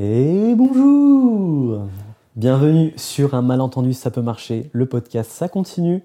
[0.00, 1.86] Et bonjour
[2.34, 6.02] Bienvenue sur Un malentendu, ça peut marcher, le podcast, ça continue.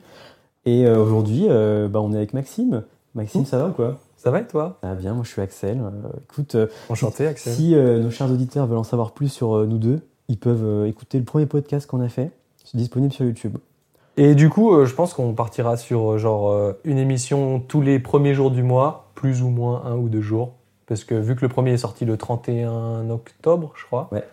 [0.66, 2.83] Et euh, aujourd'hui, euh, bah, on est avec Maxime.
[3.15, 3.97] Maxime, ça va ou quoi?
[4.17, 4.77] Ça va et toi?
[4.81, 5.79] Ça va bien, moi je suis Axel.
[5.79, 6.58] Euh, écoute,
[6.89, 7.53] Enchanté, Axel.
[7.53, 11.23] si nos chers auditeurs veulent en savoir plus sur nous deux, ils peuvent écouter le
[11.23, 12.31] premier podcast qu'on a fait.
[12.65, 13.57] C'est disponible sur YouTube.
[14.17, 18.51] Et du coup, je pense qu'on partira sur genre une émission tous les premiers jours
[18.51, 20.56] du mois, plus ou moins un ou deux jours.
[20.88, 24.23] Parce que vu que le premier est sorti le 31 octobre, je crois, Ouais.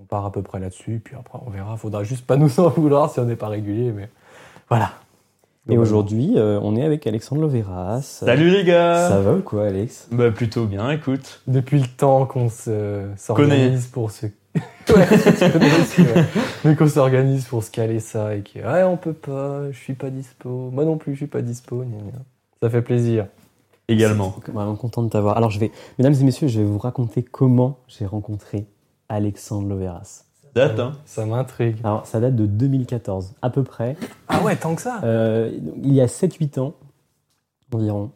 [0.00, 1.00] on part à peu près là-dessus.
[1.04, 1.76] Puis après, on verra.
[1.76, 3.92] Faudra juste pas nous en vouloir si on n'est pas régulier.
[3.92, 4.08] Mais
[4.68, 4.92] voilà.
[5.68, 8.00] Et aujourd'hui, euh, on est avec Alexandre Loveras.
[8.02, 10.08] Salut les gars Ça va ou quoi, Alex?
[10.10, 11.42] Bah plutôt bien, écoute.
[11.46, 14.26] Depuis le temps qu'on se s'organise pour se.
[14.96, 16.24] Ouais, tu connais aussi, ouais.
[16.64, 19.94] Mais qu'on s'organise pour se caler ça et que ouais, on peut pas, je suis
[19.94, 20.70] pas dispo.
[20.72, 21.84] Moi non plus, je suis pas dispo.
[21.84, 22.18] gna gna.
[22.60, 23.26] Ça fait plaisir.
[23.90, 24.34] Également.
[24.52, 25.36] Vraiment content de t'avoir.
[25.36, 28.66] Alors, je vais, mesdames et messieurs, je vais vous raconter comment j'ai rencontré
[29.08, 30.24] Alexandre Loveras.
[30.54, 31.76] Date, hein Ça m'intrigue.
[31.84, 33.96] Alors, ça date de 2014, à peu près.
[34.28, 35.00] Ah ouais, tant que ça.
[35.04, 36.74] Euh, il y a 7-8 ans
[37.72, 38.10] environ.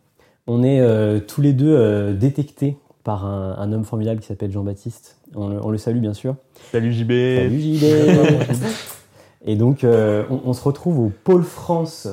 [0.46, 4.50] On est euh, tous les deux euh, détectés par un, un homme formidable qui s'appelle
[4.50, 5.18] Jean-Baptiste.
[5.36, 6.36] On, le- on le salue, bien sûr.
[6.72, 7.84] Salut JB Salut JB
[9.46, 12.08] Et donc, euh, on, on se retrouve au Pôle France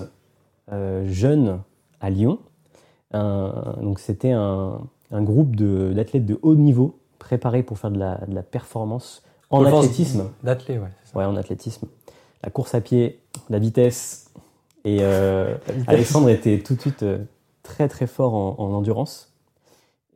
[0.72, 1.60] euh, Jeune
[2.00, 2.40] à Lyon.
[3.14, 4.82] Un- donc, c'était un,
[5.12, 9.66] un groupe d'athlètes de, haut niveau préparés pour faire de la, de la performance en
[9.66, 10.30] athlétisme.
[10.44, 10.90] D'athlé, ouais.
[11.04, 11.18] ça.
[11.18, 11.88] Ouais, en athlétisme.
[12.44, 14.32] La course à pied, la vitesse.
[14.86, 15.56] Et euh,
[15.88, 17.20] Alexandre était tout de suite euh,
[17.64, 19.34] très très fort en, en endurance.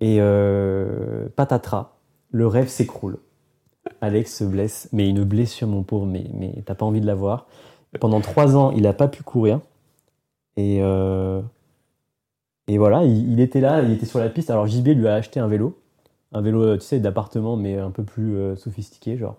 [0.02, 1.92] Et euh, patatras,
[2.32, 3.18] le rêve s'écroule.
[4.02, 7.16] Alex se blesse, mais une blessure, mon pauvre, mais, mais t'as pas envie de la
[7.16, 7.46] voir.
[8.00, 9.60] Pendant trois ans, il n'a pas pu courir.
[10.58, 10.80] Et,
[12.68, 14.50] et voilà, il, il était là, il était sur la piste.
[14.50, 15.78] Alors JB lui a acheté un vélo.
[16.34, 19.36] Un vélo, euh, tu sais, d'appartement, mais un peu plus euh, sophistiqué, genre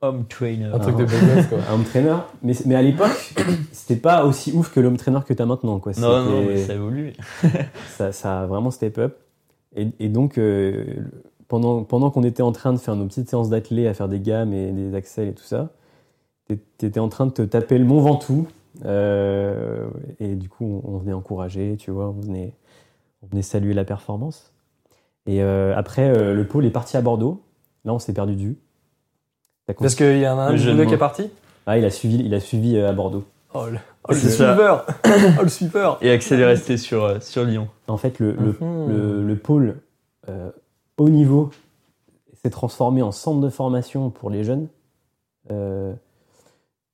[0.00, 0.66] Home trainer.
[0.72, 1.10] Un truc de beau
[1.48, 1.58] quoi.
[1.70, 2.16] un home trainer.
[2.42, 3.34] Mais, mais à l'époque,
[3.72, 5.80] c'était pas aussi ouf que l'home trainer que t'as maintenant.
[5.80, 5.92] Quoi.
[5.98, 7.12] Non, non, mais ça évolue.
[7.88, 9.16] ça, ça a vraiment step up.
[9.74, 10.84] Et, et donc, euh,
[11.48, 14.20] pendant, pendant qu'on était en train de faire nos petites séances d'athlé, à faire des
[14.20, 15.70] gammes et des accels et tout ça,
[16.46, 18.46] t'é- t'étais en train de te taper le Mont Ventoux.
[18.84, 19.88] euh,
[20.20, 22.52] et du coup, on, on venait encourager, tu vois, on venait,
[23.22, 24.52] on venait saluer la performance.
[25.26, 27.42] Et euh, après, euh, le pôle est parti à Bordeaux.
[27.84, 28.58] Là, on s'est perdu de vue.
[29.78, 31.30] Parce qu'il y en a un Le de jeu vous de deux qui est parti?
[31.66, 33.24] Ah, il a suivi, il a suivi euh, à Bordeaux.
[33.54, 34.86] Oh le, oh, le suiveur
[35.38, 37.68] Oh le suiveur Et Axel est resté sur, euh, sur Lyon.
[37.88, 38.88] En fait, le, le, Mhm.
[38.88, 39.80] le, le pôle
[40.28, 40.50] euh,
[40.96, 41.50] haut niveau
[42.42, 44.68] s'est transformé en centre de formation pour les jeunes
[45.50, 45.92] euh,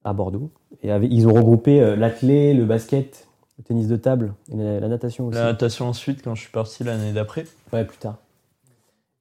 [0.04, 0.50] à Bordeaux.
[0.82, 3.28] Et avec- ils ont regroupé euh, l'athlé, le basket,
[3.59, 5.38] le tennis de table et la, la natation aussi.
[5.38, 7.44] La natation ensuite, quand je suis parti l'année d'après.
[7.72, 8.16] Ouais, plus tard.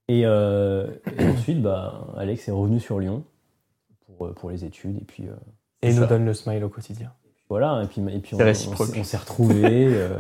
[0.08, 3.24] Et, euh, et ensuite, bah, Alex est revenu sur Lyon
[4.06, 4.98] pour, euh, pour les études.
[4.98, 5.34] Et puis euh,
[5.82, 6.08] Et nous ça.
[6.08, 7.12] donne le smile au quotidien.
[7.50, 7.82] voilà.
[7.84, 9.62] Et puis, et puis on, s'est- on s'est retrouvés.
[9.94, 10.20] euh,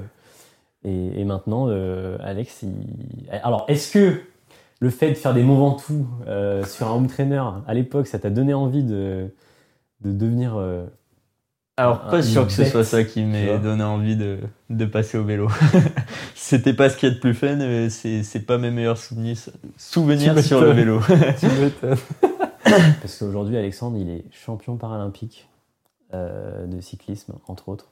[0.83, 3.29] et, et maintenant, euh, Alex, il...
[3.31, 4.19] alors est-ce que
[4.79, 8.19] le fait de faire des Mont Ventoux euh, sur un home trainer à l'époque, ça
[8.19, 9.29] t'a donné envie de,
[10.01, 10.85] de devenir euh,
[11.75, 14.37] Alors, pas sûr que ce soit ça qui m'ait donné envie de,
[14.69, 15.49] de passer au vélo.
[16.35, 18.99] C'était pas ce qu'il y a de plus fun, mais c'est c'est pas mes meilleurs
[18.99, 19.37] souvenirs,
[19.75, 20.99] souvenirs sur le vélo.
[21.39, 21.47] tu.
[23.01, 25.49] Parce qu'aujourd'hui, Alexandre, il est champion paralympique
[26.13, 27.91] euh, de cyclisme, entre autres.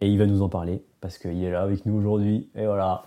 [0.00, 2.48] Et il va nous en parler, parce qu'il est là avec nous aujourd'hui.
[2.54, 3.02] Et voilà,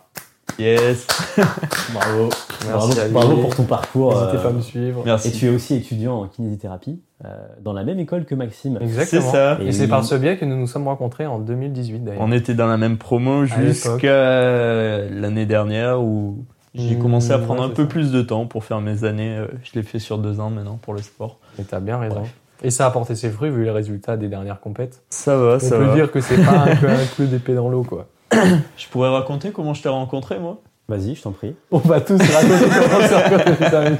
[0.59, 1.07] Yes
[1.93, 2.29] bravo.
[2.67, 4.13] Merci bravo, pour ton parcours.
[4.13, 5.01] N'hésitez euh, pas à me suivre.
[5.05, 5.27] Merci.
[5.27, 7.29] Et tu es aussi étudiant en kinésithérapie, euh,
[7.61, 8.77] dans la même école que Maxime.
[8.81, 9.21] Exactement.
[9.21, 9.57] C'est ça.
[9.61, 12.21] Et, Et c'est par ce biais que nous nous sommes rencontrés en 2018 d'ailleurs.
[12.21, 17.61] On était dans la même promo jusqu'à l'année dernière où j'ai Mmh, commencé à prendre
[17.61, 17.89] ouais, un peu ça.
[17.89, 19.37] plus de temps pour faire mes années.
[19.37, 21.37] Euh, Je l'ai fait sur deux ans maintenant pour le sport.
[21.59, 22.15] Et t'as bien raison.
[22.15, 22.33] Bref.
[22.63, 25.03] Et ça a porté ses fruits vu les résultats des dernières compètes.
[25.09, 25.93] Ça va, On ça peut va.
[25.93, 28.07] dire que c'est pas un peu un coup d'épée dans l'eau quoi.
[28.77, 30.61] Je pourrais raconter comment je t'ai rencontré, moi?
[30.89, 31.55] Vas-y, je t'en prie.
[31.71, 33.97] On va tous raconter comment on s'est rencontrés.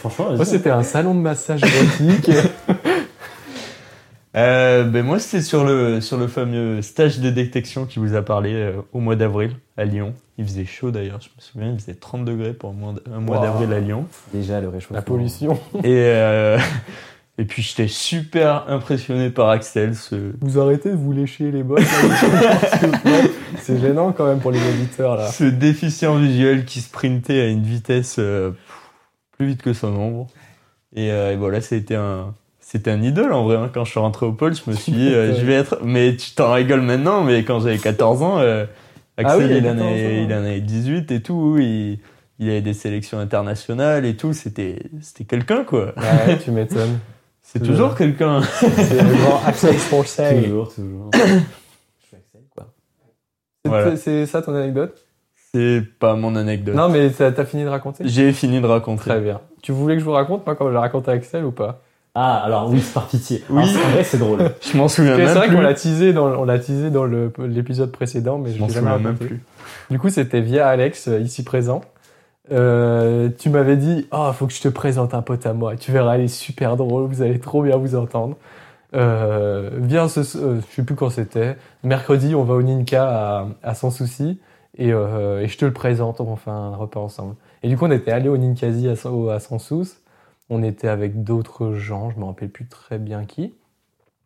[0.00, 2.30] Franchement, Moi c'était un salon de massage érotique.
[4.36, 8.22] euh, ben Moi, c'était sur le, sur le fameux stage de détection qui vous a
[8.22, 10.14] parlé euh, au mois d'avril à Lyon.
[10.36, 13.72] Il faisait chaud d'ailleurs, je me souviens, il faisait 30 degrés pour un mois, d'avril
[13.72, 14.06] à Lyon.
[14.32, 14.96] déjà le réchauffement.
[14.96, 15.58] La pollution.
[15.84, 16.58] Et, euh,
[17.38, 21.80] et puis, j'étais super impressionné par Axel, ce, Vous arrêtez de vous lécher les bottes
[21.80, 23.10] là.
[23.64, 25.26] C'est gênant quand même pour les auditeurs là.
[25.28, 28.52] ce déficient visuel qui sprintait à une vitesse euh,
[29.32, 30.26] plus vite que son ombre.
[30.94, 33.56] Et, euh, et voilà, c'était un, c'était un idole en vrai.
[33.56, 33.70] hein.
[33.72, 35.78] Quand je suis rentré au pôle, je me suis dit, euh, je vais être.
[35.82, 39.70] Mais tu t'en rigoles maintenant, mais quand j'avais 14 ans, Ah oui, Axel il en
[39.74, 39.86] 14 ans.
[39.90, 41.56] avait, il en avait 18 et tout.
[41.58, 41.98] Il,
[42.38, 44.32] il avait des sélections internationales et tout.
[44.32, 45.94] C'était, c'était quelqu'un, quoi.
[45.96, 46.98] Ouais, tu m'étonnes.
[47.42, 48.40] C'est toujours quelqu'un.
[48.42, 49.74] C'est le grand Axel.
[50.44, 51.10] Toujours, toujours.
[51.12, 51.18] Je
[52.06, 52.72] suis Axel, quoi.
[52.98, 53.12] C'est-
[53.64, 53.96] Voilà.
[53.96, 55.06] C'est ça ton anecdote?
[55.54, 56.74] C'est pas mon anecdote.
[56.74, 58.04] Non, mais t'as t'as fini de raconter?
[58.06, 59.02] J'ai fini de raconter.
[59.08, 59.40] Très bien.
[59.62, 61.80] Tu voulais que je vous raconte, moi, quand j'ai raconté à Axel ou pas?
[62.16, 63.42] Ah, alors oui, c'est par pitié.
[63.50, 63.62] Oui.
[63.62, 64.38] Alors, en vrai, c'est drôle.
[64.60, 65.56] Je m'en souviens même C'est vrai plus.
[65.56, 68.68] qu'on l'a teasé dans, on l'a teasé dans le- l'épisode précédent, mais Je je m'en
[68.68, 69.40] souviens même plus.
[69.90, 71.80] Du coup, c'était via Alex, euh, ici présent.
[72.52, 75.74] Euh, tu m'avais dit, oh, faut que je te présente un pote à moi.
[75.76, 78.36] Tu verras, il est super drôle, vous allez trop bien vous entendre.
[78.94, 81.56] Euh, viens, ce, euh, je sais plus quand c'était.
[81.82, 84.40] Mercredi, on va au Ninka à, à Sans Souci
[84.76, 86.20] et, euh, je te le présente.
[86.20, 87.34] On fait un repas ensemble.
[87.62, 89.96] Et du coup, on était allé au Ninkasi à, à Sans Souci.
[90.50, 93.54] On était avec d'autres gens, je me rappelle plus très bien qui,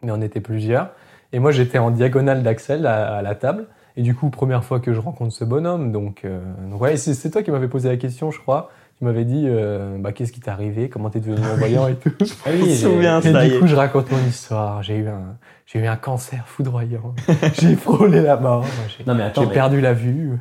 [0.02, 0.90] mais on était plusieurs.
[1.32, 3.68] Et moi, j'étais en diagonale d'Axel à, la table.
[3.96, 6.26] Et du coup, première fois que je rencontre ce bonhomme, donc,
[6.70, 8.70] donc ouais, c'est toi qui m'avais posé la question, je crois.
[8.98, 12.10] Tu m'avais dit, euh, bah, qu'est-ce qui t'est arrivé, comment t'es devenu non-voyant et tout.
[12.44, 13.58] Ah Je me souviens, Et ça du est.
[13.60, 14.82] coup, je raconte mon histoire.
[14.82, 15.36] J'ai eu un,
[15.66, 17.14] j'ai eu un cancer foudroyant.
[17.60, 18.64] j'ai frôlé la mort.
[18.98, 20.32] J'ai Non, mais attends, j'ai mais perdu la vue.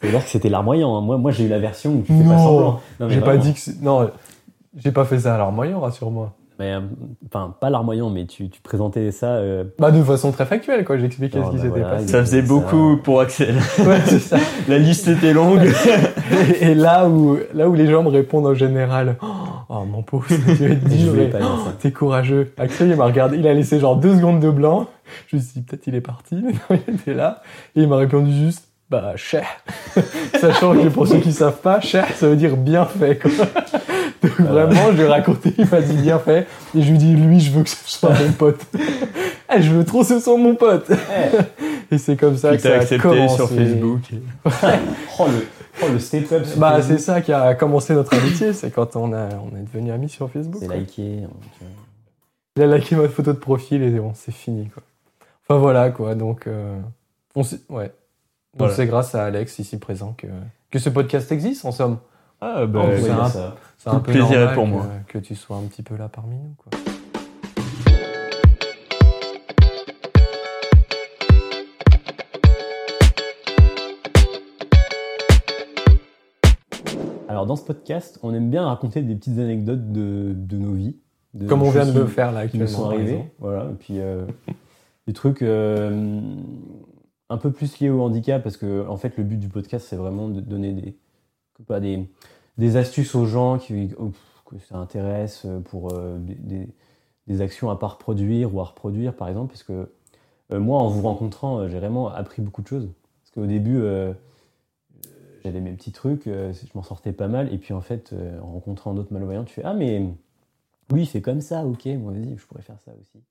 [0.00, 0.96] c'est dire que c'était larmoyant.
[0.96, 1.02] hein.
[1.02, 2.38] Moi, moi j'ai eu la version où tu fais pas Non.
[2.38, 2.80] semblant.
[3.00, 4.10] Non, mais J'ai pas dit que c'est- non,
[4.76, 6.32] j'ai pas fait ça à larmoyant, rassure-moi.
[6.58, 6.80] Mais, euh,
[7.28, 9.34] enfin, pas larmoyant, mais tu, tu présentais ça.
[9.34, 10.96] euh, Bah, de façon très factuelle, quoi.
[10.96, 12.08] J'expliquais ce qui bah s'était voilà, passé.
[12.08, 13.56] Ça faisait Ça- beaucoup pour Axel.
[13.78, 14.38] Ouais, c'est ça.
[14.68, 15.60] La liste était longue.
[16.60, 19.16] Et, et là où, là où les gens me répondent en général,
[19.68, 21.74] oh, mon pauvre, tu vas être dur, ça.
[21.78, 22.52] t'es courageux.
[22.56, 24.86] Axel, il m'a regardé, il a laissé genre deux secondes de blanc.
[25.28, 27.42] Je me suis dit, peut-être il est parti, mais non, il était là.
[27.76, 29.44] Et il m'a répondu juste, bah, cher.
[30.40, 33.30] Sachant que pour ceux qui savent pas, cher, ça veut dire bien fait, quoi.
[34.22, 36.46] Donc vraiment, je lui ai raconté, il m'a dit bien fait.
[36.76, 38.60] Et je lui dis, lui, je veux que ce soit mon pote.
[39.54, 40.90] Eh, je veux trop que ce soit mon pote.
[41.92, 43.36] Et c'est comme ça que ça a accepté commencé.
[43.36, 44.00] sur Facebook.
[45.18, 45.46] Oh le,
[45.82, 46.44] oh, le step-up.
[46.44, 49.62] sur Bah, c'est ça qui a commencé notre amitié, c'est quand on, a, on est
[49.62, 50.56] devenu amis sur Facebook.
[50.60, 50.76] C'est quoi.
[50.76, 51.20] liké.
[51.24, 51.68] hein, tu vois.
[52.56, 54.82] Il a liké ma photo de profil et bon, c'est fini, quoi.
[55.48, 56.16] Enfin, voilà, quoi.
[56.16, 56.76] Donc, euh,
[57.36, 57.84] on s'est- ouais.
[57.84, 57.92] Donc,
[58.58, 58.74] Voilà.
[58.74, 60.26] c'est grâce à Alex, ici présent, que,
[60.72, 61.98] que ce podcast existe, en somme.
[62.40, 63.54] Ah, bah, c'est un-.
[63.78, 64.86] C'est peu plaisir normal pour moi.
[65.08, 66.78] que tu sois un petit peu là parmi nous, quoi.
[77.28, 80.96] Alors, dans ce podcast, on aime bien raconter des petites anecdotes de, de nos vies.
[81.32, 83.30] de Comme on vient de le faire, là, qui nous sont exemple.
[83.38, 83.70] Voilà.
[83.70, 84.26] Et puis, euh,
[85.06, 86.20] des trucs euh,
[87.30, 89.96] un peu plus liés au handicap, parce que, en fait, le but du podcast, c'est
[89.96, 90.96] vraiment de donner des,
[91.64, 92.08] pas des,
[92.58, 94.10] des astuces aux gens qui, oh,
[94.46, 96.68] que ça intéresse euh, pour euh, des,
[97.26, 99.48] des- actions à pas reproduire ou à reproduire, par exemple.
[99.52, 99.90] Parce que
[100.52, 102.88] euh, moi, en vous rencontrant, j'ai vraiment appris beaucoup de choses.
[103.22, 103.82] Parce qu'au début,
[105.44, 107.52] j'avais mes petits trucs, je m'en sortais pas mal.
[107.52, 110.06] Et puis, en fait, en rencontrant d'autres malvoyants, tu fais Ah, mais
[110.92, 113.22] oui, c'est comme ça, ok, moi, vas-y, je pourrais faire ça aussi.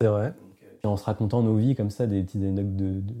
[0.00, 0.34] C'est vrai.
[0.82, 3.00] Et en se racontant nos vies comme ça, des petites anecdotes de.
[3.00, 3.14] de...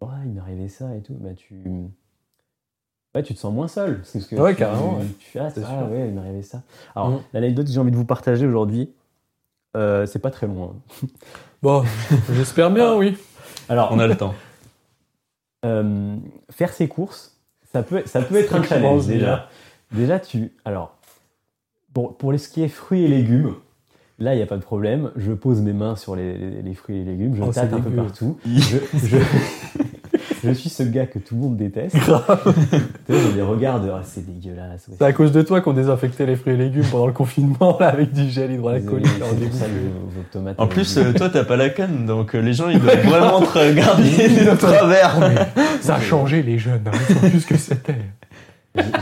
[0.00, 1.62] Ah, il m'est arrivé ça et tout, bah tu.
[3.14, 4.02] Ouais, tu te sens moins seul.
[4.12, 4.98] Parce que Ouais, tu, carrément.
[5.18, 5.90] Tu fais, ah, C'est ah, sûr.
[5.90, 6.62] ouais, il m'est arrivé ça.
[6.96, 7.20] Alors, Mm.
[7.34, 8.90] l'anecdote que j'ai envie de vous partager aujourd'hui,
[9.76, 10.74] euh, c'est pas très loin.
[11.62, 11.84] Bon,
[12.32, 13.16] j'espère bien, oui.
[13.68, 14.34] Alors, On a le temps.
[15.64, 16.16] euh,
[16.50, 17.36] faire ses courses,
[17.72, 19.48] ça peut, ça peut être un challenge déjà.
[19.92, 20.52] Déjà, tu.
[20.64, 20.96] Alors,
[21.92, 23.54] pour, ce qui est fruits et légumes,
[24.18, 25.12] là, il n'y a pas de problème.
[25.16, 27.80] Je pose mes mains sur les, les- les fruits et légumes, je Oh, tâte un
[27.80, 28.38] peu partout.
[28.46, 29.18] Je, je,
[30.44, 31.96] je suis ce gars que tout le monde déteste.
[33.06, 34.88] Tu sais, J'ai des regards de ah, c'est dégueulasse.
[34.88, 37.76] ouais, C'est à cause de toi qu'on désinfectait les fruits et légumes pendant le confinement,
[37.80, 39.06] là, avec du gel hydroalcoolique.
[39.52, 43.04] c'est en plus, euh, toi, t'as pas la canne, donc euh, les gens, ils doivent
[43.06, 45.16] vraiment te regarder de travers.
[45.80, 46.82] Ça a changé, les jeunes.
[46.86, 46.90] Hein.
[47.08, 47.96] Ils sont plus ce que c'était.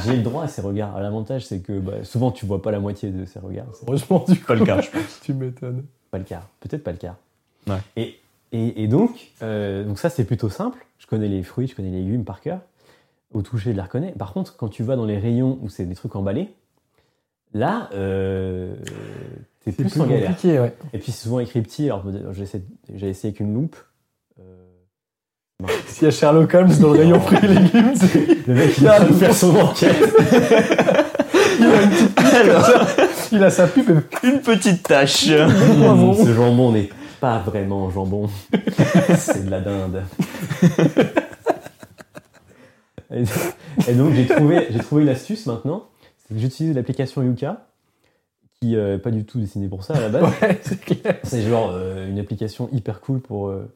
[0.05, 0.99] J'ai- le droit à ces regards.
[1.01, 3.67] L'avantage, c'est que bah, souvent, tu vois pas la moitié de ces regards.
[3.87, 4.47] Heureusement, du coup.
[4.47, 5.21] Pas le cas, je pense.
[5.23, 5.85] Tu m'étonnes.
[6.11, 6.43] pas le cas.
[6.61, 7.15] Peut-être pas le cas.
[7.69, 7.77] Ouais.
[7.97, 8.17] Et,
[8.53, 10.85] et, et donc, euh, donc, ça, c'est plutôt simple.
[10.99, 12.61] Je connais les fruits, je connais les légumes par cœur.
[13.33, 14.13] Au toucher, je les reconnais.
[14.19, 16.49] Par contre, quand tu vas dans les rayons où c'est des trucs emballés,
[17.55, 18.75] là, euh,
[19.65, 20.31] t'es plus, plus en galère.
[20.31, 20.75] compliqué, ouais.
[20.93, 21.87] Et puis, c'est souvent écrit petit.
[21.87, 23.77] Alors, j'ai essayé, j'ai essayé avec une loupe.
[24.41, 27.93] Euh, S'il y a Sherlock Holmes dans le rayon fruits et légumes,
[28.49, 29.97] le mec, il va le faire son enquête.
[31.61, 33.31] il a une petite.
[33.33, 35.31] Il a sa pipe et Une petite tâche.
[35.31, 36.15] Bravo.
[36.15, 36.91] Mmh, ce jambon n'est
[37.21, 38.29] pas vraiment jambon.
[39.17, 40.03] c'est de la dinde.
[43.13, 45.85] et, donc j'ai trouvé, j'ai trouvé une astuce maintenant.
[46.19, 47.67] C'est que j'utilise l'application Yuka,
[48.61, 50.23] qui n'est pas du tout dessinée pour ça à la base.
[50.43, 50.61] Ouais,
[51.25, 53.73] c'est genre euh, une application hyper cool pour euh,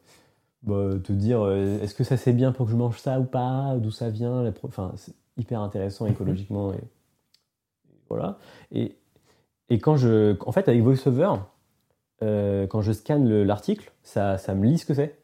[0.62, 3.24] bah, te dire euh, est-ce que ça c'est bien pour que je mange ça ou
[3.24, 4.42] pas, d'où ça vient?
[4.42, 6.72] la pro- Enfin, c'est- hyper intéressant écologiquement.
[6.72, 6.78] Et,
[8.08, 8.38] voilà.
[8.72, 8.94] Et,
[9.68, 10.36] et quand je.
[10.46, 11.30] En fait, avec VoiceOver,
[12.24, 15.18] euh, quand je scanne l'article, ça, ça me lit ce que c'est.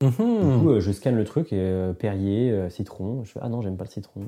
[0.00, 0.60] Du Mhm.
[0.60, 3.24] coup, euh, je scanne le truc et euh, Perrier, euh, citron.
[3.24, 4.22] Je fais ah non, j'aime pas le citron.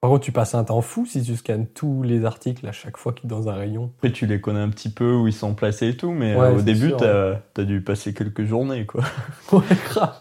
[0.00, 2.96] Par contre, tu passes un temps fou si tu scannes tous les articles à chaque
[2.96, 3.92] fois qu'ils sont dans un rayon.
[3.98, 6.46] Après, tu les connais un petit peu où ils sont placés et tout, mais Ouais,
[6.46, 9.04] euh, au début, t'as as dû passer quelques journées, quoi.
[9.52, 10.16] Ouais, grave.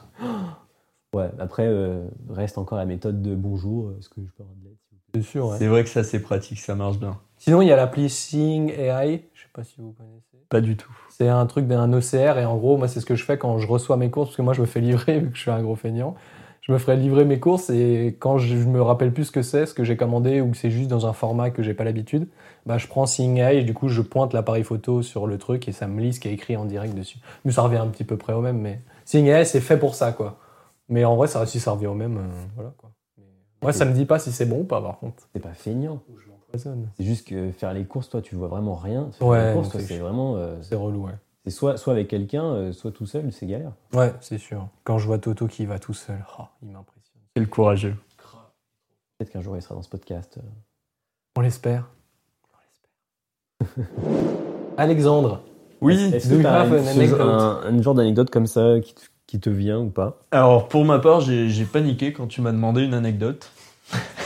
[1.16, 3.94] Ouais, après, euh, reste encore la méthode de bonjour.
[3.98, 4.76] Est-ce que je peux avoir de l'aide
[5.16, 5.58] C'est sûr, ouais.
[5.58, 7.18] C'est vrai que ça, c'est pratique, ça marche bien.
[7.38, 9.30] Sinon, il y a l'appli Seeing AI.
[9.34, 10.29] Je sais pas si vous connaissez.
[10.50, 10.92] Pas du tout.
[11.10, 13.60] C'est un truc d'un OCR et en gros, moi, c'est ce que je fais quand
[13.60, 15.52] je reçois mes courses parce que moi, je me fais livrer vu que je suis
[15.52, 16.16] un gros feignant.
[16.62, 19.42] Je me ferai livrer mes courses et quand je je me rappelle plus ce que
[19.42, 21.84] c'est, ce que j'ai commandé ou que c'est juste dans un format que j'ai pas
[21.84, 22.28] l'habitude,
[22.66, 25.68] bah, je prends Seeing AI et du coup, je pointe l'appareil photo sur le truc
[25.68, 27.18] et ça me lit ce qui est écrit en direct dessus.
[27.44, 29.96] Mais ça revient un petit peu près au même, mais Seeing AI, c'est fait pour
[29.96, 30.38] ça, quoi.
[30.90, 32.92] Mais en vrai, ça, si ça revient au même, euh, voilà, quoi.
[33.18, 33.26] Mais
[33.64, 35.28] moi, ça me dit pas si c'est bon ou pas, par contre.
[35.34, 36.02] C'est pas feignant.
[36.58, 39.10] C'est juste que faire les courses, toi, tu vois vraiment rien.
[39.14, 40.36] Faire Ouais, les courses, c'est c'est vraiment.
[40.38, 41.14] euh, C'est relou, ouais.
[41.46, 43.72] c'est soit, soit avec quelqu'un, euh, soit tout seul, c'est galère.
[43.94, 44.68] Ouais, c'est sûr.
[44.84, 47.22] Quand je vois Toto qui va tout seul, oh, il m'impressionne.
[47.36, 47.96] Quel courageux.
[49.18, 50.38] Peut-être qu'un jour il sera dans ce podcast.
[50.38, 50.42] euh.
[51.38, 51.90] On l'espère.
[53.60, 54.78] On l'espère.
[54.78, 55.42] Alexandre.
[55.82, 56.12] Oui.
[56.14, 56.46] Est-ce que une-
[57.22, 60.20] un, un genre d'anecdote comme ça qui te, qui te vient ou pas?
[60.32, 63.52] Alors, pour ma part, j'ai paniqué quand tu m'as demandé une anecdote.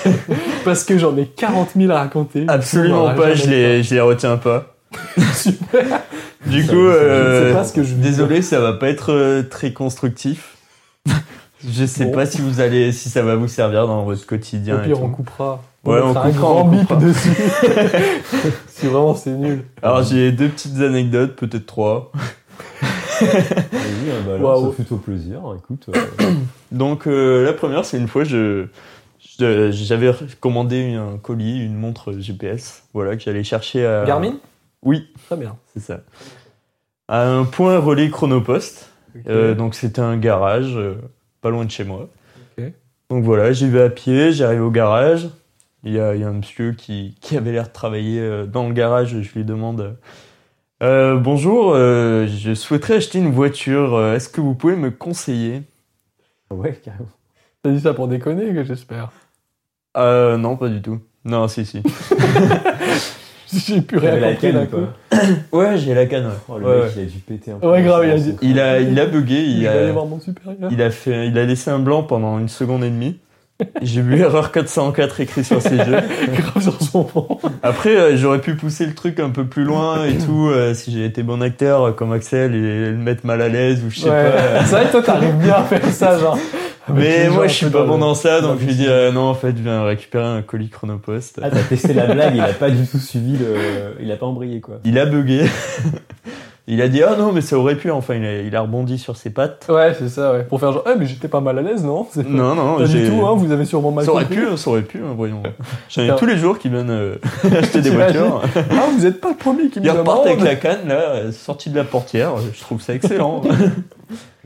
[0.65, 2.45] Parce que j'en ai 40 000 à raconter.
[2.47, 4.75] Absolument pas, je les, je les retiens pas.
[5.33, 6.01] Super.
[6.45, 8.89] Du Ça, coup, je sais euh, pas ce que je veux désolé, ça va pas
[8.89, 10.57] être euh, très constructif.
[11.67, 12.11] je sais Bon.
[12.11, 14.75] pas si vous allez, si ça va vous servir dans votre quotidien.
[14.77, 15.03] Au et pire, tout.
[15.05, 15.61] on coupera.
[15.85, 16.95] Ouais, on mettra un coupera, grand bip coupera.
[16.99, 17.29] dessus.
[18.67, 19.63] si vraiment c'est nul.
[19.81, 22.11] Alors j'ai deux petites anecdotes, peut-être trois.
[23.21, 24.71] Vas-y, hein, bah alors, Waouh.
[24.77, 25.39] ça fait plaisir.
[25.57, 26.31] Écoute, euh,
[26.71, 28.65] Donc euh, la première, c'est une fois, je-
[29.39, 34.05] j'avais commandé un colis, une montre GPS, voilà, que j'allais chercher à.
[34.05, 34.37] Garmin?
[34.81, 35.57] Oui, Très bien.
[35.73, 36.01] c'est ça.
[37.07, 38.89] À un point relais chronopost.
[39.27, 40.95] Euh, donc c'était un garage, euh,
[41.41, 42.09] pas loin de chez moi.
[43.09, 45.29] Donc voilà, j'y vais à pied, j'arrive au garage.
[45.83, 48.45] Il y a, il y a un monsieur qui, qui avait l'air de travailler euh,
[48.47, 49.21] dans le garage.
[49.21, 49.97] Je lui demande
[50.81, 54.01] euh, Bonjour, je souhaiterais acheter une voiture.
[54.13, 55.61] Est-ce que vous pouvez me conseiller?
[56.49, 57.09] Ouais, carrément.
[57.61, 59.11] T'as dit ça pour déconner, j'espère.
[59.97, 60.99] Euh, Non, pas du tout.
[61.25, 61.81] Non, si, si.
[63.55, 64.87] J'ai plus rien la compris canne d'un ou coup.
[65.11, 65.17] pas
[65.51, 66.25] Ouais, j'ai la canne.
[66.25, 66.31] ouais.
[66.49, 66.91] Oh, le Ouais, mec, ouais.
[66.97, 67.69] il a dû péter un peu.
[67.69, 70.69] Ouais, grave, il a dit- Il a, il a bugué, Il a, voir mon supérieur.
[70.71, 73.19] il a fait, il a laissé un blanc pendant une seconde et demie.
[73.83, 75.97] J'ai vu erreur 404 écrit sur ses jeux.
[76.33, 77.37] grave sur son front.
[77.61, 80.91] Après, euh, j'aurais pu pousser le truc un peu plus loin et tout, euh, si
[80.91, 83.99] j'ai été bon acteur euh, comme Axel et le mettre mal à l'aise ou je
[83.99, 84.31] sais Ouais.
[84.31, 84.39] pas.
[84.39, 84.59] euh.
[84.65, 86.39] C'est vrai que toi, t'arrives bien à faire ça, genre.
[86.87, 88.87] Avec Mais les gens moi, je suis pas bon dans ça, donc je lui dis
[88.87, 91.39] euh, non, en fait, je viens récupérer un colis chronopost.
[91.41, 93.55] Ah, t'as testé la blague, il a pas du tout suivi le.
[94.01, 94.75] Il a pas embrayé quoi.
[94.83, 95.45] Il a bugué.
[96.67, 97.89] il a dit ah non, mais ça aurait pu.
[97.91, 99.65] Enfin, il a, il a rebondi sur ses pattes.
[99.69, 100.43] Ouais, c'est ça, ouais.
[100.43, 102.05] Pour faire genre, eh, mais j'étais pas mal à l'aise, non?
[102.27, 103.09] Non, non, Pas du j'ai.
[103.09, 104.39] tout, hein, vous avez sûrement mal Ça aurait compris.
[104.39, 105.43] pu, hein, ça aurait pu, hein, voyons.
[105.89, 107.15] J'en ai tous les jours qui viennent euh,
[107.57, 108.41] acheter des voitures.
[108.71, 110.49] Ah, vous êtes pas le premier qui me Ils repartent avec demande.
[110.49, 112.33] la canne, là, sortie de la portière.
[112.53, 113.41] Je trouve ça excellent.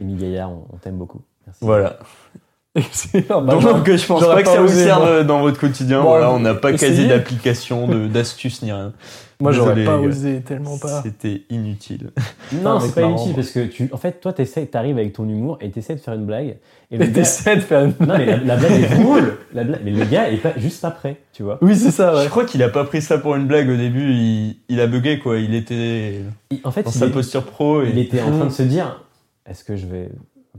[0.01, 1.21] Émile Gaillard, on, on t'aime beaucoup.
[1.47, 1.59] Merci.
[1.61, 1.97] voilà.
[2.75, 3.41] Excellent.
[3.41, 5.09] Bah, Donc, euh, je pense pas que ça vous serve moi.
[5.09, 6.01] euh, dans votre quotidien.
[6.03, 8.93] Bon, voilà, on n'a pas quasi d'application, de- d'astuces ni rien.
[9.39, 11.01] moi, j'aurais pas osé, tellement pas.
[11.01, 12.11] C'était inutile.
[12.61, 13.35] Non, c'est pas marrant, inutile moi.
[13.37, 16.13] parce que tu, en fait, toi, t'essaies, t'arrives avec ton humour et t'essaies de faire
[16.13, 16.57] une blague.
[16.91, 17.93] Et t'essaies de faire une...
[17.99, 19.37] non mais la, la blague est drôle.
[19.55, 21.57] La blague, mais le gars est pas juste pas prêt, tu vois.
[21.61, 22.25] Oui, c'est ça, ouais.
[22.25, 24.11] Je crois qu'il a pas pris ça pour une blague au début.
[24.11, 25.39] Il, il a bugué, quoi.
[25.39, 27.81] Il était Il- en fait, dans il, sa est- posture pro.
[27.81, 27.89] Et...
[27.89, 28.35] il était en Mm.
[28.37, 29.03] train de se dire,
[29.49, 30.09] est-ce que je vais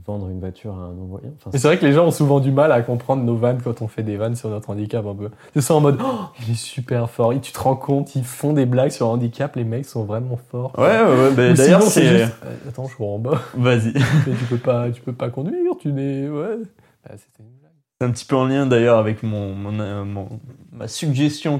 [0.05, 2.51] vendre une voiture à un non-voyant enfin, c'est vrai que les gens ont souvent du
[2.51, 5.29] mal à comprendre nos vannes quand on fait des vannes sur notre handicap un peu.
[5.53, 6.07] C'est ça en mode, oh,
[6.45, 7.33] il est super fort.
[7.33, 10.03] Et tu te rends compte, ils font des blagues sur le handicap, les mecs sont
[10.05, 10.73] vraiment forts.
[10.77, 11.31] Ouais, ouais, ouais.
[11.35, 12.17] bah, Ou D'ailleurs, sinon, c'est.
[12.19, 13.41] juste, euh, Attends, je suis en bas.
[13.55, 13.93] Vas-y.
[14.27, 16.29] Mais tu peux pas, tu peux pas conduire, tu n'es.
[16.29, 16.57] Ouais.
[17.05, 17.71] Bah, c'était une blague.
[18.01, 20.29] C'est un petit peu en lien d'ailleurs avec mon, mon, euh, mon-
[20.71, 21.59] ma suggestion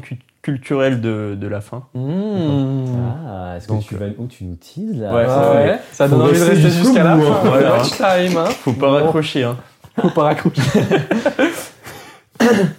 [0.49, 1.83] cu- culturelle de, de la fin.
[1.95, 6.07] Ah, est-ce que tu vas où tu nous teases là Ouais, Ah ça, ouais, ça
[6.07, 7.31] Faut donne envie de rester jusqu'à la fin.
[7.31, 8.45] hein, voilà, Watch time, hein.
[8.63, 8.93] Faut pas Bon.
[9.05, 9.57] raccrocher, hein.
[9.99, 10.61] Faut pas raccrocher.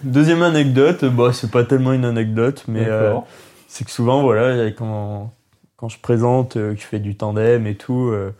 [0.03, 3.13] Deuxième anecdote, bah, c'est pas tellement une anecdote, mais euh,
[3.67, 5.31] c'est que souvent, voilà, quand,
[5.77, 8.31] quand je présente, euh, que je fais du tandem et tout, euh,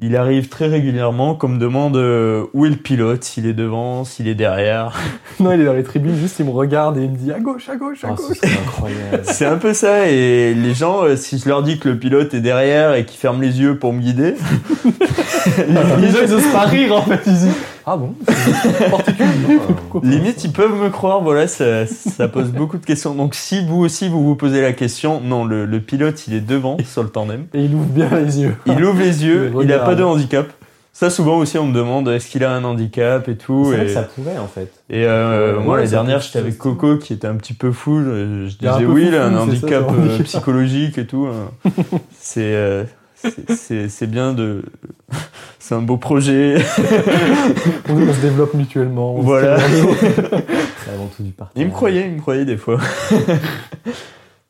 [0.00, 4.04] il arrive très régulièrement qu'on me demande euh, où est le pilote, s'il est devant,
[4.04, 4.96] s'il est derrière?
[5.40, 7.38] Non, il est dans les tribunes, juste il me regarde et il me dit à
[7.38, 8.36] gauche, à gauge, à Ah, gauche.
[8.40, 9.20] c'est incroyable.
[9.24, 12.34] C'est un peu ça, et les gens, euh, si je leur dis que le pilote
[12.34, 14.34] est derrière et qu'il ferme les yeux pour me guider,
[15.58, 15.74] Les
[16.10, 17.20] gens, ils osent pas rire en fait.
[17.26, 17.48] Ils disent
[17.90, 19.58] Ah bon C'est particulier.
[20.02, 23.14] Limite, ils peuvent me croire, voilà, ça, ça pose beaucoup de questions.
[23.14, 26.40] Donc si vous aussi vous vous posez la question, non, le, le pilote il est
[26.42, 27.46] devant sur le tandem.
[27.54, 28.54] Et il ouvre bien les yeux.
[28.66, 30.48] Il ouvre les yeux, Il il a pas de handicap.
[30.92, 33.66] Ça souvent aussi on me demande est-ce qu'il a un handicap et tout.
[33.70, 34.70] C'est vrai Et, que ça pourrait en fait.
[34.90, 37.70] et, euh, Ouais, moi ouais, la dernière j'étais avec Coco qui était un petit peu
[37.70, 38.02] fou.
[38.02, 40.24] Je, disais oui, il a un ça, handicap euh, handicap.
[40.26, 41.28] psychologique et tout.
[41.28, 41.70] hein.
[42.20, 42.82] C'est euh,
[43.18, 44.64] c'est- bien de.
[45.60, 46.56] C'est un beau projet.
[47.88, 49.16] On, on se développe mutuellement.
[49.16, 49.58] on se Voilà.
[49.68, 51.60] C'est avant tout du partage.
[51.60, 52.78] Il me croyait, il me croyait des fois.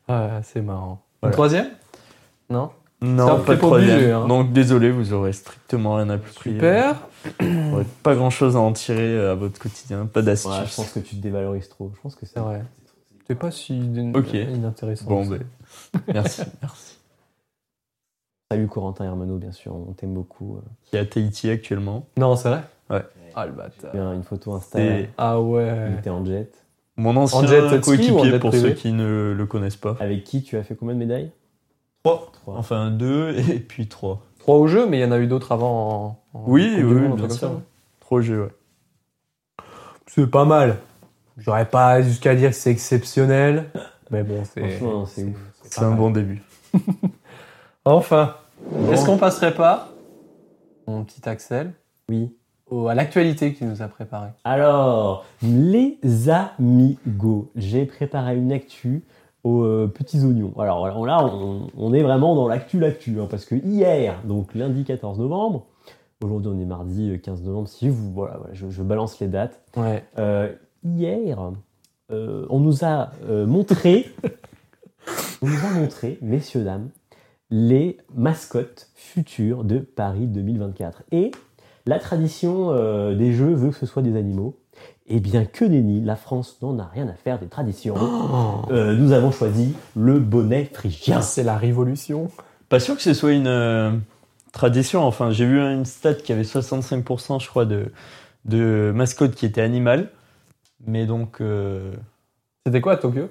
[0.07, 1.01] Ah, c'est marrant.
[1.21, 1.31] Voilà.
[1.31, 1.67] Le troisième?
[2.49, 2.69] Non?
[3.01, 4.11] Non, pas de troisième.
[4.13, 4.27] hein.
[4.27, 6.51] Donc désolé, vous aurez strictement rien appris.
[6.51, 6.95] Super.
[7.39, 10.51] Vous aurez pas grand chose à en tirer euh, à votre quotidien, pas d'astuces.
[10.51, 11.91] Ouais, je pense que tu te dévalorises trop.
[11.95, 12.63] Je pense que c'est vrai.
[13.27, 13.81] C'est pas si
[14.15, 14.33] Ok.
[14.33, 15.05] inintéressant.
[15.05, 15.43] Bon, que ça.
[15.93, 16.98] ben, merci, merci.
[18.51, 20.59] Salut Corentin Hermano, bien sûr, on t'aime beaucoup.
[20.85, 22.07] Qui est à Tahiti actuellement.
[22.17, 22.61] Non, c'est vrai?
[22.89, 23.03] Ouais.
[23.35, 23.93] Ah, le bâtard.
[24.13, 24.79] Une photo Insta.
[24.79, 25.91] C'est Ah Il ouais.
[25.99, 26.51] était en jet.
[26.97, 29.97] mon ancien En jet coéquipier jet pour ceux qui ne le connaissent pas.
[29.99, 31.29] Avec qui tu as fait combien de médailles?
[32.03, 32.31] Trois.
[32.33, 32.55] Trois.
[32.57, 34.23] Enfin deux et puis trois.
[34.39, 36.83] Trois au jeu, mais il y en a eu d'autres avant en, en Oui, oui,
[36.83, 37.61] Monde, bien sûr.
[37.99, 39.65] Trois jeux, ouais.
[40.07, 40.77] C'est pas mal.
[41.37, 43.69] J'aurais pas jusqu'à dire que c'est exceptionnel.
[44.09, 44.67] Mais bon, c'est.
[44.71, 45.37] Franchement, c'est ouf.
[45.61, 46.41] C'est un bon début.
[47.93, 48.35] Enfin,
[48.71, 48.91] Bon.
[48.91, 49.89] est-ce qu'on passerait pas,
[50.87, 51.73] mon petit Axel,
[52.07, 52.31] Oui.
[52.69, 55.97] au- à l'actualité qu'il nous a préparé Alors, les
[56.29, 59.03] amigos, j'ai préparé une actu
[59.43, 60.53] aux euh, petits oignons.
[60.59, 64.83] Alors là, on, on est vraiment dans l'actu, l'actu, hein, parce que hier, donc lundi
[64.83, 65.65] 14 novembre,
[66.23, 69.27] aujourd'hui on est mardi euh, 15 novembre, si vous, voilà, voilà, je, je balance les
[69.27, 69.61] dates.
[69.77, 70.03] Ouais.
[70.19, 70.51] Euh,
[70.83, 71.39] hier,
[72.11, 74.11] euh, on nous a euh, montré,
[75.41, 76.89] on nous a montré, messieurs dames,
[77.51, 81.03] les mascottes futures de Paris 2024.
[81.11, 81.31] Et
[81.85, 84.57] la tradition euh, des jeux veut que ce soit des animaux.
[85.07, 87.95] Eh bien, que nenni, la France n'en a rien à faire des traditions.
[88.69, 91.21] Euh, nous avons choisi le bonnet phrygien.
[91.21, 92.29] C'est la révolution.
[92.69, 93.91] Pas sûr que ce soit une euh,
[94.51, 95.01] tradition.
[95.03, 97.91] Enfin, j'ai vu une stat qui avait 65%, je crois, de,
[98.45, 100.11] de mascottes qui étaient animales.
[100.85, 101.91] Mais donc, euh,
[102.67, 103.29] C'était quoi à Tokyo?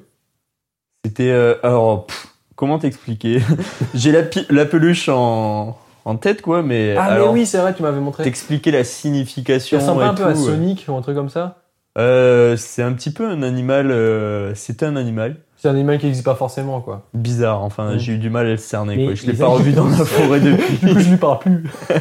[1.05, 1.31] c'était.
[1.31, 3.41] euh, alors, pff, comment t'expliquer
[3.95, 6.97] J'ai la, peluche en, en tête, quoi, mais.
[6.99, 8.25] Ah, alors, mais oui, c'est vrai, tu m'avais montré.
[8.25, 9.79] T'expliquer la Ça signification.
[9.79, 10.45] ressemble et pas un peu à tout, ouais.
[10.47, 11.63] Sonic ou un truc comme ça
[11.97, 13.91] Euh, c'est un petit peu un animal.
[13.93, 15.37] euh, C'était un animal.
[15.57, 17.07] C'est un animal qui n'existe pas forcément, quoi.
[17.15, 19.15] Bizarre, enfin, j'ai eu du mal à le cerner, Mais quoi.
[19.15, 20.77] Je l'ai pas revu dans la forêt depuis.
[20.87, 21.65] Du coup, je lui parle plus.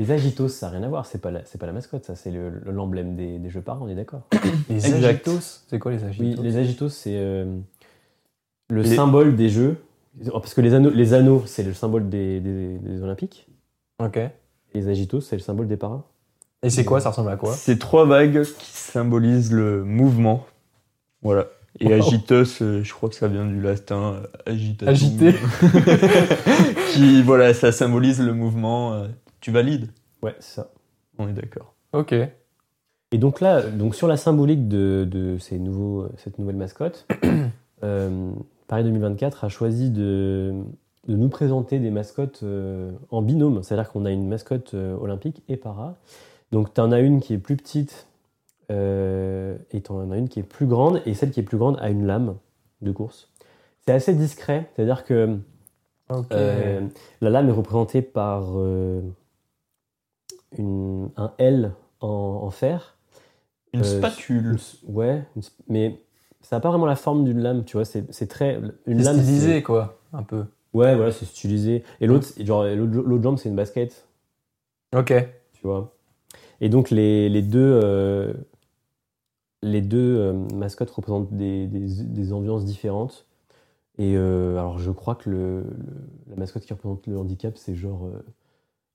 [0.00, 1.06] Les agitos, ça n'a rien à voir.
[1.06, 2.14] C'est pas la, c'est pas la mascotte, ça.
[2.14, 4.20] C'est le- le- l'emblème des, des jeux parents, on est d'accord.
[4.70, 7.46] Les agitos C'est quoi les Oui, agitos les agitos, c'est euh,
[8.70, 9.76] le Les- symbole des jeux.
[10.32, 13.48] Oh, Parce que les anneaux, les anneaux c'est le symbole des, des- des Olympiques.
[14.02, 14.18] Ok.
[14.74, 16.02] Les agitos, c'est le symbole des paras.
[16.62, 17.52] Et c'est quoi Ça ressemble à quoi?
[17.54, 20.44] C'est trois vagues qui symbolisent le mouvement.
[21.22, 21.46] Voilà.
[21.80, 21.92] Et Wow.
[21.94, 24.88] agitos, euh, je crois que ça vient du latin euh, agitatum.
[24.88, 25.34] Agité.
[26.92, 28.94] qui, voilà, ça symbolise le mouvement.
[28.94, 29.08] euh,
[29.40, 29.88] tu valides
[30.22, 30.70] Ouais, c'est ça.
[31.18, 31.74] On est d'accord.
[31.92, 32.12] Ok.
[32.12, 37.06] Et donc là, donc sur la symbolique de, de ces nouveaux, cette nouvelle mascotte,
[37.84, 38.30] euh,
[38.68, 40.54] Paris 2024 a choisi de,
[41.08, 43.62] de nous présenter des mascottes euh, en binôme.
[43.62, 45.96] C'est-à-dire qu'on a une mascotte euh, olympique et para.
[46.52, 48.06] Donc tu en as une qui est plus petite
[48.70, 51.00] euh, et tu en as une qui est plus grande.
[51.06, 52.36] Et celle qui est plus grande a une lame
[52.82, 53.30] de course.
[53.86, 54.70] C'est assez discret.
[54.76, 55.38] C'est-à-dire que
[57.20, 58.54] la lame est représentée par
[60.56, 62.06] une- un L en,
[62.42, 62.96] en fer.
[63.72, 64.56] Une spatule.
[64.86, 66.00] Une ouais, une mais
[66.48, 67.84] ça n'a pas vraiment la forme d'une lame, tu vois.
[67.84, 68.58] C'est très.
[68.86, 69.16] Une lame.
[69.16, 69.98] stylisé, quoi.
[70.14, 70.44] Un peu.
[70.72, 71.82] Ouais, voilà, c'est stylisé.
[72.00, 74.06] Et l'autre, genre, l'autre jambe, c'est une basket,
[74.96, 75.12] Ok.
[75.52, 75.92] tu vois.
[76.62, 77.80] Et donc, les, les deux.
[77.84, 78.32] euh,
[79.62, 83.26] les deux euh, mascottes représentent des, des, des ambiances différentes.
[83.98, 85.66] Et euh, alors, je crois que le, le-
[86.30, 88.24] la mascotte qui représente le handicap, c'est genre euh,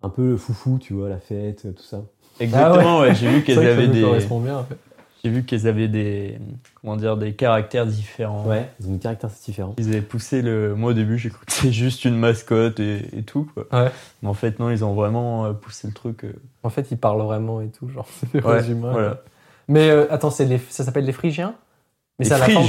[0.02, 2.06] un peu le foufou, tu vois, la fête, tout ça.
[2.39, 3.13] Exactement, ouais.
[3.13, 4.02] J'ai vu qu'elles avaient ça des.
[4.02, 4.78] correspond bien, en fait.
[5.24, 6.38] J'ai vu qu'elles avaient des.
[6.82, 8.46] Comment dire, des caractères différents.
[8.46, 9.76] Ouais, ils ont une caractéristique différente.
[9.78, 10.76] Ils avaient poussé le.
[10.76, 13.66] Moi au début, j'ai cru que c'était juste une mascotte et, et tout, quoi.
[13.72, 13.90] Ouais.
[14.22, 16.26] Mais en fait, non, ils ont vraiment euh, poussé le truc.
[16.26, 16.34] euh,
[16.64, 18.92] En fait, ils parlent vraiment et tout, genre, c'est des Ouais, humains.
[18.92, 19.22] voilà.
[19.70, 20.58] Mais euh, attends, c'est les...
[20.70, 21.56] ça s'appelle les Phrygiens?
[22.20, 22.68] Mais Les ça a la forme-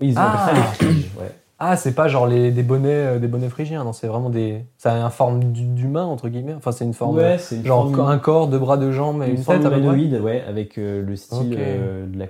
[0.00, 0.44] ils ont Ah.
[0.46, 1.34] appelé ça les friges, ouais.
[1.66, 4.66] Ah, c'est pas genre les, des bonnets euh, des bonnets phrygiens, non, c'est vraiment des.
[4.76, 6.52] Ça a une forme d'humain, entre guillemets.
[6.52, 7.16] Enfin, c'est une forme.
[7.16, 9.58] Ouais, c'est une genre forme- un corps, deux bras, deux jambes et une, une, forme
[9.60, 9.84] tête à peu près.
[9.86, 11.58] humanoïde, ouais, avec euh, le style Ok.
[11.58, 12.26] euh, de la,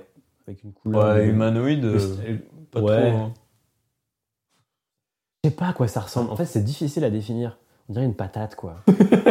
[0.47, 1.15] avec une couleur.
[1.15, 2.15] Ouais, de- humanoïde, euh,
[2.71, 3.11] pas ouais.
[3.11, 3.17] trop.
[3.17, 3.33] hein.
[5.43, 6.31] Je sais pas à quoi ça ressemble.
[6.31, 7.57] En fait, c'est difficile à définir.
[7.87, 8.77] On dirait une patate, quoi.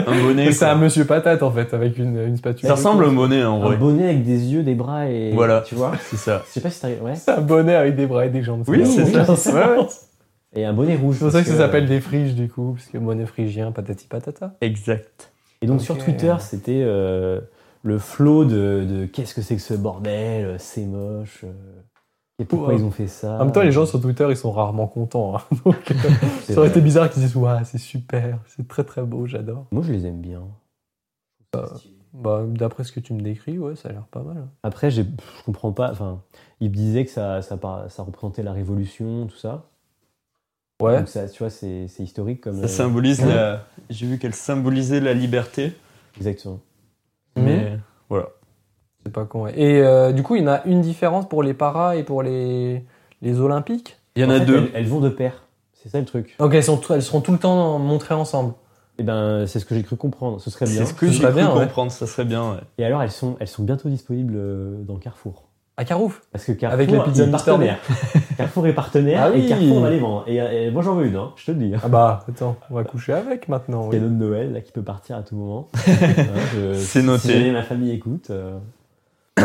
[0.06, 0.52] un bonnet.
[0.52, 2.68] C'est un monsieur patate, en fait, avec une, une spatule.
[2.68, 3.74] Ça ressemble au bonnet, en vrai.
[3.74, 5.32] Un bonnet avec des yeux, des bras et.
[5.32, 5.62] Voilà.
[5.62, 6.42] Tu vois C'est ça.
[6.46, 6.88] Je sais pas si t'as.
[6.90, 7.16] Ouais.
[7.16, 8.62] C'est un bonnet avec des bras et des jambes.
[8.68, 9.52] Oui, c'est ça.
[9.52, 9.86] Ouais, ouais.
[10.56, 11.16] Et un bonnet rouge.
[11.18, 14.06] C'est pour ça que ça s'appelle des friges, du coup, parce que bonnet phrygien, patati
[14.06, 14.54] patata.
[14.60, 15.32] Exact.
[15.62, 17.40] Et donc sur Twitter, c'était euh,
[17.82, 21.40] le flot de, de qu'est-ce que c'est que ce bordel, euh, c'est moche.
[21.42, 21.52] euh,
[22.38, 22.76] et pourquoi Ouais.
[22.76, 25.36] ils ont fait ça En même temps, les gens sur Twitter, ils sont rarement contents.
[25.36, 25.40] hein.
[25.64, 25.94] Donc, euh,
[26.42, 26.68] ça aurait vrai.
[26.68, 29.66] été bizarre qu'ils disent Ouais, c'est super, c'est très très beau, j'adore.
[29.72, 30.42] Moi, je les aime bien.
[32.12, 34.46] Bah, d'après ce que tu me décris, ouais, ça a l'air pas mal.
[34.62, 35.90] Après, j'ai- je comprends pas.
[35.90, 36.20] Enfin,
[36.60, 39.64] ils me disaient que ça, ça, par- ça représentait la révolution, tout ça.
[40.82, 40.98] Ouais.
[40.98, 42.56] Donc ça, tu vois, c'est c'est historique comme.
[42.58, 43.34] Ça euh, symbolise ouais.
[43.34, 43.64] la.
[43.90, 45.72] J'ai vu qu'elle symbolisait la liberté.
[46.16, 46.60] Exactement.
[49.04, 49.42] C'est pas con.
[49.44, 49.52] ouais.
[49.58, 52.22] Et euh, du coup, il y en a une différence pour les paras et pour
[52.22, 52.84] les,
[53.22, 54.56] les olympiques Il y en, En a fait, deux.
[54.56, 55.44] Elles, elles vont de pair.
[55.74, 56.34] C'est ça le truc.
[56.38, 58.54] Donc elles, sont, elles seront tout le temps montrées ensemble.
[58.98, 60.40] Et ben, c'est ce que j'ai cru comprendre.
[60.40, 60.76] Ce serait bien.
[60.76, 61.60] C'est ce que Ce j'ai cru bien, ouais.
[61.64, 62.52] comprendre, ça serait bien.
[62.52, 62.58] ouais.
[62.78, 65.44] Et alors, elles sont, elles sont bientôt disponibles euh, dans Carrefour.
[65.76, 67.78] À Carouf Parce que Carrefour Avec les pizzas est Mister partenaire.
[68.38, 69.44] Carrefour est partenaire Ah oui.
[69.44, 70.24] et Carrefour va les vendre.
[70.28, 71.72] Et, et moi j'en veux une, hein, je te le dis.
[71.82, 73.86] Ah bah, attends, on va coucher avec maintenant.
[73.86, 73.90] oui.
[73.96, 75.66] Cadeau de Noël là, qui peut partir à tout moment.
[75.74, 75.80] Hein,
[76.54, 77.22] je- C'est noté.
[77.22, 78.28] Si jamais ma famille écoute.
[78.30, 78.56] euh,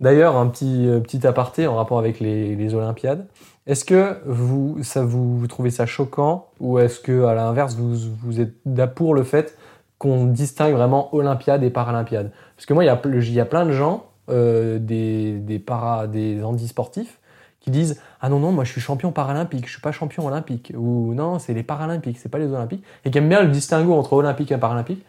[0.00, 3.26] D'ailleurs, un petit, euh, petit aparté en rapport avec les, Olympiades.
[3.66, 8.40] Est-ce que vous, ça vous, trouvez ça choquant ou est-ce que, à l'inverse, vous, vous
[8.40, 8.54] êtes
[8.94, 9.56] pour le fait
[9.98, 13.40] qu'on distingue vraiment Olympiade et Paralympiade Parce que moi, il y a, ple- il y
[13.40, 17.20] a plein de gens, euh, des, des, para, des handisportifs,
[17.60, 20.72] qui disent Ah non, non, moi je suis champion paralympique, je suis pas champion olympique.
[20.76, 22.84] Ou non, c'est les paralympiques, c'est pas les olympiques.
[23.04, 25.04] Et qui aiment bien le distinguo entre olympique et paralympique.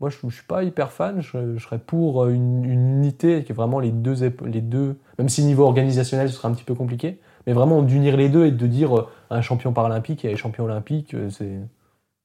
[0.00, 1.20] Moi, je, je suis pas hyper fan.
[1.20, 4.14] Je, je serais pour une, une unité qui est vraiment les deux,
[4.46, 4.96] les deux.
[5.18, 7.18] Même si niveau organisationnel, ce serait un petit peu compliqué.
[7.46, 10.64] Mais vraiment d'unir les deux et de dire euh, un champion paralympique et un champion
[10.64, 11.58] olympique, euh, c'est.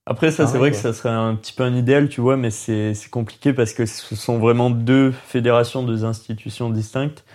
[0.08, 2.52] Après, ça, c'est vrai que ça serait un petit peu un idéal, tu vois, mais
[2.52, 7.26] c'est compliqué parce que ce sont vraiment deux fédérations, deux institutions distinctes.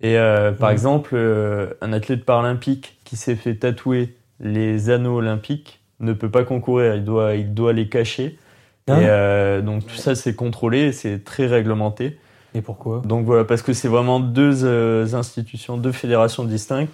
[0.00, 5.82] Et euh, par exemple, euh, un athlète paralympique qui s'est fait tatouer les anneaux olympiques
[6.00, 8.38] ne peut pas concourir, il doit, il doit les cacher.
[8.88, 12.18] Hein et euh, donc tout ça, c'est contrôlé, c'est très réglementé.
[12.54, 13.02] Et pourquoi?
[13.04, 16.92] Donc voilà, parce que c'est vraiment deux euh, institutions, deux fédérations distinctes.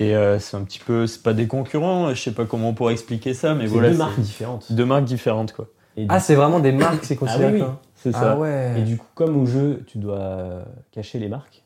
[0.00, 2.74] Et euh, c'est un petit peu, c'est pas des concurrents, je sais pas comment on
[2.74, 3.90] pourrait expliquer ça, mais c'est voilà.
[3.90, 4.72] deux marques différentes.
[4.72, 5.66] Deux marques différentes, quoi.
[5.96, 7.74] Et, Ah, c'est vraiment des marques, c'est considéré Ah oui, oui.
[7.94, 8.38] C'est Ah ça.
[8.38, 8.74] ouais.
[8.78, 11.64] et du coup, comme au jeu, tu dois cacher les marques?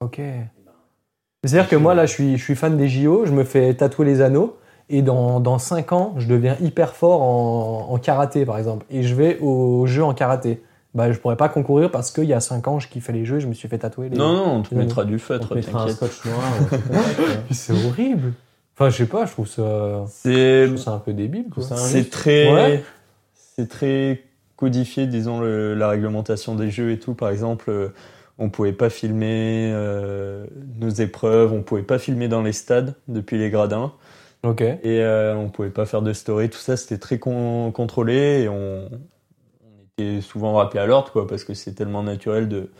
[0.00, 0.20] Ok.
[1.44, 4.06] C'est-à-dire que moi, là, je suis, je suis fan des JO, je me fais tatouer
[4.06, 4.58] les anneaux,
[4.88, 9.02] et dans, dans 5 ans, je deviens hyper fort en, en karaté, par exemple, et
[9.02, 10.62] je vais aux Jeux en karaté.
[10.94, 13.38] Bah, je pourrais pas concourir parce qu'il y a 5 ans, je kiffais les jeux,
[13.38, 15.48] je me suis fait tatouer les Non, non, on te les mettra du On feutre,
[15.50, 16.10] te mettra un t'inquiète.
[16.12, 16.42] scotch noir.
[17.50, 18.32] C'est horrible.
[18.74, 21.46] Enfin, je sais pas, je trouve ça, je C'est trouve ça un peu débile,
[21.76, 22.84] c'est très Ouais.
[23.56, 24.22] c'est très
[24.56, 27.14] codifié, disons le- la réglementation des jeux et tout.
[27.14, 27.88] Par exemple, euh,
[28.38, 30.46] on pouvait pas filmer euh,
[30.78, 33.92] nos épreuves, on pouvait pas filmer dans les stades depuis les gradins
[34.46, 34.60] Ok.
[34.62, 36.48] et euh, on pouvait pas faire de story.
[36.50, 38.88] Tout ça, c'était très con- contrôlé et on,
[39.64, 42.70] on était souvent rappelé à l'ordre, quoi, parce que c'est tellement naturel de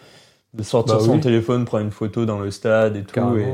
[0.54, 1.20] de sortir Bah son oui.
[1.20, 3.18] téléphone, prendre une photo dans le stade et tout.
[3.18, 3.50] Et, ouais.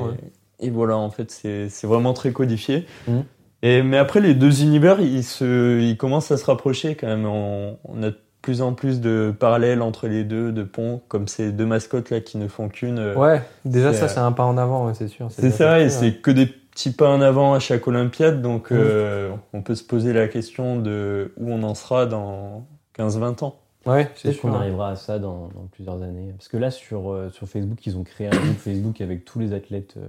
[0.61, 2.87] et voilà, en fait, c'est vraiment très codifié.
[3.09, 3.25] Mhm.
[3.63, 7.27] Et, mais après, les deux univers, ils, se, ils commencent à se rapprocher quand même.
[7.27, 11.27] On, on a de plus en plus de parallèles entre les deux, de ponts, comme
[11.27, 12.99] ces deux mascottes là qui ne font qu'une.
[13.01, 15.27] euh, Ouais, déjà, ça, euh, c'est un pas en avant, ouais, c'est sûr.
[15.31, 19.31] C'est ça, et c'est que des petits pas en avant à chaque Olympiade, donc euh,
[19.53, 22.67] on peut se poser la question de où on en sera dans
[22.99, 23.57] 15-20 ans.
[23.85, 24.43] Ouais, c'est Peut-être sûr.
[24.51, 26.33] qu'on arrivera à ça dans, dans plusieurs années.
[26.37, 29.39] Parce que là, sur, euh, sur Facebook, ils ont créé un groupe Facebook avec tous
[29.41, 30.07] les athlètes euh,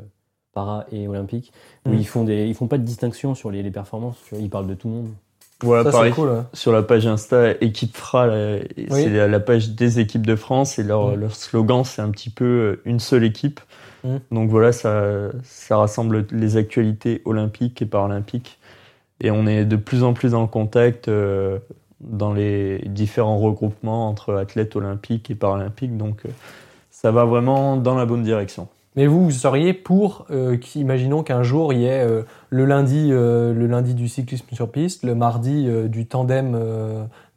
[0.53, 1.51] para et olympiques,
[1.85, 1.93] où Mm.
[1.95, 4.17] ils font des, ils font pas de distinction sur les, les performances.
[4.27, 5.09] Tu vois, ils parlent de tout le monde.
[5.63, 6.13] Voilà, Ça, c'est pareil.
[6.13, 6.41] cool, ouais.
[6.53, 8.85] Sur la page Insta, équipe FRA, Oui.
[8.91, 11.19] c'est la, la page des équipes de France, et leur, Mm.
[11.21, 13.59] leur slogan, c'est un petit peu euh, une seule équipe.
[14.03, 14.17] Mm.
[14.31, 18.59] Donc voilà, ça, ça rassemble les actualités olympiques et paralympiques.
[19.21, 21.59] Et on est de plus en plus en contact euh,
[22.01, 25.97] dans les différents regroupements entre athlètes olympiques et paralympiques.
[25.97, 26.29] Donc euh,
[26.91, 28.67] ça va vraiment dans la bonne direction.
[28.95, 32.07] Mais vous, vous seriez pour, euh, imaginons qu'un jour il y ait
[32.49, 36.55] le lundi, le lundi du cyclisme sur piste, le mardi du tandem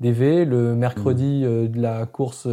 [0.00, 2.46] DV, le mercredi euh, de la course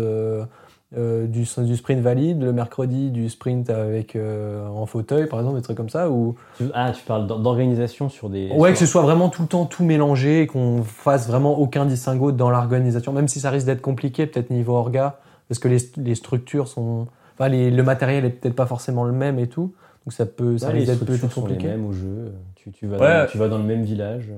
[0.98, 5.40] euh, euh, du, du sprint valide, le mercredi du sprint avec euh, en fauteuil, par
[5.40, 6.36] exemple, des trucs comme ça, ou
[6.74, 8.50] ah, tu parles d'or- d'organisation sur des.
[8.52, 11.86] ouais, que ce soit vraiment tout le temps tout mélangé, et qu'on fasse vraiment aucun
[11.86, 15.78] distinguo dans l'organisation, même si ça risque d'être compliqué, peut-être niveau orga, parce que les,
[15.98, 19.74] les structures sont, enfin, les- le matériel est peut-être pas forcément le même et tout,
[20.06, 21.68] donc ça peut, ça Ouais, les risque d'être structures peut-être sont les compliqué.
[21.70, 22.34] mêmes au jeu.
[22.56, 23.22] Tu, tu, vas Ouais.
[23.26, 24.30] dans, tu vas dans le même village.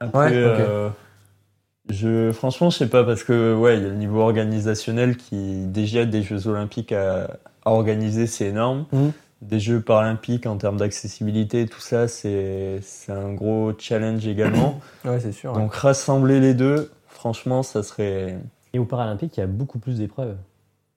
[0.00, 0.92] Après, Ouais, ok.
[1.90, 5.66] Je, franchement, je sais pas parce que ouais, il y a le niveau organisationnel qui
[5.66, 8.86] déjà des Jeux Olympiques à, organiser, c'est énorme.
[8.92, 9.12] Mhm.
[9.42, 14.80] Des Jeux Paralympiques en termes d'accessibilité, tout ça, c'est c'est un gros challenge également.
[15.04, 15.52] Ouais, c'est sûr.
[15.52, 15.58] ouais.
[15.58, 18.38] Donc rassembler les deux, franchement, ça serait.
[18.72, 20.36] Et aux Paralympiques, il y a beaucoup plus d'épreuves.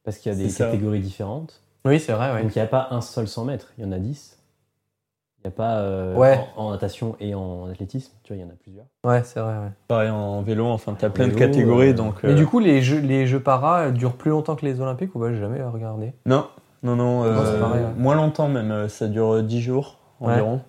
[0.03, 1.61] Parce qu'il y a des catégories différentes.
[1.85, 2.43] Oui, c'est vrai, ouais.
[2.43, 4.38] Donc il n'y a pas un seul 100 mètres, il y en a 10.
[5.43, 6.37] Il n'y a pas euh, Ouais.
[6.57, 8.85] en, en natation et en athlétisme, tu vois, il y en a plusieurs.
[9.05, 9.71] Ouais, c'est vrai, ouais.
[9.87, 12.23] Pareil en vélo, enfin, t'as En plein de catégories, euh, donc.
[12.23, 15.15] Mais euh, du coup, les jeux, les jeux para durent plus longtemps que les Olympiques
[15.15, 15.31] ou pas?
[15.31, 16.13] J'ai jamais regardé.
[16.25, 16.47] Non,
[16.83, 17.23] non, non.
[17.23, 17.93] Non, c'est pareil, ouais.
[17.95, 20.33] Moins longtemps même, ça dure 10 jours Ouais.
[20.33, 20.61] environ.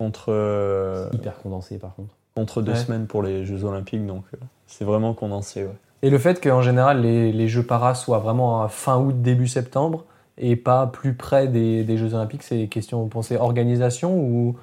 [0.00, 2.14] Contre, euh, Hyper condensé par contre.
[2.36, 2.78] contre deux Ouais.
[2.78, 5.62] semaines pour les Jeux Olympiques, donc euh, c'est vraiment condensé.
[5.64, 5.70] Ouais.
[6.02, 9.46] Et le fait qu'en général, les, les jeux para soient vraiment à fin août, début
[9.46, 10.04] septembre
[10.38, 14.56] et pas plus près des, des Jeux Olympiques, c'est question, vous pensez, organisation ou.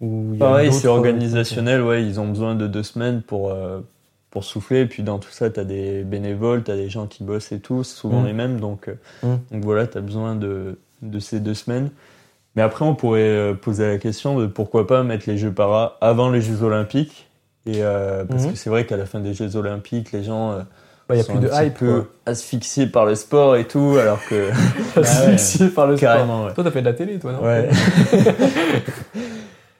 [0.00, 3.80] ou Pareil, d'autres- c'est organisationnel, ouais, ils ont besoin de deux semaines pour, euh,
[4.30, 4.80] pour souffler.
[4.82, 7.52] Et puis dans tout ça, tu as des bénévoles, tu as des gens qui bossent
[7.52, 8.26] et tout, souvent Mm.
[8.26, 8.60] les mêmes.
[8.60, 9.36] Donc, euh, Mm.
[9.52, 11.90] donc voilà, tu as besoin de, de ces deux semaines.
[12.54, 15.96] Mais après, on pourrait euh, poser la question de pourquoi pas mettre les Jeux para
[16.00, 17.28] avant les Jeux Olympiques.
[17.66, 18.50] Et, euh, parce Mhm.
[18.52, 20.62] que c'est vrai qu'à la fin des Jeux Olympiques, les gens euh,
[21.08, 22.06] Bah, il y a plus de un petit hype, peu quoi.
[22.32, 24.50] asphyxiés par le sport et tout, alors que
[25.00, 26.08] Asphyxié par le sport.
[26.12, 26.52] carrément, ouais.
[26.54, 27.68] Toi, t'as fait de la télé, toi, non Ouais.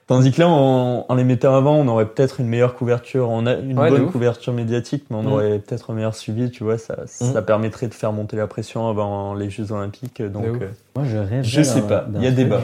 [0.07, 3.29] Tandis que là, en, en les mettant avant, on aurait peut-être une meilleure couverture.
[3.29, 5.31] On a une Ouais, bonne couverture médiatique, mais on Mm.
[5.33, 6.77] aurait peut-être un meilleur suivi, tu vois.
[6.77, 10.21] Ça, ça permettrait de faire monter la pression avant les Jeux Olympiques.
[10.21, 11.43] Donc, euh, Moi je rêve.
[11.43, 12.05] je sais pas.
[12.15, 12.61] Il y a débat.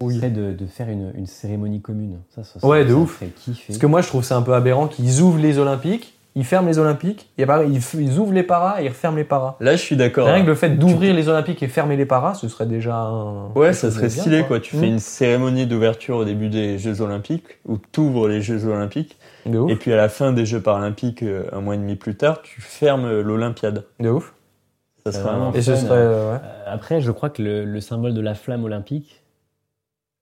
[0.00, 0.18] Oui.
[0.18, 2.16] de, de faire une, une cérémonie commune.
[2.34, 3.22] Ça, ça, Ouais, ça, de ouf.
[3.68, 6.66] Parce que moi, je trouve ça un peu aberrant qu'ils ouvrent les Olympiques, ils ferment
[6.68, 9.56] les Olympiques, et après, ils, ouvrent les paras et ils referment les paras.
[9.60, 10.26] Là, je suis d'accord.
[10.28, 13.48] Rien que le fait d'ouvrir les Olympiques et fermer les paras, ce serait déjà un.
[13.54, 14.58] Ouais, ça serait bien, stylé, quoi.
[14.60, 18.64] Tu fais une cérémonie d'ouverture au début des Jeux Olympiques, où tu ouvres les Jeux
[18.66, 19.70] Olympiques, De ouf.
[19.70, 22.40] et puis à la fin des Jeux Paralympiques, euh, un mois et demi plus tard,
[22.42, 23.84] tu fermes euh, l'Olympiade.
[24.00, 24.32] De ouf.
[25.04, 25.90] Ça C'est serait vraiment un- Et ce serait.
[25.98, 26.38] euh, ouais.
[26.42, 29.22] Euh, Après, je crois que le, le symbole de la flamme olympique,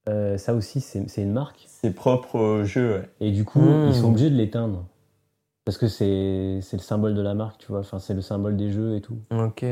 [0.08, 1.66] euh, ça aussi, c'est une marque.
[1.68, 3.08] C'est propre au jeu, ouais.
[3.20, 4.84] Et du coup, ils sont obligés de l'éteindre.
[5.70, 7.78] Parce que c'est c'est le symbole de la marque, tu vois.
[7.78, 9.16] Enfin, c'est le symbole des jeux et tout.
[9.30, 9.64] Ok.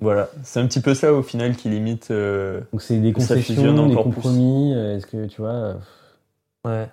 [0.00, 0.28] Voilà.
[0.42, 2.10] C'est un petit peu ça, au final, qui limite.
[2.10, 4.14] euh, Donc c'est des Ça fusionne concessions, des encore plus.
[4.20, 4.74] compromis.
[4.74, 5.74] euh, Est-ce que tu vois euh,
[6.66, 6.88] Ouais.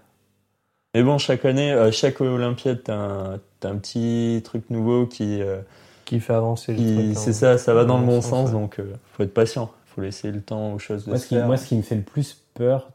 [0.96, 5.42] Mais bon, chaque année, euh, chaque Olympiade, t'as un, t'as un petit truc nouveau qui.
[5.42, 5.60] euh,
[6.06, 7.06] Qui fait avancer le qui- truc.
[7.10, 7.14] hein.
[7.16, 8.54] c'est ça, ça va dans le bon sens, sens, ouais.
[8.54, 9.72] donc euh, faut être patient.
[9.88, 11.48] Faut laisser le temps aux choses de moi, se ce qui, faire.
[11.48, 12.92] moi, ce qui me fait le plus peur,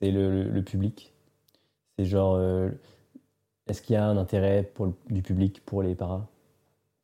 [0.00, 1.12] c'est le, le- le public.
[1.96, 2.70] C'est genre, euh,
[3.70, 6.22] est-ce qu'il y a un intérêt pour du public pour les paras?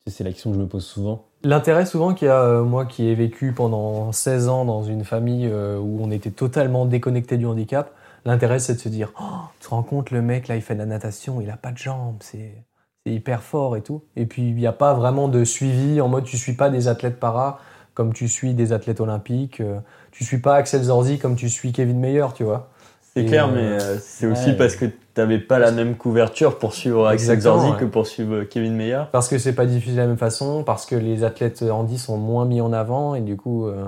[0.09, 1.25] C'est la question que je me pose souvent.
[1.43, 5.05] L'intérêt souvent qu'il y a, euh, moi qui ai vécu pendant 16 ans dans une
[5.05, 7.93] famille euh, où on était totalement déconnecté du handicap,
[8.25, 9.25] l'intérêt c'est de se dire, oh,
[9.59, 11.73] tu te rends compte, le mec là il fait de la natation, il a pas
[11.73, 12.65] de jambes, c'est
[13.05, 14.03] hyper fort et tout.
[14.17, 16.89] Et puis il n'y a pas vraiment de suivi en mode tu suis pas des
[16.89, 17.61] athlètes para
[17.95, 19.81] comme tu suis des athlètes olympiques, euh,
[20.13, 22.71] tu suis pas Axel Zorzi comme tu suis Kevin Meyer, tu vois.
[23.17, 24.57] C'est clair, euh, mais euh, c'est aussi ouais.
[24.57, 27.77] parce que t'avais pas la même couverture pour suivre Axel Zorzi ouais.
[27.79, 29.05] que pour suivre Kevin Meyer.
[29.13, 32.19] Parce que c'est pas diffusé de la même façon, parce que les athlètes handi sont
[32.19, 33.85] moins mis en avant et du coup euh,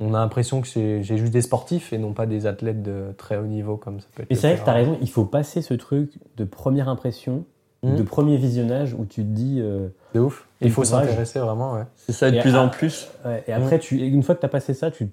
[0.00, 3.12] on a l'impression que c'est j'ai juste des sportifs et non pas des athlètes de
[3.18, 4.30] très haut niveau comme ça peut être.
[4.30, 6.88] Et le c'est vrai que tu as raison, il faut passer ce truc de première
[6.88, 7.44] impression,
[7.84, 7.96] Mhm.
[7.96, 9.58] de premier visionnage où tu te dis.
[9.60, 10.46] euh, De ouf.
[10.60, 11.82] Il faut s'intéresser vraiment, ouais.
[11.96, 13.08] C'est ça, de Et plus à- en plus.
[13.26, 15.06] ouais, et après, tu, une fois que tu as passé ça, tu,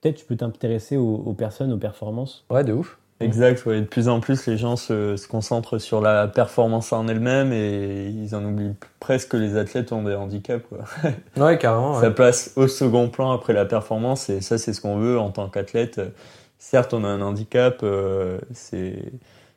[0.00, 2.44] peut-être tu peux t'intéresser aux, aux personnes, aux performances.
[2.50, 2.98] Ouais, de ouf.
[3.20, 3.80] Exact, ouais.
[3.80, 8.08] De plus en plus, les gens se, se concentrent sur la performance en elle-même et
[8.08, 10.64] ils en oublient presque que les athlètes ont des handicaps.
[10.68, 10.78] Quoi.
[11.36, 11.98] Ouais, carrément.
[12.00, 15.30] Ça place au second plan après la performance et ça, c'est ce qu'on veut en
[15.30, 16.00] tant qu'athlète.
[16.58, 18.96] Certes, on a un handicap, euh, c'est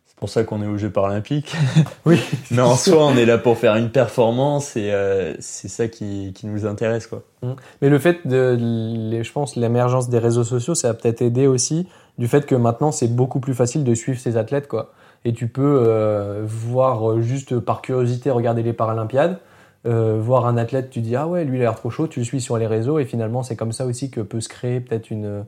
[0.05, 1.53] c'est pour ça qu'on est aux Jeux Paralympiques.
[2.05, 2.19] Oui.
[2.51, 6.31] Mais en soi, on est là pour faire une performance et euh, c'est ça qui,
[6.33, 7.07] qui nous intéresse.
[7.07, 7.23] Quoi.
[7.81, 8.57] Mais le fait de,
[9.11, 11.87] les- je pense, l'émergence des réseaux sociaux, ça a peut-être aidé aussi
[12.19, 14.91] du fait que maintenant c'est beaucoup plus facile de suivre ces athlètes, quoi.
[15.25, 19.39] Et tu peux euh, voir euh, juste par curiosité regarder les Paralympiades,
[19.85, 22.19] euh, voir un athlète, tu dis ah ouais lui il a l'air trop chaud, tu
[22.19, 24.81] le suis sur les réseaux et finalement c'est comme ça aussi que peut se créer
[24.81, 25.45] peut-être une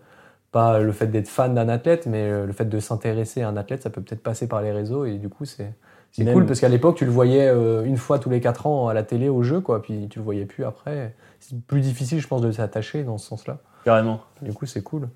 [0.53, 3.83] pas le fait d'être fan d'un athlète, mais le fait de s'intéresser à un athlète,
[3.83, 5.73] ça peut peut-être passer par les réseaux et du coup c'est
[6.13, 7.49] c'est cool parce qu'à l'époque tu le voyais
[7.85, 10.25] une fois tous les quatre ans à la télé au jeu quoi, puis tu le
[10.25, 11.15] voyais plus après.
[11.39, 13.57] C'est plus difficile je pense de s'attacher dans ce sens-là.
[13.83, 14.21] Carrément.
[14.41, 15.09] Du coup c'est cool.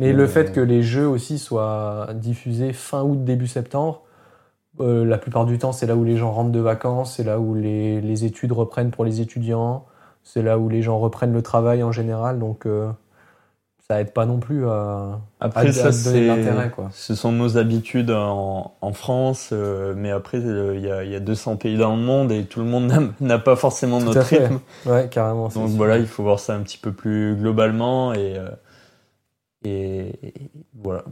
[0.00, 4.02] Mais le fait que les jeux aussi soient diffusés fin août début septembre,
[4.80, 7.40] euh, la plupart du temps c'est là où les gens rentrent de vacances, c'est là
[7.40, 9.86] où les, les études reprennent pour les étudiants,
[10.22, 12.38] c'est là où les gens reprennent le travail en général.
[12.38, 12.88] Donc euh,
[13.88, 17.56] ça aide pas non plus à, après à, ça à donner l'intérêt ce sont nos
[17.56, 21.78] habitudes en, en France euh, mais après euh, il y, a, y a 200 pays
[21.78, 24.60] dans le monde et tout le monde n'a- pas forcément Tout notre rythme.
[24.84, 25.48] Ouais, carrément.
[25.48, 28.48] donc voilà il faut voir ça un petit peu plus globalement et euh,
[29.64, 30.34] et, et
[30.74, 31.04] voilà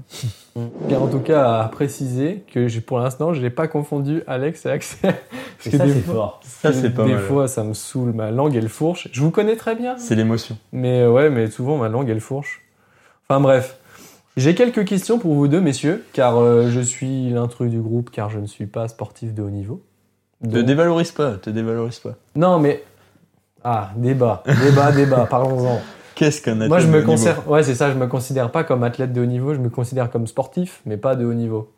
[0.89, 4.71] Et en tout cas, à préciser que pour l'instant, je n'ai pas confondu Alex et
[4.71, 5.15] Axel.
[5.57, 6.41] Parce Et que ça, c'est fort.
[6.45, 9.09] ça c'est pas des mal fois, ça me saoule, ma langue elle fourche.
[9.13, 12.21] Je vous connais très bien, c'est l'émotion mais euh, ouais, mais souvent ma langue elle
[12.21, 12.63] fourche.
[13.29, 13.79] Enfin bref,
[14.37, 18.31] j'ai quelques questions pour vous deux, messieurs, car euh, je suis l'intrus du groupe, car
[18.31, 19.83] je ne suis pas sportif de haut niveau.
[20.45, 22.85] te Donc- dévalorise pas te dévalorise pas Non, mais
[23.65, 25.27] ah, débat, débat, débat.
[25.31, 25.81] Parlons-en.
[26.17, 28.83] Qu'est-ce qu'un athlète Moi, je me considère, ouais, c'est ça, je me considère pas comme
[28.83, 31.71] athlète de haut niveau, je me considère comme sportif, mais pas de haut niveau.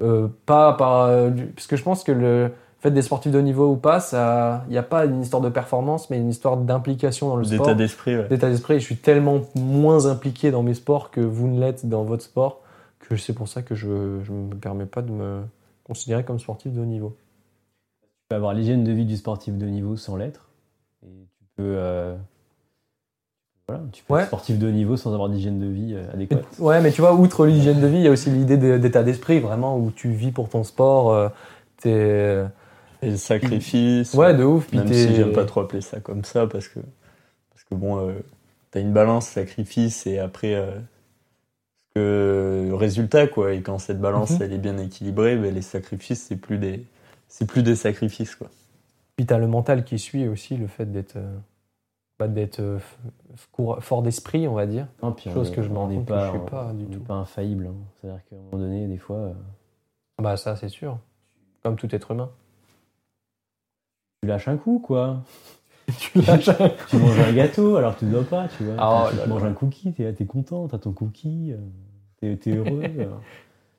[0.00, 3.42] Euh, pas par, euh, parce que je pense que le fait des sportifs de haut
[3.42, 6.56] niveau ou pas, ça, il n'y a pas une histoire de performance, mais une histoire
[6.56, 8.28] d'implication dans le sport, d'état d'esprit ouais.
[8.28, 8.78] d'état d'esprit.
[8.78, 12.60] Je suis tellement moins impliqué dans mes sports que vous ne l'êtes dans votre sport
[13.00, 15.42] que c'est pour ça que je, je me permets pas de me
[15.84, 17.16] considérer comme sportif de haut niveau.
[18.02, 20.50] Tu peux avoir l'hygiène de vie du sportif de haut niveau sans l'être.
[21.02, 21.74] Et tu peux.
[21.76, 22.16] euh,
[23.68, 24.20] Voilà, tu peux Ouais.
[24.22, 26.44] être sportif de haut niveau sans avoir d'hygiène de vie euh, adéquate.
[26.58, 29.40] Ouais, mais tu vois, outre l'hygiène de vie, il y a aussi l'idée d'état d'esprit,
[29.40, 31.12] vraiment, où tu vis pour ton sport.
[31.12, 31.28] euh,
[31.76, 32.44] t'es-
[33.02, 34.66] et le sacrifice Ouais, de ouf.
[34.68, 36.80] Puis Même si j'aime pas trop appeler ça comme ça, parce que,
[37.50, 38.14] parce que bon, euh,
[38.70, 40.70] t'as une balance sacrifice et après, euh,
[41.94, 43.52] que, résultat, quoi.
[43.52, 44.42] Et quand cette balance, Mhm.
[44.42, 46.84] elle est bien équilibrée, ben, les sacrifices, c'est plus des,
[47.28, 48.48] c'est plus des sacrifices, quoi.
[49.16, 51.36] Puis t'as le mental qui suit aussi, le fait d'être euh,
[52.18, 52.78] bah, d'être euh,
[53.80, 54.86] fort d'esprit, on va dire.
[55.02, 56.72] Non, puis on Chose est- que je me on rends pas, je suis on- pas
[56.72, 57.00] du on tout.
[57.00, 57.66] pas infaillible.
[57.70, 57.74] hein.
[58.00, 59.32] C'est-à-dire qu'à un moment donné, des fois, euh,
[60.20, 60.98] Bah ça, c'est sûr.
[61.62, 62.30] Comme tout être humain.
[64.22, 65.18] tu lâches un coup, quoi.
[65.98, 68.74] tu lâches un- tu manges un gâteau alors tu ne dois pas, tu vois.
[68.80, 69.48] Oh tu là manges là.
[69.50, 71.52] un cookie, t'es es content, t'as ton cookie,
[72.22, 72.82] euh, t'es heureux.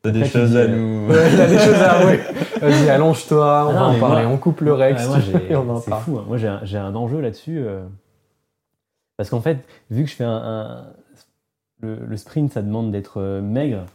[0.02, 1.12] T'as des choses à nous.
[1.12, 2.20] A des choses à avouer.
[2.62, 4.24] Vas-y, allonge-toi, on Ah va en parler.
[4.26, 5.18] moi- on coupe le Rex moi,
[5.50, 6.04] et on en c'est parle.
[6.04, 6.18] fou.
[6.20, 6.24] hein.
[6.26, 7.60] Moi, j'ai un, j'ai un enjeu là-dessus.
[7.60, 7.84] euh,
[9.20, 10.32] parce qu'en fait, vu que je fais un.
[10.32, 10.94] un-
[11.82, 13.86] le, le sprint, ça demande d'être euh, maigre,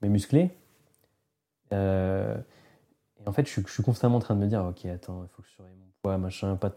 [0.00, 0.52] mais musclé.
[1.72, 2.36] Euh,
[3.18, 5.24] et en fait, je suis, je suis constamment en train de me dire Ok, attends,
[5.24, 6.70] il faut que je surveille mon poids, machin, pas.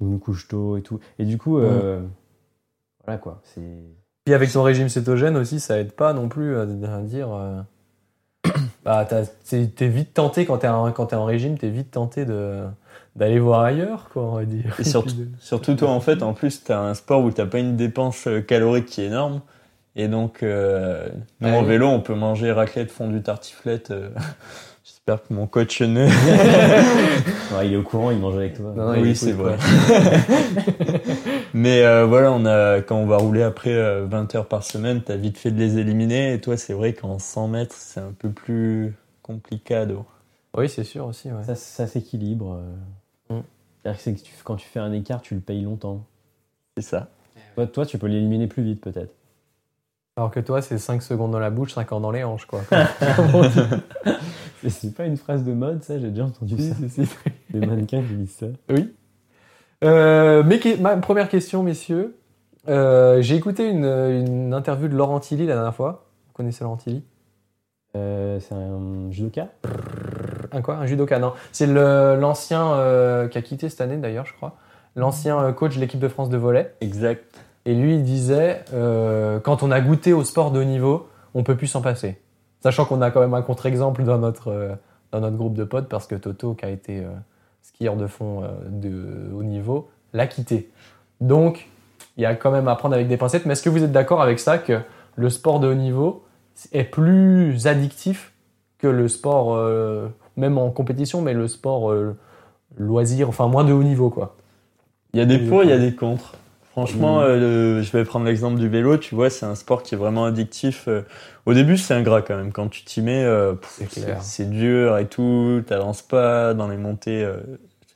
[0.00, 0.98] Je me couche tôt et tout.
[1.20, 2.02] Et du coup, euh,
[3.04, 3.40] voilà quoi.
[3.44, 3.84] C'est.
[4.24, 7.32] Puis avec ton régime cétogène aussi, ça aide pas non plus à, dire.
[7.32, 7.62] euh,
[8.82, 12.66] bah, t'es vite tenté quand t'es en, quand t'es en régime, t'es vite tenté de
[13.16, 14.76] d'aller voir ailleurs, quoi, on va dire.
[14.78, 17.76] Et surtout, surtout toi, en fait, en plus, t'as un sport où t'as pas une
[17.76, 19.40] dépense euh, calorique qui est énorme.
[19.96, 21.08] Et donc, euh,
[21.40, 23.90] nous, en vélo, on peut manger raclette, fondue, tartiflette.
[23.90, 24.10] euh,
[24.84, 26.06] J'espère que mon coach ne...
[27.56, 28.72] Ouais, il est au courant, il mange avec toi.
[28.76, 29.56] Non, non, il oui, c'est vrai.
[31.54, 35.02] Mais euh, voilà, on a, quand on va rouler après euh, 20 heures par semaine,
[35.02, 36.34] t'as vite fait de les éliminer.
[36.34, 40.04] Et toi, c'est vrai qu'en 100 mètres, c'est un peu plus complicado.
[40.56, 41.30] Oui, c'est sûr aussi.
[41.30, 41.44] Ouais.
[41.44, 42.58] Ça, ça s'équilibre.
[43.30, 43.36] euh.
[43.36, 43.42] Mm.
[43.82, 46.04] C'est-à-dire que c'est que tu- quand tu fais un écart, tu le payes longtemps.
[46.76, 47.08] C'est ça.
[47.54, 49.14] Toi, toi tu peux l'éliminer plus vite, peut-être.
[50.16, 52.60] Alors que toi, c'est 5 secondes dans la bouche, 5 ans dans les hanches, quoi.
[54.68, 56.74] C'est pas une phrase de mode, ça, j'ai déjà entendu ça.
[57.50, 58.46] Des mannequins qui disent ça.
[58.68, 58.92] Oui.
[59.82, 62.16] Euh, mais que- ma première question, messieurs.
[62.68, 66.04] Euh, J'ai écouté une, une interview de Laurent Tilly la dernière fois.
[66.26, 67.02] Vous connaissez Laurent Tilly?
[67.96, 69.48] Euh, c'est un judoka?
[70.52, 71.32] Un quoi Un judoka, non.
[71.52, 74.56] C'est l'ancien euh, qui a quitté cette année d'ailleurs, je crois.
[74.96, 76.74] L'ancien euh, coach de l'équipe de France de volley.
[76.80, 77.24] Exact.
[77.64, 81.42] Et lui, il disait euh, quand on a goûté au sport de haut niveau, on
[81.42, 82.18] peut plus s'en passer.
[82.60, 84.74] Sachant qu'on a quand même un contre-exemple dans notre, euh,
[85.12, 87.02] dans notre groupe de potes parce que Toto, qui a été
[87.62, 90.70] skieur de fond de haut niveau, l'a quitté.
[91.20, 91.68] Donc,
[92.16, 93.46] il y a quand même à prendre avec des pincettes.
[93.46, 94.80] Mais est-ce que vous êtes d'accord avec ça que
[95.16, 96.24] le sport de haut niveau
[96.72, 98.32] est plus addictif
[98.78, 100.08] que le sport, euh,
[100.40, 102.16] même en compétition, mais le sport euh,
[102.78, 104.36] loisir, enfin moins de haut niveau, quoi
[105.14, 105.90] Il y a des pour, il y a d'accord.
[105.90, 106.34] des contre.
[106.72, 107.22] Franchement, Mm.
[107.24, 108.96] euh, le- je vais prendre l'exemple du vélo.
[108.96, 110.86] Tu vois, c'est un sport qui est vraiment addictif.
[110.88, 111.02] Euh,
[111.46, 112.52] Au début, c'est ingrat quand même.
[112.52, 113.54] Quand tu t'y mets, euh,
[114.20, 115.62] C'est dur et tout.
[115.66, 117.24] T'avances pas dans les montées.
[117.24, 117.38] euh,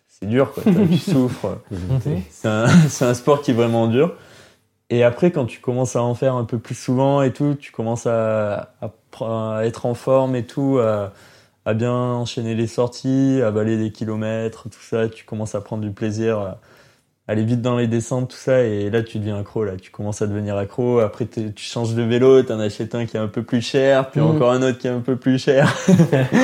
[0.09, 0.63] c'est dur, quoi.
[0.65, 1.59] Tu souffres.
[2.89, 4.15] C'est un, sport qui est vraiment dur.
[4.91, 7.71] Et après, quand tu commences à en faire un peu plus souvent et tout, tu
[7.73, 11.13] commences à, à pr- à être en forme et tout, à,
[11.65, 15.09] à bien enchaîner les sorties, à avaler des kilomètres, tout ça.
[15.09, 16.61] Tu commences à prendre du plaisir, à
[17.27, 18.63] aller vite dans les descentes, tout ça.
[18.63, 19.65] Et là, tu deviens accro.
[19.65, 20.99] Là, tu commences à devenir accro.
[21.01, 24.21] Après, tu changes de vélo, t'en achètes un qui est un peu plus cher, puis
[24.21, 24.27] Mhm.
[24.27, 25.75] encore un autre qui est un peu plus cher.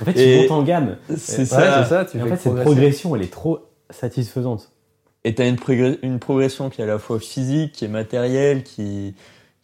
[0.00, 0.96] En fait, Et- tu montes en gamme.
[1.16, 1.82] C'est Ouais, ça.
[1.82, 2.04] c'est ça.
[2.04, 3.58] Tu en fait, cette progression, elle est trop
[3.90, 4.70] satisfaisante.
[5.24, 8.62] Et t'as une, progr- une progression qui est à la fois physique, qui est matérielle,
[8.62, 9.16] qui,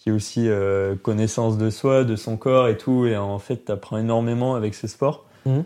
[0.04, 3.06] qui est aussi euh, connaissance de soi, de son corps et tout.
[3.06, 5.24] Et en fait, tu apprends énormément avec ce sport.
[5.46, 5.64] Mhm.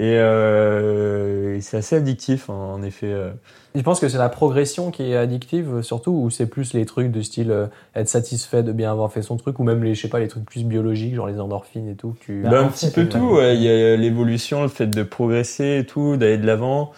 [0.00, 3.12] Et, euh, et c'est assez addictif, en, en effet.
[3.12, 3.30] euh.
[3.74, 6.86] Je pense que c'est la progression qui est addictive, euh, surtout, ou c'est plus les
[6.86, 9.94] trucs de style euh, être satisfait de bien avoir fait son truc, ou même les,
[9.94, 12.16] je sais pas, les trucs plus biologiques, genre les endorphines et tout.
[12.20, 12.42] que Tu...
[12.42, 13.54] Bah, un petit peu tout, ouais.
[13.54, 16.90] Il y a l'évolution, le fait de progresser et tout, d'aller de l'avant.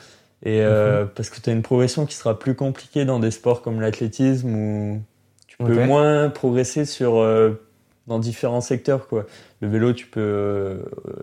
[0.45, 1.11] Et euh, Mhm.
[1.17, 4.55] parce que tu as une progression qui sera plus compliquée dans des sports comme l'athlétisme
[4.55, 5.01] où
[5.59, 7.53] tu peux moins progresser sur euh,
[8.07, 9.25] dans différents secteurs quoi.
[9.63, 10.79] Le vélo, tu peux euh,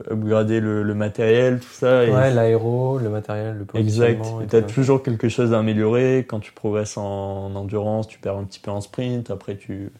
[0.10, 2.04] upgrader le, le matériel, tout ça.
[2.04, 4.24] et- ouais, l'aéro, le matériel, le Exact.
[4.50, 6.26] tu as toujours quelque chose à améliorer.
[6.28, 9.30] Quand tu progresses en endurance, tu perds un petit peu en sprint.
[9.30, 9.92] Après, tu,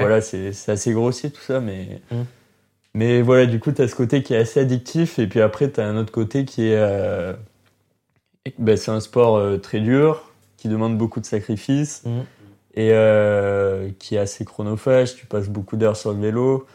[0.00, 2.00] voilà, c'est assez grossier tout ça, mais.
[2.10, 2.16] Mm.
[2.94, 5.70] Mais voilà, du coup, tu as ce côté qui est assez addictif, et puis après,
[5.70, 6.76] tu as un autre côté qui est.
[6.76, 7.32] euh,
[8.58, 12.20] ben, c'est un sport très dur, qui demande beaucoup de sacrifices, Mm.
[12.74, 15.16] Et euh, qui est assez chronophage.
[15.16, 16.66] Tu passes beaucoup d'heures sur le vélo.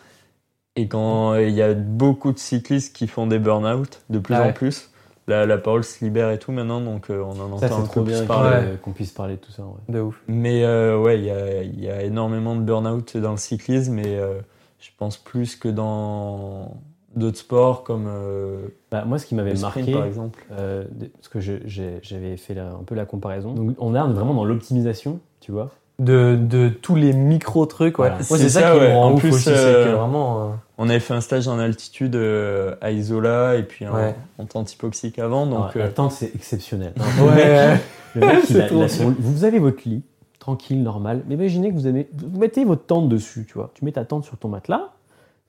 [0.75, 4.43] Et quand il y a beaucoup de cyclistes qui font des burn-out, de plus Ah
[4.43, 4.89] en plus,
[5.27, 7.81] la, la parole se libère et tout maintenant, donc euh, on en Ça, entend c'est
[7.81, 8.57] un trop peu bien plus qu'on parler.
[8.71, 8.77] Ouais.
[8.81, 9.61] qu'on puisse parler de tout ça.
[9.63, 9.93] ouais.
[9.93, 10.19] De ouf.
[10.27, 13.99] Mais euh, ouais, il y a, il y a énormément de burn-out dans le cyclisme
[13.99, 14.39] et euh,
[14.79, 16.75] je pense plus que dans
[17.15, 20.43] d'autres sports comme euh, Bah, moi, ce qui m'avait marqué, par exemple.
[20.53, 23.53] euh, parce que j'avais fait la- un peu la comparaison.
[23.53, 25.69] Donc, on est vraiment dans l'optimisation, tu vois.
[25.99, 28.09] De, de tous les micro trucs, ouais.
[28.09, 28.23] Voilà.
[28.23, 28.89] C'est ça, ça, qui ouais.
[28.89, 30.41] me rend En ouf plus, aussi, euh, que vraiment.
[30.41, 30.47] euh,
[30.79, 34.15] On avait fait un stage en altitude euh, à Isola et puis en, Ouais.
[34.39, 36.93] en tente hypoxique avant, donc euh, la tente, c'est exceptionnel.
[37.21, 37.77] Ouais.
[38.15, 40.01] Le mec, il C'est a- trop il a son- vous avez votre lit,
[40.39, 41.21] tranquille, normal.
[41.27, 43.69] Mais imaginez que vous, avez, vous mettez votre tente dessus, tu vois.
[43.75, 44.89] Tu mets ta tente sur ton matelas,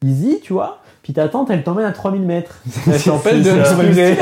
[0.02, 0.78] easy, tu vois.
[1.02, 2.60] Puis ta tente, elle t'emmène à 3000 mètres.
[2.86, 3.50] Elle t'empêche de
[3.84, 4.16] respirer.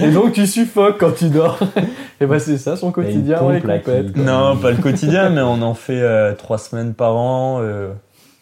[0.00, 1.58] Et donc, tu suffoques quand tu dors.
[2.20, 4.12] Et bah, c'est ça, son quotidien, compètes.
[4.12, 7.58] qui- non, pas le quotidien, mais on en fait euh, trois semaines par an.
[7.62, 7.88] euh,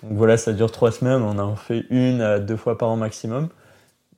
[0.02, 2.96] donc voilà, ça dure trois semaines, on en fait une à deux fois par an
[2.96, 3.48] maximum.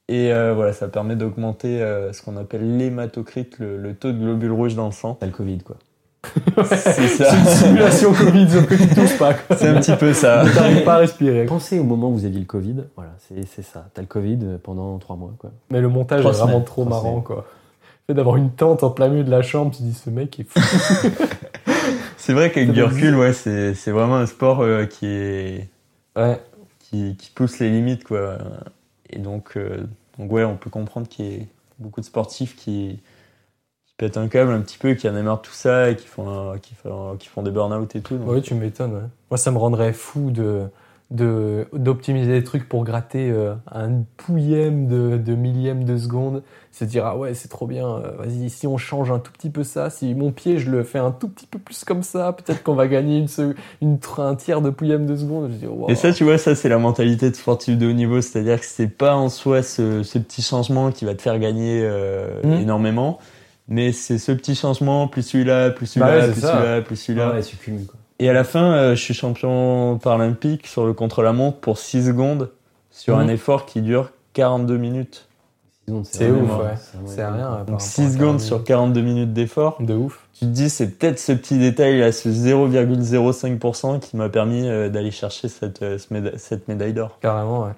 [0.08, 4.18] Et euh, voilà, ça permet d'augmenter euh, ce qu'on appelle l'hématocrite, le, le taux de
[4.18, 5.16] globules rouges dans le sang.
[5.20, 5.76] T'as le Covid, quoi.
[6.64, 7.36] C'est C'est ça.
[7.36, 9.34] une simulation Covid, sauf que tu touches pas.
[9.56, 10.44] C'est un petit peu ça.
[10.54, 11.44] T'arrives pas à respirer.
[11.46, 12.74] Pensez au moment où vous aviez le Covid.
[12.96, 13.12] Voilà,
[13.46, 13.86] c'est ça.
[13.94, 15.50] T'as le Covid pendant trois mois, quoi.
[15.70, 17.22] Mais le montage Trois est vraiment trop trois marrant, semaines.
[17.24, 17.46] quoi.
[18.08, 20.10] Le fait d'avoir une tente en plein milieu de la chambre, tu te dis, ce
[20.10, 20.58] mec est fou.
[22.16, 25.68] C'est vrai qu'avec du recul, ouais, c'est vraiment un sport euh, qui est
[26.16, 26.40] Ouais.
[26.80, 28.38] qui, qui pousse les limites, quoi.
[29.08, 29.78] Et donc, euh,
[30.18, 31.46] donc ouais, on peut comprendre qu'il y ait
[31.78, 33.00] beaucoup de sportifs qui, qui
[33.99, 36.07] pètent un câble un petit peu, qui en aient marre de tout ça et qui
[36.07, 38.16] font, un- qui font, qui font des burn-out et tout.
[38.16, 38.94] donc- Ouais, tu m'étonnes.
[38.94, 39.01] ouais.
[39.30, 40.62] Moi, ça me rendrait fou de
[41.11, 46.42] de- d'optimiser les trucs pour gratter euh, un pouillème de, de millième de seconde.
[46.70, 49.49] Se dire, ah ouais, c'est trop bien, euh, vas-y, si on change un tout petit
[49.49, 52.34] peu ça, si mon pied, je le fais un tout petit peu plus comme ça,
[52.34, 55.51] peut-être qu'on va gagner une, une, un tiers de pouillème de seconde.
[55.53, 55.88] Je dis, wow.
[55.88, 58.20] Et ça, tu vois, ça, c'est la mentalité de sportif de haut niveau.
[58.20, 61.80] C'est-à-dire que c'est pas en soi ce, ce petit changement qui va te faire gagner
[61.84, 62.53] euh, Mhm.
[62.61, 63.18] énormément,
[63.68, 67.32] mais c'est ce petit changement, plus celui-là, plus celui-là, Bah ouais, plus celui-là, plus celui-là.
[67.34, 67.96] ouais, tu cumules, quoi.
[68.20, 72.50] Et à la fin, euh, je suis champion paralympique sur le contre-la-montre pour 6 secondes
[72.90, 73.22] sur Mhm.
[73.22, 75.28] un effort qui dure 42 minutes.
[75.86, 76.74] Six secondes, C'est ouf, ouais.
[77.06, 77.64] C'est rien.
[77.66, 79.76] Donc à 6 secondes 40 sur 42 minutes d'effort.
[79.80, 80.26] De ouf.
[80.34, 84.88] Tu te dis, c'est peut-être ce petit détail, là, ce 0,05% qui m'a permis euh,
[84.88, 87.18] d'aller chercher cette, euh, ce méda- cette médaille d'or.
[87.20, 87.72] Carrément, ouais.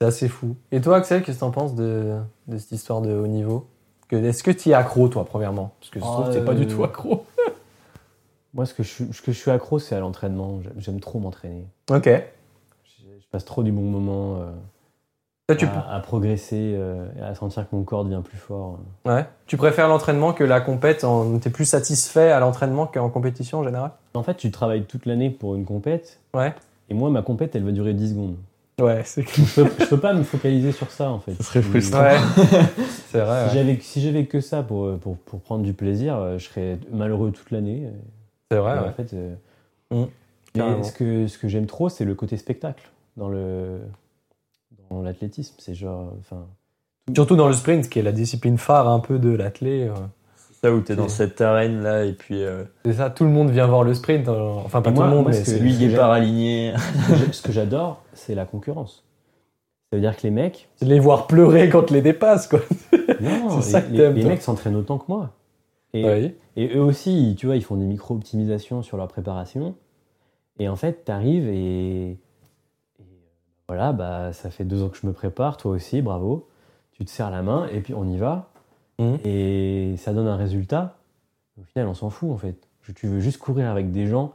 [0.00, 0.56] C'est assez fou.
[0.72, 2.14] Et toi, Axel, qu'est-ce que t'en penses de,
[2.48, 3.66] de cette histoire de haut niveau?
[4.16, 5.72] Est-ce que tu es accro, toi, premièrement?
[5.80, 7.24] Parce que je trouve que Euh, pas du tout accro.
[8.54, 10.60] Moi, ce que je, suis- ce que je suis accro, c'est à l'entraînement.
[10.78, 11.66] J'aime- trop m'entraîner.
[11.90, 12.04] Ok.
[12.06, 14.36] Je, je passe trop du bon moment
[15.48, 18.78] euh, tu, à, à progresser, euh, et à sentir que mon corps devient plus fort.
[19.06, 19.26] ouais.
[19.46, 21.38] tu préfères l'entraînement que la compète en...
[21.38, 23.90] T'es plus satisfait à l'entraînement qu'en compétition en général?
[24.14, 26.20] En fait, tu travailles toute l'année pour une compète.
[26.32, 26.54] Ouais.
[26.90, 28.36] Et moi, ma compète, elle va durer 10 secondes.
[28.80, 31.34] Ouais, c'est Je peux, je peux pas me focaliser sur ça, en fait.
[31.34, 32.00] Ça serait frustrant.
[32.00, 32.16] Ouais.
[33.10, 33.48] c'est vrai.
[33.48, 33.62] Si ouais.
[33.62, 37.30] j'avais si j'avais que ça pour, pour, pour prendre du plaisir, euh, je serais malheureux
[37.30, 37.88] toute l'année.
[38.50, 38.88] C'est vrai, ouais.
[38.88, 39.34] En fait, euh,
[39.90, 40.04] Mm.
[40.56, 43.80] mais ce que, ce que j'aime trop, c'est le côté spectacle dans le
[44.90, 45.54] dans l'athlétisme.
[45.58, 46.46] C'est genre, enfin,
[47.14, 49.90] Surtout dans le sprint, qui est la discipline phare un peu de l'athlé.
[50.68, 53.30] Ça où t'es dans C'est- cette arène là et puis euh, C'est ça, tout le
[53.30, 54.28] monde vient voir le sprint.
[54.28, 56.72] euh, Enfin, pas tout le monde, moi, mais c'est lui qui est pas aligné.
[57.32, 59.04] ce que j'adore, c'est la concurrence.
[59.90, 62.60] Ça veut dire que les mecs, c'est de les voir pleurer quand les dépasse, quoi.
[63.20, 65.30] non, C'est ça les, que les- les mecs s'entraînent autant que moi.
[65.92, 66.34] Et, Oui.
[66.56, 69.74] et eux aussi, tu vois, ils font des micro-optimisations sur leur préparation.
[70.58, 73.04] Et en fait, tu arrives et, et,
[73.68, 76.48] voilà, bah, ça fait deux ans que je me prépare, toi aussi, bravo.
[76.92, 78.48] Tu te serres la main et puis on y va.
[78.98, 79.18] Mhm.
[79.24, 80.96] Et ça donne un résultat.
[81.60, 82.56] Au final, on s'en fout en fait.
[82.82, 84.32] Je- Tu veux juste courir avec des gens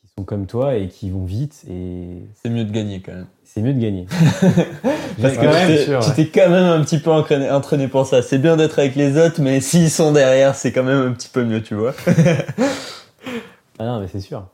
[0.00, 3.26] qui sont comme toi et qui vont vite et c'est mieux de gagner quand même.
[3.42, 4.06] C'est mieux de gagner.
[5.20, 8.20] Parce que tu t'es quand même un petit peu entraîné, entraîné pour ça.
[8.22, 11.28] C'est bien d'être avec les autres, mais s'ils sont derrière, c'est quand même un petit
[11.28, 11.94] peu mieux, tu vois.
[13.78, 14.48] ah non, mais c'est sûr.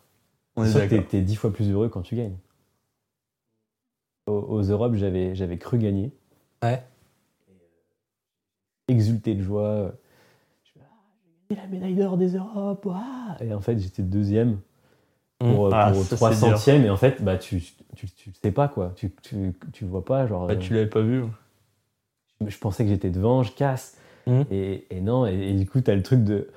[0.56, 2.36] On est, sûr t'es dix fois plus heureux quand tu gagnes.
[4.26, 6.12] Aux, Europes, j'avais, j'avais cru gagner.
[6.62, 6.82] Ouais.
[8.90, 9.92] Exulté de joie.
[10.64, 12.88] Je vais la médaille d'or des Europes.
[13.40, 14.58] Et en fait, j'étais deuxième
[15.38, 15.72] pour, mmh.
[15.74, 16.84] ah, pour 3 centièmes.
[16.84, 17.62] Et en fait, bah, tu,
[17.96, 18.92] tu, tu sais pas quoi.
[18.96, 20.26] Tu, tu, tu vois pas.
[20.26, 21.24] Genre, bah, tu l'avais pas vu.
[22.46, 23.96] Je, pensais que j'étais devant, je casse.
[24.26, 24.42] Mmh.
[24.50, 26.48] Et, et, non, et, du coup, t'as le truc de.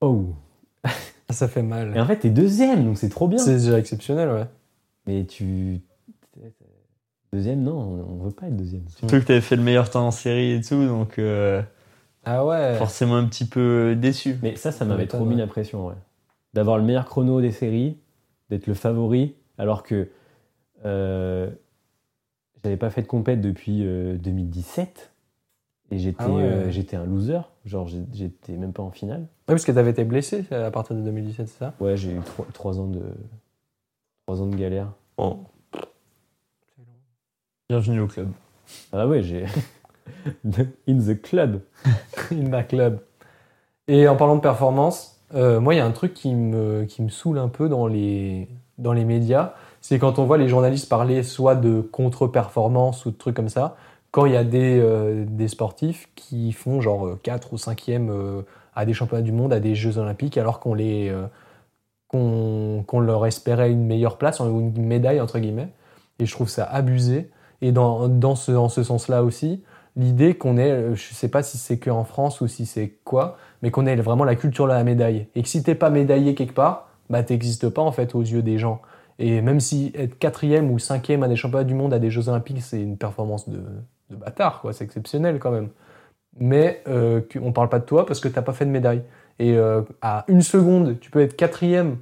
[0.00, 0.34] Oh
[1.30, 1.96] Ça fait mal.
[1.96, 3.38] Et en fait, t'es deuxième, donc c'est trop bien.
[3.38, 4.46] C'est déjà exceptionnel, ouais.
[5.06, 5.80] Mais tu.
[7.32, 7.78] Deuxième, non,
[8.08, 8.88] on veut pas être deuxième.
[8.88, 11.18] Surtout que t'avais fait le meilleur temps en série et tout, donc.
[11.18, 11.62] Euh,
[12.24, 12.74] ah ouais.
[12.76, 14.36] Forcément un petit peu déçu.
[14.42, 15.94] Mais ça, ça m'avait trop mis la pression, ouais.
[16.54, 17.96] D'avoir le meilleur chrono des séries,
[18.50, 20.08] d'être le favori, alors que
[20.84, 21.50] euh,
[22.62, 25.12] j'avais pas fait de compète depuis 2017
[25.92, 29.20] euh, et j'étais ah euh, j'étais un loser, genre j'étais même pas en finale.
[29.20, 31.74] Ouais, parce que t'avais été blessé à partir de 2017, c'est ça?
[31.80, 32.20] Ouais, j'ai eu
[32.52, 33.02] trois ans de
[34.26, 34.92] trois ans de galère.
[35.16, 35.44] Bon.
[37.70, 38.32] Bienvenue au club.
[38.92, 39.44] Ah ouais, j'ai
[40.88, 41.60] in the club,
[42.32, 42.98] in the club.
[43.86, 47.10] Et en parlant de performance, moi il y a un truc qui me qui me
[47.10, 48.48] saoule un peu dans les
[48.78, 53.16] dans les médias, c'est quand on voit les journalistes parler soit de contre-performance ou de
[53.16, 53.76] trucs comme ça,
[54.10, 58.42] quand il y a des, euh, des sportifs qui font genre 4 ou 5e euh,
[58.74, 61.28] à des championnats du monde, à des Jeux olympiques, alors qu'on les euh,
[62.08, 65.68] qu'on leur espérait une meilleure place, ou une médaille entre guillemets.
[66.18, 67.30] Et je trouve ça abusé.
[67.62, 69.62] Et dans, dans ce, dans ce sens-là aussi,
[69.96, 73.36] l'idée qu'on ait, je sais pas si c'est que en France ou si c'est quoi,
[73.62, 75.26] mais qu'on ait vraiment la culture de la médaille.
[75.34, 78.42] Et que si t'es pas médaillé quelque part, bah t'existes pas en fait aux yeux
[78.42, 78.80] des gens.
[79.18, 82.28] Et même si être quatrième ou cinquième à des championnats du monde à des Jeux
[82.28, 83.62] Olympiques, c'est une performance de,
[84.08, 84.72] de bâtard, quoi.
[84.72, 85.68] C'est exceptionnel quand même.
[86.38, 89.02] Mais euh, on parle pas de toi parce que t'as pas fait de médaille.
[89.38, 91.98] Et euh, à une seconde, tu peux être quatrième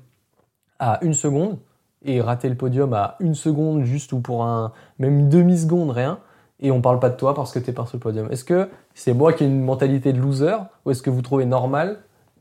[0.78, 1.58] à une seconde
[2.04, 5.90] et rater le podium à une seconde juste ou pour un même une demi seconde
[5.90, 6.18] rien.
[6.60, 8.28] Et on parle pas de toi parce que t'es pas sur le podium.
[8.32, 11.46] Est-ce que c'est moi qui ai une mentalité de loser ou est-ce que vous trouvez
[11.46, 12.00] normal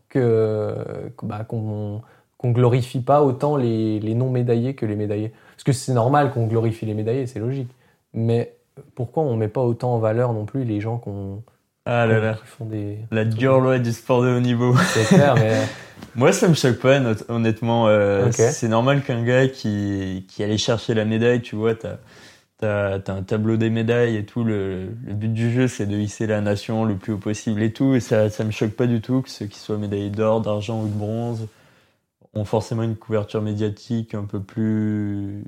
[0.10, 0.76] que
[1.24, 2.02] bah, qu'on
[2.38, 5.34] qu'on glorifie pas autant les, les non médaillés que les médaillés?
[5.56, 7.70] Parce que c'est normal qu'on glorifie les médaillés, c'est logique.
[8.14, 8.56] Mais
[8.96, 11.42] pourquoi on met pas autant en valeur non plus les gens qu'on
[11.88, 12.40] ah là là.
[12.46, 14.76] font des la dure loi du sport de haut niveau.
[14.94, 15.58] C'est clair, mais
[16.16, 17.88] moi ça me choque pas honnêtement.
[17.88, 21.98] Euh, C'est normal qu'un gars qui qui allait chercher la médaille, tu vois, t'as
[22.60, 24.44] T'as as un tableau des médailles et tout.
[24.44, 27.72] Le, le but du jeu, c'est de hisser la nation le plus haut possible et
[27.72, 27.94] tout.
[27.94, 30.82] Et ça, ça me choque pas du tout que ceux qui soient médaillés d'or, d'argent
[30.82, 31.48] ou de bronze
[32.34, 35.44] ont forcément une couverture médiatique un peu plus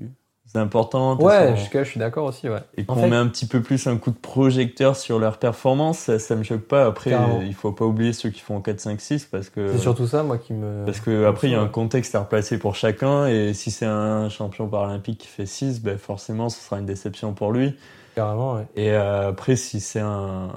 [0.58, 1.22] importante.
[1.22, 2.62] Ouais, jusqu'à je suis d'accord aussi, ouais.
[2.76, 6.20] Et qu'on met un petit peu plus un coup de projecteur sur leur performance, ça,
[6.20, 6.86] ça me choque pas.
[6.86, 9.72] Après, il faut pas oublier ceux qui font 4, 5, 6 parce que.
[9.74, 10.86] C'est surtout ça, moi, qui me.
[10.86, 13.86] Parce que après, il y a un contexte à replacer pour chacun et si c'est
[13.86, 17.76] un champion paralympique qui fait 6, ben forcément, ce sera une déception pour lui.
[18.16, 18.66] Carrément, ouais.
[18.76, 20.50] Et euh, après, si c'est un,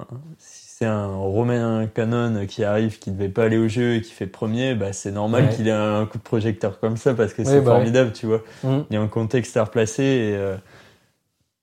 [0.87, 4.26] un Romain Canon qui arrive, qui ne devait pas aller au jeu et qui fait
[4.26, 7.61] premier, bah, c'est normal qu'il ait un coup de projecteur comme ça parce que c'est
[7.61, 8.43] bah formidable, tu vois.
[8.62, 8.80] Mm.
[8.91, 10.57] Il y a un contexte à replacer et euh,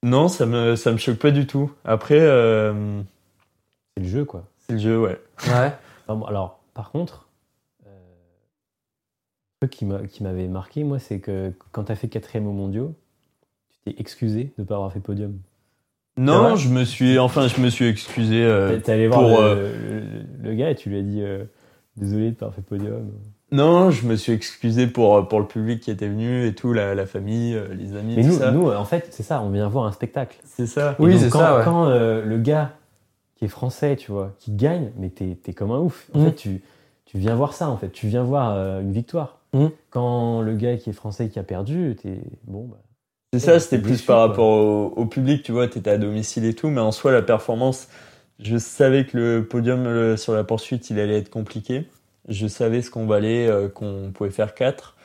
[0.04, 1.72] non, ça me ça me choque pas du tout.
[1.84, 3.02] Après, euh,
[3.96, 4.46] c'est le jeu quoi.
[4.60, 5.20] C'est le jeu, ouais.
[5.48, 5.72] Ouais.
[6.28, 7.28] alors, par contre,
[7.88, 12.96] euh, qui m'avait marqué, moi, c'est que quand tu as fait quatrième au mondiaux,
[13.70, 15.38] tu t'es excusé de ne pas avoir fait podium.
[16.20, 18.44] Non, je me suis, enfin, je me suis excusé.
[18.44, 19.72] Euh, T'es allé voir pour, euh,
[20.44, 21.46] le, gars et tu lui as dit euh,
[21.96, 23.10] désolé de pas avoir fait podium.
[23.52, 26.94] Non, je me suis excusé pour pour le public qui était venu et tout, la,
[26.94, 28.16] la famille, les amis.
[28.18, 28.52] Mais tout nous, ça.
[28.52, 30.38] nous, en fait, c'est ça, on vient voir un spectacle.
[30.44, 30.96] C'est ça.
[31.00, 31.58] oui, c'est ça.
[31.58, 31.64] Ouais.
[31.64, 32.74] Quand le gars
[33.38, 36.10] qui est français, tu vois, qui gagne, mais t'es es comme un ouf.
[36.14, 36.26] En mmh.
[36.26, 36.62] fait, tu
[37.06, 37.90] tu viens voir ça, en fait.
[37.90, 39.40] Tu viens voir une victoire.
[39.54, 39.68] Mmh.
[39.90, 42.68] Quand le gars qui est français qui a perdu, t'es bon.
[42.70, 42.78] Bah,
[43.34, 46.70] c'est ça, c'était plus par rapport au, public, tu vois, t'étais à domicile et tout,
[46.70, 47.88] mais en soi, la performance,
[48.40, 51.86] je savais que le podium sur la poursuite, il allait être compliqué.
[52.28, 54.96] Je savais ce qu'on valait, euh, qu'on pouvait faire 4.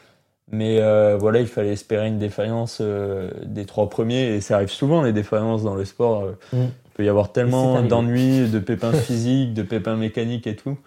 [0.52, 4.70] Mais euh, voilà, il fallait espérer une défaillance euh, des trois premiers, et ça arrive
[4.70, 6.26] souvent, les défaillances dans le sport.
[6.52, 6.56] Mm.
[6.62, 10.78] Il peut y avoir tellement d'ennuis, de pépins physiques, de pépins mécaniques et tout.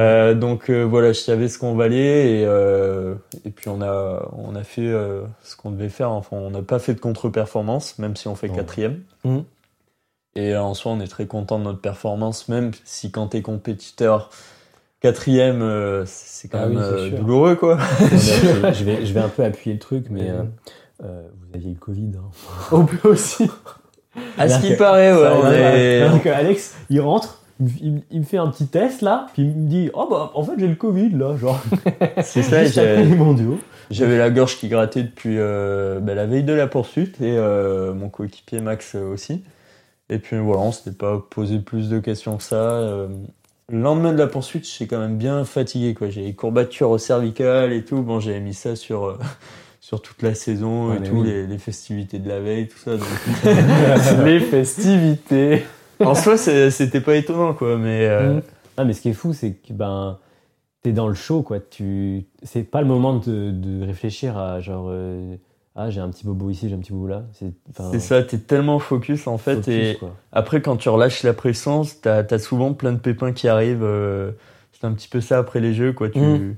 [0.00, 4.28] Euh, donc euh, voilà, je savais ce qu'on valait et, euh, et puis on a
[4.36, 6.10] on a fait euh, ce qu'on devait faire.
[6.10, 9.00] Enfin, on n'a pas fait de contre-performance, même si on fait quatrième.
[9.24, 9.38] Mmh.
[10.36, 14.30] Et en soi, on est très content de notre performance, même si quand t'es compétiteur,
[15.00, 17.78] Quatrième, euh, c'est quand Ah même euh, douloureux, quoi.
[18.00, 20.42] Je, vais, je vais un peu appuyer le truc, mais euh,
[21.02, 22.10] euh, vous aviez le Covid.
[22.18, 22.30] Hein.
[22.70, 23.48] On peut aussi.
[24.36, 26.20] À ce qui paraît, ouais, ouais, est- ouais.
[26.20, 27.39] Que Alex, il rentre,
[28.10, 30.52] il, me fait un petit test là, puis il me dit Oh bah en fait
[30.58, 31.60] j'ai le Covid là, genre.
[32.22, 32.64] c'est ça,
[33.90, 37.92] j'avais la gorge qui grattait depuis euh, bah, la veille de la poursuite et euh,
[37.92, 39.42] mon coéquipier Max euh, aussi.
[40.08, 42.56] Et puis voilà, on s'était pas posé plus de questions que ça.
[42.56, 43.08] Euh,
[43.68, 46.08] le lendemain de la poursuite, j'étais quand même bien fatigué, quoi.
[46.10, 48.02] J'ai des courbatures au cervical et tout.
[48.02, 49.18] Bon, j'avais mis ça sur, euh,
[49.80, 51.28] sur toute la saison Ouais, et tout, oui.
[51.28, 52.96] les, les festivités de la veille, tout ça.
[52.96, 55.62] donc- Les festivités.
[56.00, 57.76] En soi, c'était pas étonnant, quoi.
[57.76, 58.42] Mais euh, Mm.
[58.76, 60.18] Ah, mais ce qui est fou, c'est que ben,
[60.82, 61.58] t'es dans le show, quoi.
[61.60, 62.24] Tu...
[62.42, 65.36] C'est pas le moment de, de réfléchir à genre, euh,
[65.76, 67.24] ah, j'ai un petit bobo ici, j'ai un petit bobo là.
[67.32, 69.56] C'est ça, t'es tellement focus, en fait.
[69.56, 70.14] focus, et quoi.
[70.32, 73.82] après, quand tu relâches la pression, t'as as souvent plein de pépins qui arrivent.
[73.84, 74.32] euh,
[74.72, 76.08] c'est un petit peu ça après les jeux, quoi.
[76.08, 76.56] Tu Mm.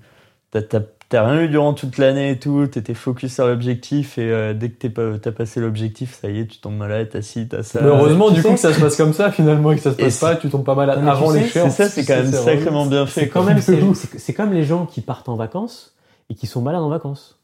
[0.52, 0.80] t'as-
[1.12, 2.66] t'as t'as rien eu durant toute l'année et tout.
[2.66, 6.40] T'étais focus sur l'objectif et euh, dès que t'es pas- t'as passé l'objectif, ça y
[6.40, 7.80] est, tu tombes malade, t'as ci, t'as ça.
[7.82, 9.96] Mais heureusement, du coup, que ça se passe comme ça, finalement, et que ça se
[9.96, 11.74] passe pas, tu tombes pas malade Non, avant sais, C'est l'échéance.
[11.76, 13.20] ça, c'est quand même sacrément bien fait.
[13.22, 13.96] C'est quand même, c'est, ouf.
[13.98, 15.94] c'est- c'est comme les gens qui partent en vacances
[16.30, 17.38] et qui sont malades en vacances.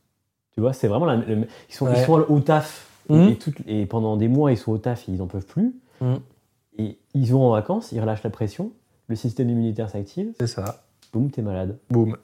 [0.55, 1.93] Tu vois, c'est vraiment la, le- ils sont, Ouais.
[1.97, 3.29] ils sont au taf et- Mhm.
[3.29, 5.73] et, tout- et pendant des mois ils sont au taf et ils en peuvent plus.
[6.01, 6.19] Mhm.
[6.79, 8.73] Et ils vont en vacances, ils relâchent la pression,
[9.09, 10.83] le système immunitaire s'active, C'est ça.
[11.13, 11.77] boum, t'es malade.
[11.91, 12.17] Boum.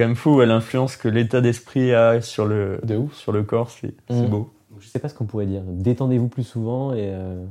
[0.00, 3.14] Quand même fou ouais, l'influence que l'état d'esprit a sur le, De ouf.
[3.14, 4.30] sur le corps, c'est c'est Mm.
[4.30, 4.50] beau.
[4.78, 5.60] Je sais pas ce qu'on pourrait dire.
[5.66, 7.44] Détendez-vous plus souvent et, euh,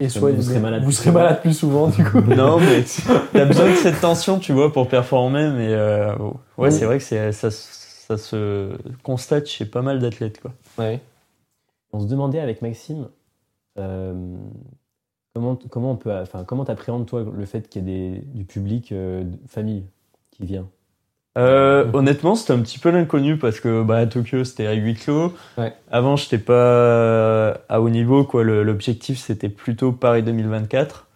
[0.00, 0.80] Et vous soyez- serez malade.
[0.80, 1.20] Vous plus serez souvent.
[1.20, 2.18] malade plus souvent, du coup.
[2.36, 2.82] Non, mais
[3.32, 5.50] t'as besoin de cette tension, tu vois, pour performer.
[5.52, 6.12] Mais euh,
[6.56, 6.70] ouais, Mm.
[6.72, 10.52] c'est vrai que c'est- ça, ça se constate chez pas mal d'athlètes, quoi.
[10.78, 11.00] Ouais.
[11.92, 13.06] On se demandait avec Maxime
[13.78, 14.34] euh,
[15.34, 18.44] comment comment on peut, enfin comment t'appréhendes toi le fait qu'il y ait des, du
[18.44, 19.84] public euh, de famille
[20.32, 20.66] qui vient?
[21.38, 24.94] Euh, honnêtement, c'était un petit peu l'inconnu parce que bah, à Tokyo, c'était à huis
[24.94, 25.32] clos.
[25.56, 25.72] Ouais.
[25.90, 28.24] Avant, j'étais pas à haut niveau.
[28.24, 28.42] quoi.
[28.44, 31.06] Le- L'objectif, c'était plutôt Paris 2024.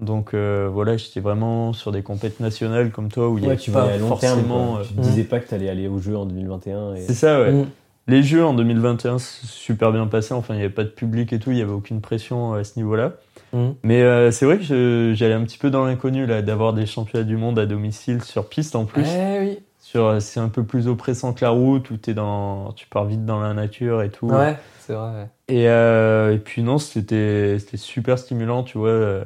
[0.00, 3.52] Donc euh, voilà, j'étais vraiment sur des compétitions nationales comme toi où il y Ouais,
[3.52, 4.38] avait tu pas à long terme.
[4.38, 4.66] forcément.
[4.72, 4.80] quoi.
[4.80, 6.94] euh, Tu te disais pas que t'allais aller au jeu en 2021.
[6.94, 7.00] Et...
[7.02, 7.52] C'est ça, ouais.
[7.52, 7.66] Mm.
[8.06, 10.32] Les jeux en 2021, c'est super bien passé.
[10.34, 12.64] Enfin, il n'y avait pas de public et tout, il n'y avait aucune pression à
[12.64, 13.12] ce niveau-là.
[13.52, 13.68] Mm.
[13.82, 16.86] Mais euh, c'est vrai que je- j'allais un petit peu dans l'inconnu là, d'avoir des
[16.86, 19.04] championnats du monde à domicile sur piste en plus.
[19.06, 19.58] Eh oui.
[19.80, 23.06] Sur, euh, c'est un peu plus oppressant que la route où t'es dans, tu pars
[23.06, 24.28] vite dans la nature et tout.
[24.28, 25.10] Ouais, c'est vrai.
[25.12, 25.28] ouais.
[25.48, 28.88] Et, euh, et puis non, c'était, c'était super stimulant, tu vois.
[28.90, 29.24] euh,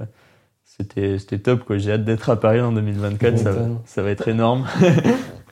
[0.65, 1.77] C'était, c'était top quoi.
[1.79, 3.37] J'ai hâte d'être à Paris en 2024.
[3.37, 3.53] Tu Ça,
[3.85, 4.67] ça va être énorme.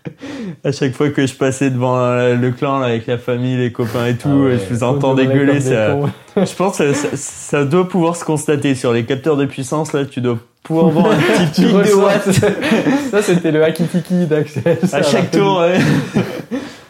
[0.65, 3.73] à chaque fois que je passais devant euh, le clan là, avec la famille, les
[3.73, 4.59] copains et tout, Ah ouais.
[4.59, 5.61] je vous entendais gueuler.
[5.61, 5.97] Ça,
[6.37, 9.93] je pense que ça, ça doit pouvoir se constater sur les capteurs de puissance.
[9.93, 12.31] Là, tu dois pouvoir voir un petit pic de ressens- watts
[13.11, 14.79] Ça, c'était le hakikiki d'Axel.
[14.87, 15.41] ça, à chaque là.
[15.41, 15.61] tour.
[15.61, 15.79] ouais.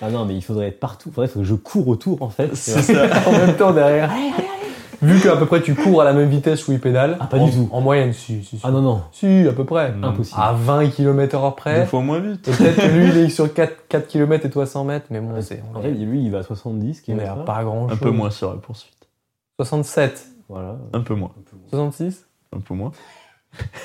[0.04, 1.10] Ah non, mais il faudrait être partout.
[1.10, 2.50] Il faudrait que je cours autour en fait.
[2.54, 3.04] C'est ça.
[3.26, 4.10] en même temps derrière.
[5.02, 7.16] Vu qu'à peu près tu cours à la même vitesse où il pédale.
[7.20, 7.68] Ah, pas en, du tout.
[7.72, 8.60] En moyenne, si, si, si.
[8.62, 9.92] Ah non non, Si, à peu près.
[9.92, 10.08] Non.
[10.08, 10.40] impossible.
[10.40, 11.86] À 20 km heure Deux près.
[11.86, 12.46] fois moins vite.
[12.48, 15.20] Et peut-être que lui, il est sur 4, 4 km et toi 100 mètres, mais
[15.20, 17.32] bon, c'est, En fait, lui il va à 70 on est km.
[17.32, 17.98] à pas grand Un chose.
[17.98, 19.08] peu moins sur la poursuite.
[19.60, 20.26] 67.
[20.48, 20.76] Voilà.
[20.92, 21.30] Un peu moins.
[21.70, 22.26] 66.
[22.54, 22.92] Un peu moins.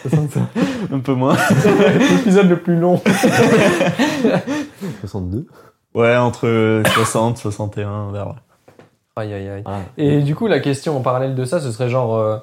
[0.03, 0.43] 65.
[0.93, 1.35] Un peu moins.
[1.99, 3.01] L'épisode le plus long.
[5.01, 5.47] 62.
[5.93, 8.35] Ouais, entre 60, 61, vers là.
[9.17, 9.63] Aïe, aïe, aïe.
[9.97, 12.37] Et du coup, la question en parallèle de ça, ce serait genre, euh,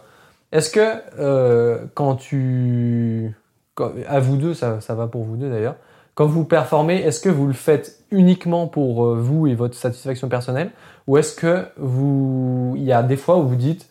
[0.52, 3.34] est-ce que euh, quand tu,
[3.74, 5.76] quand- à vous deux, ça, ça va pour vous deux d'ailleurs,
[6.14, 10.28] quand vous performez, est-ce que vous le faites uniquement pour euh, vous et votre satisfaction
[10.28, 10.70] personnelle,
[11.06, 13.88] ou est-ce que vous, il y a des fois où vous dites,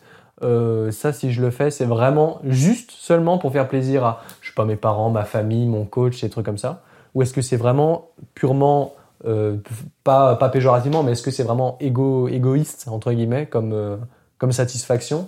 [0.90, 4.54] ça, si je le fais, c'est vraiment juste seulement pour faire plaisir à, je sais
[4.54, 6.82] pas, mes parents, ma famille, mon coach, des trucs comme ça,
[7.14, 8.92] ou est-ce que c'est vraiment purement
[9.26, 9.56] euh,
[10.02, 13.96] pas, pas péjorativement, mais est-ce que c'est vraiment égo, égoïste, entre guillemets, comme, euh,
[14.38, 15.26] comme satisfaction?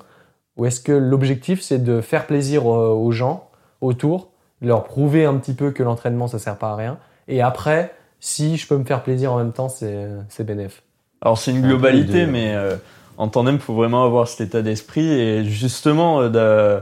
[0.57, 4.30] Ou est-ce que l'objectif, c'est de faire plaisir euh, aux gens autour,
[4.61, 6.99] leur prouver un petit peu que l'entraînement, ça sert pas à rien?
[7.28, 10.82] Et après, si je peux me faire plaisir en même temps, c'est c'est bénéf.
[11.20, 12.76] Alors c'est une globalité, mais euh,
[13.18, 16.80] en tandem, faut vraiment avoir cet état d'esprit et justement, euh,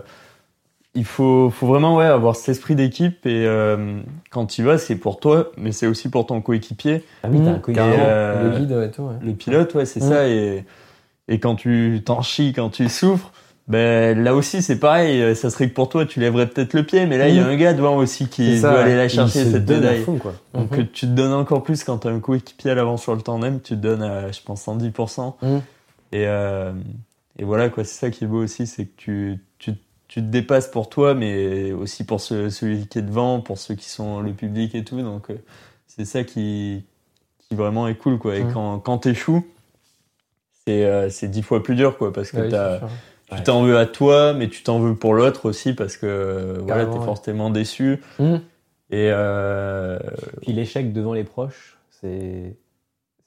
[0.94, 4.96] il faut, faut vraiment ouais, avoir cet esprit d'équipe et euh, quand tu vas, c'est
[4.96, 7.74] pour toi, mais c'est aussi pour ton coéquipier, Ah oui, t'as un Mmh, coéquipier.
[7.74, 8.04] carrément.
[8.08, 9.14] euh, Le guide et tout, ouais.
[9.22, 10.08] le pilote, ouais, c'est Mm.
[10.08, 10.28] ça.
[10.28, 10.64] Et,
[11.28, 13.32] et quand tu t'en chies, quand tu souffres,
[13.66, 15.22] ben là aussi c'est pareil.
[15.22, 17.40] euh, Ça serait que pour toi, tu lèverais peut-être le pied, mais là il y
[17.40, 17.48] a Mm.
[17.48, 20.02] un gars devant aussi qui ça, veut aller la chercher cette médaille.
[20.02, 20.34] fond, quoi.
[20.52, 23.22] Donc tu te donnes encore plus quand tu as un coéquipier à l'avant sur le
[23.22, 25.36] tandem, tu te donnes, à, je pense, 110%.
[25.42, 25.62] Mhm.
[26.12, 26.72] Et, euh,
[27.38, 29.40] et voilà, quoi, c'est ça qui est beau aussi, c'est que tu,
[30.08, 33.88] tu te dépasses pour toi, mais aussi pour celui qui est devant, pour ceux qui
[33.88, 35.00] sont le public et tout.
[35.00, 35.34] Donc, euh,
[35.86, 36.84] c'est ça qui,
[37.38, 38.36] qui vraiment est cool, quoi.
[38.36, 39.46] Et quand, quand t'échoues,
[40.66, 42.48] c'est euh, c'est dix fois plus dur, quoi, parce que
[43.34, 46.86] tu t'en veux à toi, mais tu t'en veux pour l'autre aussi, parce que voilà,
[46.86, 48.00] t'es forcément déçu.
[48.18, 48.34] Mmh.
[48.90, 49.98] Et euh...
[50.42, 52.54] puis l'échec devant les proches, c'est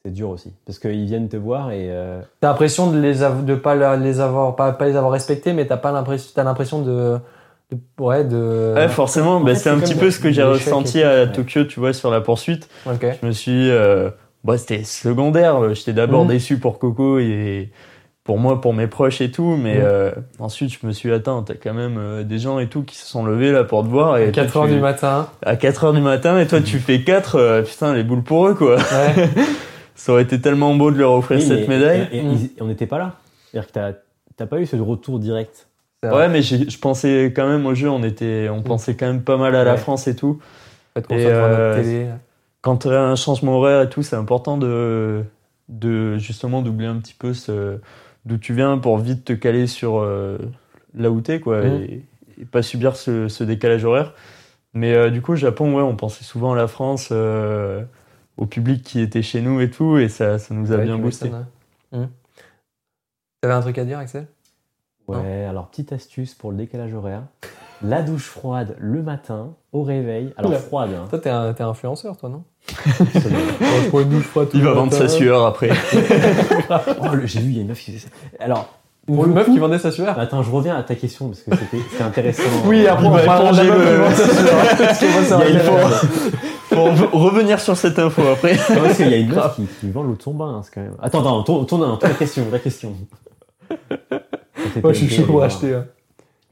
[0.07, 0.53] c'est dur aussi.
[0.65, 2.21] Parce qu'ils viennent te voir et euh...
[2.39, 5.75] t'as l'impression de les de pas les avoir pas, pas les avoir respectés mais t'as
[5.75, 7.17] pas l'impression t'as l'impression de,
[7.71, 9.41] de, ouais de ouais forcément.
[9.41, 12.21] Bah, c'est un petit peu ce que j'ai ressenti à Tokyo tu vois sur la
[12.21, 12.69] poursuite.
[12.85, 14.09] Je me suis euh,
[14.45, 15.73] bah, c'était secondaire.
[15.73, 16.31] J'étais d'abord mhm.
[16.31, 17.69] déçu pour Coco et
[18.27, 19.85] pour moi pour mes proches et tout mais mhm.
[19.85, 21.43] euh, ensuite je me suis atteint.
[21.47, 23.89] T'as quand même euh, des gens et tout qui se sont levés là pour te
[23.89, 25.29] voir et à 4 heures du matin.
[25.45, 28.47] À 4 heures du matin et toi tu fais 4 euh, putain les boules pour
[28.47, 28.75] eux quoi.
[28.75, 29.29] Ouais.
[29.97, 32.07] Ça aurait été tellement beau de leur offrir cette médaille.
[32.13, 32.21] Et,
[32.61, 33.15] on n'était pas là.
[33.51, 33.99] C'est-à-dire que
[34.37, 35.67] t'as pas eu ce retour direct.
[36.03, 38.63] Ouais, mais je pensais quand même au jeu, on, était, on mm.
[38.63, 40.39] pensait quand même pas mal à la France et tout.
[40.95, 42.07] et euh, télé.
[42.61, 45.23] Quand tu as un changement horaire et tout, c'est important de,
[45.69, 47.79] de justement d'oublier un petit peu ce,
[48.25, 50.37] d'où tu viens pour vite te caler sur euh,
[50.95, 51.81] là où t'es, quoi, mm.
[51.83, 52.05] et,
[52.51, 54.13] pas subir ce, ce décalage horaire.
[54.73, 57.11] Mais euh, du coup, au Japon, ouais, on pensait souvent à la France.
[58.37, 61.29] Au public qui était chez nous et tout, et ça, ça nous a bien boosté.
[61.29, 62.09] Tu hum.
[63.41, 64.27] T'avais un truc à dire, Axel?
[65.07, 67.23] Ouais, alors petite astuce pour le décalage horaire.
[67.81, 70.33] La douche froide le matin, au réveil.
[70.35, 70.89] Alors froide.
[70.93, 71.05] Hein.
[71.09, 72.43] Toi, t'es un, es influenceur, toi, non?
[73.93, 75.69] Une douche froide Il va vendre sa sueur après.
[76.69, 78.43] oh, J'ai vu, il y a une meuf qui faisait ça.
[78.43, 78.73] Alors,
[79.07, 81.51] pour une meuf qui vendait sa sueur Attends, je reviens à ta question parce que
[81.55, 82.43] c'était intéressant.
[82.65, 84.01] oui, après on va éponger le.
[85.49, 88.55] il faut, revenir sur cette info après.
[88.55, 90.81] parce qu'il y a une meuf qui, vend l'eau de son bain, hein, c'est quand
[90.81, 90.95] même.
[91.01, 92.93] Attends, attends, tourne, tourne, la question, la question.
[94.83, 95.73] Moi, je suis chaud pour acheter.
[95.73, 95.85] Hein.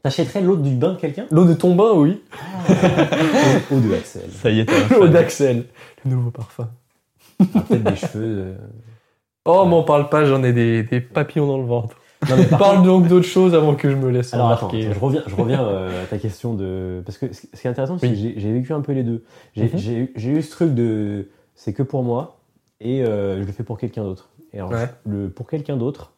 [0.01, 1.25] T'achèterais l'eau du bain de quelqu'un?
[1.31, 2.21] L'eau de ton bain, oui.
[3.71, 4.29] Eau de Axel.
[4.31, 5.65] Ça y est, L'eau d'Axel,
[6.05, 6.69] le nouveau parfum.
[7.37, 8.37] Peut-être des cheveux.
[8.37, 8.55] Euh,
[9.43, 11.97] oh, m'en parle pas, j'en ai des papillons dans le ventre.
[12.57, 15.63] Parle donc d'autre chose avant que je me laisse Alors attends, je reviens, je reviens
[15.63, 18.73] euh, à ta question de parce que ce qui est intéressant, c'est que j'ai vécu
[18.73, 19.23] un peu les deux.
[19.55, 19.69] J'ai
[20.15, 20.37] mhm.
[20.37, 22.39] eu ce truc de c'est que pour moi
[22.79, 24.29] et euh, je le fais pour quelqu'un d'autre.
[24.53, 24.71] Et alors
[25.05, 26.13] le pour quelqu'un d'autre,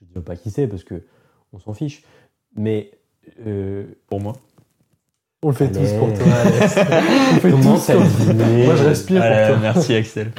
[0.00, 1.02] je ne dis pas qui c'est parce que
[1.52, 2.02] on s'en fiche,
[2.56, 2.90] mais
[3.46, 4.34] euh, pour moi.
[5.44, 6.76] On le fait tous pour toi, Alex.
[7.32, 9.58] On fait tous Moi, je respire pour toi.
[9.60, 10.30] Merci, Axel.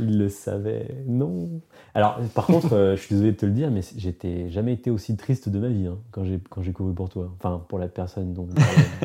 [0.00, 0.88] Il le savait.
[1.06, 1.60] Non.
[1.96, 4.90] Alors, par contre, euh, je suis désolé de te le dire, mais j'étais jamais été
[4.90, 7.32] aussi triste de ma vie hein, quand j'ai quand j'ai couru pour toi.
[7.38, 8.46] Enfin, pour la personne dont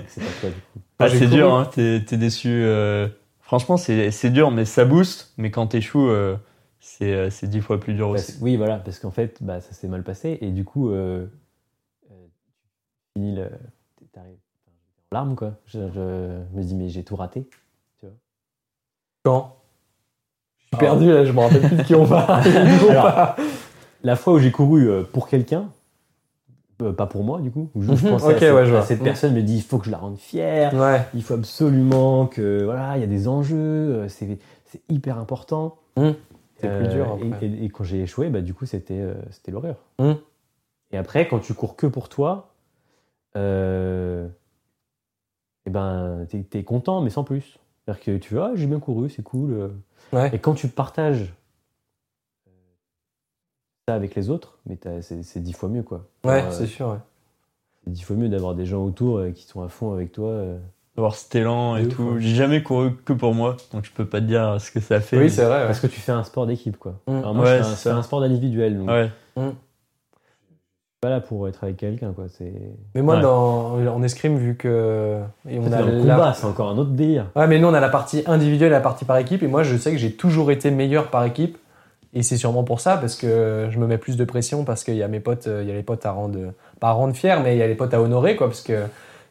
[0.08, 0.80] c'est pas toi du coup.
[1.00, 1.68] Ah, c'est dur, hein.
[1.74, 2.50] T'es déçu.
[2.50, 3.08] Euh...
[3.40, 5.34] Franchement, c'est dur, mais ça booste.
[5.38, 6.36] Mais quand t'échoues, euh,
[6.80, 8.38] c'est c'est dix fois plus dur aussi.
[8.40, 11.26] Oui, voilà, parce qu'en fait, bah, ça s'est mal passé et du coup, euh,
[12.04, 12.14] tu
[13.16, 13.50] finis le,
[14.12, 14.38] t'arrives
[15.12, 15.56] larmes, quoi.
[15.66, 17.48] Je, me dis, mais j'ai tout raté.
[18.00, 18.16] Tu vois.
[19.24, 19.56] Quand?
[19.61, 19.61] Je
[20.74, 22.42] suis perdu, là, je me rappelle plus de qui on va.
[24.04, 25.70] la fois où j'ai couru euh, pour quelqu'un,
[26.82, 27.70] euh, pas pour moi du coup.
[27.76, 27.98] Je, mhm.
[27.98, 30.74] pensais à, cette, personne me dit il faut que je la rende fière,
[31.14, 34.40] il faut absolument que voilà il y a des enjeux, euh, c'est
[34.90, 35.78] hyper important.
[35.98, 36.16] Mhm.
[36.58, 37.18] C'est plus dur.
[37.42, 39.78] Et, quand j'ai échoué, bah du coup c'était c'était l'horreur.
[40.00, 40.18] Mhm.
[40.92, 42.54] Et après quand tu cours que pour toi,
[43.36, 43.40] et
[45.68, 47.60] eh ben, t'es es content, mais sans plus.
[47.86, 49.72] C'est-à-dire que tu vois, ah, j'ai bien couru, c'est cool.
[50.34, 51.34] Et quand tu partages
[52.48, 52.52] euh,
[53.88, 56.06] ça avec les autres, mais c'est dix fois mieux, quoi.
[56.24, 57.00] Ouais, c'est sûr, ouais.
[57.84, 60.30] C'est dix fois mieux d'avoir des gens autour euh, qui sont à fond avec toi.
[60.30, 60.60] Euh.
[60.96, 62.20] D'avoir cet élan et tout.
[62.20, 65.00] J'ai jamais couru que pour moi, donc je peux pas te dire ce que ça
[65.00, 65.18] fait.
[65.18, 65.66] Oui, c'est vrai.
[65.66, 67.00] Parce que tu fais un sport d'équipe, quoi.
[67.08, 67.16] Mmh.
[67.16, 68.78] Alors moi, je fais un, un, sport individuel.
[68.78, 68.90] Donc...
[68.90, 69.10] Ouais.
[69.38, 69.52] Mmh
[71.02, 72.54] pas là pour être avec quelqu'un quoi c'est
[72.94, 75.18] mais moi dans en escrime vu que
[75.50, 77.26] et on a le combat c'est encore un autre délire.
[77.36, 79.64] Ouais mais nous on a la partie individuelle et la partie par équipe et moi
[79.64, 81.58] je sais que j'ai toujours été meilleur par équipe
[82.14, 84.94] et c'est sûrement pour ça parce que je me mets plus de pression parce qu'il
[84.94, 86.38] y a mes potes il y a les potes à rendre
[86.80, 88.84] pas à rendre fiers mais il y a les potes à honorer quoi parce que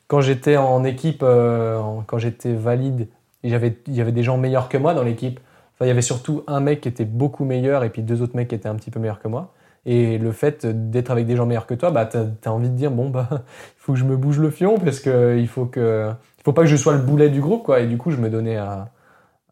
[0.08, 3.06] quand j'étais en équipe euh, quand j'étais valide
[3.44, 5.38] j'avais il y avait des gens meilleurs que moi dans l'équipe.
[5.76, 8.34] Enfin il y avait surtout un mec qui était beaucoup meilleur et puis deux autres
[8.34, 9.52] mecs qui étaient un petit peu meilleurs que moi
[9.86, 12.74] et le fait d'être avec des gens meilleurs que toi, bah, tu as, envie de
[12.74, 15.66] dire, bon, bah, il faut que je me bouge le fion parce que il faut
[15.66, 17.80] que, il faut pas que je sois le boulet du groupe, quoi.
[17.80, 18.90] Et du coup, je me donnais à,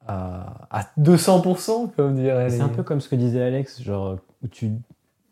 [0.07, 2.51] à, à 200%, comme dirait.
[2.51, 4.73] C'est un peu comme ce que disait Alex, genre, où tu,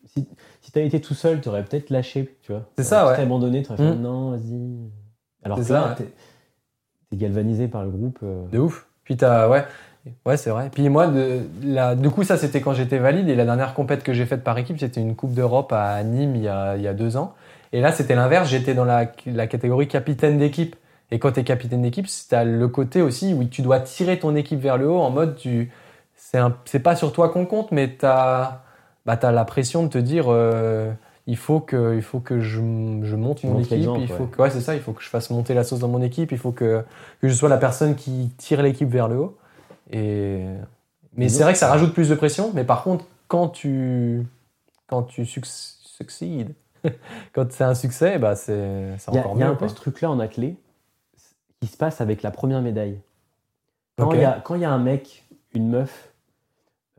[0.07, 0.29] si,
[0.61, 2.63] si été tout seul, tu aurais peut-être lâché, tu vois.
[2.77, 3.21] C'est ça, ouais.
[3.21, 4.01] abandonné, tu aurais fait, mmh.
[4.01, 4.91] non, vas-y.
[5.43, 6.09] Alors que là, t'es
[7.13, 8.19] es galvanisé par le groupe.
[8.23, 8.47] Euh.
[8.49, 8.89] De ouf.
[9.05, 9.65] Puis t'as, ouais.
[10.25, 10.71] Ouais, c'est vrai.
[10.73, 13.29] Puis moi, de, la, du coup, ça, c'était quand j'étais valide.
[13.29, 16.37] Et la dernière compète que j'ai faite par équipe, c'était une Coupe d'Europe à Nîmes
[16.37, 17.35] il y, a, il y a deux ans.
[17.73, 18.49] Et là, c'était l'inverse.
[18.49, 20.77] J'étais dans la, la catégorie capitaine d'équipe.
[21.11, 24.19] Et quand tu es capitaine d'équipe, tu as le côté aussi où tu dois tirer
[24.19, 25.71] ton équipe vers le haut en mode tu
[26.65, 28.63] c'est pas sur toi qu'on compte, mais tu as,
[29.05, 30.91] bah, la pression de te dire euh,
[31.27, 32.61] il faut que, il faut que je,
[33.03, 35.31] je monte mon équipe, il faut que, ouais, c'est ça, il faut que je fasse
[35.31, 36.85] monter la sauce dans mon équipe, il faut que,
[37.21, 39.37] que je sois la personne qui tire l'équipe vers le haut.
[39.91, 40.45] Et,
[41.17, 44.27] mais c'est vrai que ça rajoute plus de pression, mais par contre, quand tu,
[44.87, 46.55] quand tu succèdes,
[47.33, 49.41] quand c'est un succès, bah c'est encore mieux.
[49.41, 50.57] Il y a un peu ce truc-là en athlée
[51.61, 53.01] qui se passe avec la première médaille.
[53.99, 55.25] Quand il y, a, y a un mec,
[55.55, 56.13] une meuf,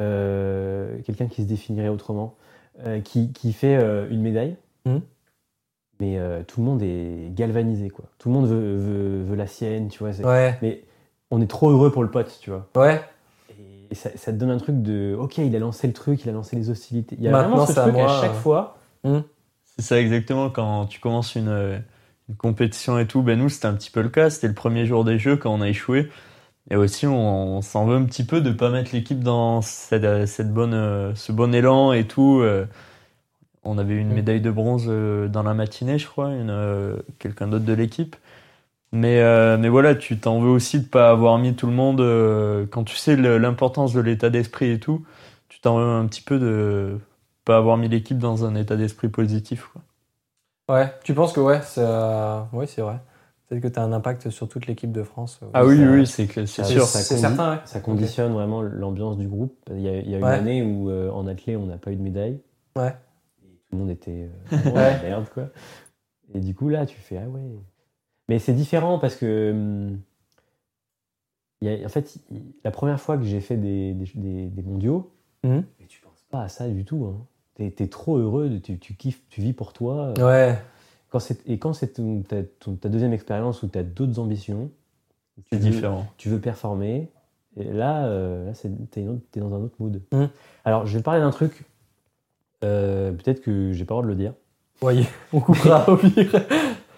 [0.02, 2.36] euh, quelqu'un qui se définirait autrement,
[2.86, 4.98] euh, qui, qui, fait euh, une médaille, hmm.
[6.00, 8.06] mais tout le monde est galvanisé, quoi.
[8.18, 10.12] Tout le monde veut, veut, la sienne, tu vois.
[10.22, 10.58] Ouais.
[10.64, 10.84] Mais
[11.32, 12.68] on est trop heureux pour le pote, tu vois.
[12.76, 13.02] Ouais.
[13.90, 16.30] Et ça, ça, te donne un truc de, ok, il a lancé le truc, il
[16.30, 17.16] a lancé les hostilités.
[17.18, 18.78] Il y a vraiment ce truc à, chaque fois.
[19.04, 19.20] Hmm.
[19.64, 21.82] C'est ça exactement quand tu commences une
[22.30, 24.86] une compétition et tout, ben nous c'était un petit peu le cas, c'était le premier
[24.86, 26.10] jour des jeux quand on a échoué.
[26.70, 30.54] Et aussi on, s'en veut un petit peu de pas mettre l'équipe dans cette, cette,
[30.54, 32.42] bonne, euh, ce bon élan et tout.
[32.42, 32.66] Euh.
[33.64, 34.14] On avait une mm.
[34.14, 38.16] médaille de bronze euh, dans la matinée, je crois, une, quelqu'un d'autre de l'équipe.
[38.98, 42.84] Mais, mais voilà, tu t'en veux aussi de pas avoir mis tout le monde, quand
[42.84, 45.06] tu sais l'importance de l'état d'esprit et tout,
[45.50, 46.98] tu t'en veux un petit peu de
[47.46, 49.70] pas avoir mis l'équipe dans un état d'esprit positif.
[49.72, 49.82] Quoi.
[50.70, 53.00] Ouais, tu penses que ouais, c'est euh, c'est vrai.
[53.48, 55.40] Peut-être que tu as un impact sur toute l'équipe de France.
[55.54, 56.46] Ah oui, oui, c'est sûr.
[56.86, 59.56] C'est certain, Ça conditionne vraiment l'ambiance du groupe.
[59.72, 61.92] Il y a, il y a une année où euh, en athlée, on n'a pas
[61.92, 62.42] eu de médaille.
[62.76, 62.94] Ouais.
[63.42, 65.48] Et tout le monde était euh, merde, quoi.
[66.34, 67.42] Et du coup, là, tu fais ah ouais.
[68.30, 69.52] Mais c'est différent parce que.
[69.52, 70.00] Hum,
[71.62, 72.18] y a, en fait,
[72.64, 75.12] la première fois que j'ai fait des, des, des, mondiaux,
[75.44, 75.60] mmh.
[75.88, 77.06] tu penses pas à ça du tout.
[77.06, 77.26] Hein.
[77.56, 80.14] T'es es trop heureux, tu, tu, kiffes, tu vis pour toi.
[80.20, 80.56] Ouais.
[81.10, 81.96] Quand et quand c'est
[82.28, 84.70] ta, ta, deuxième expérience où tu as d'autres ambitions,
[85.50, 86.06] c'est différent.
[86.18, 87.10] Tu veux performer,
[87.58, 88.54] et là, euh, là
[88.92, 90.02] t'es es dans un autre mood.
[90.12, 90.26] Mmh.
[90.66, 91.64] Alors, je vais parler d'un truc,
[92.64, 94.34] euh, peut-être que j'ai pas le droit de le dire.
[94.82, 96.36] Oui, on coupera au pire.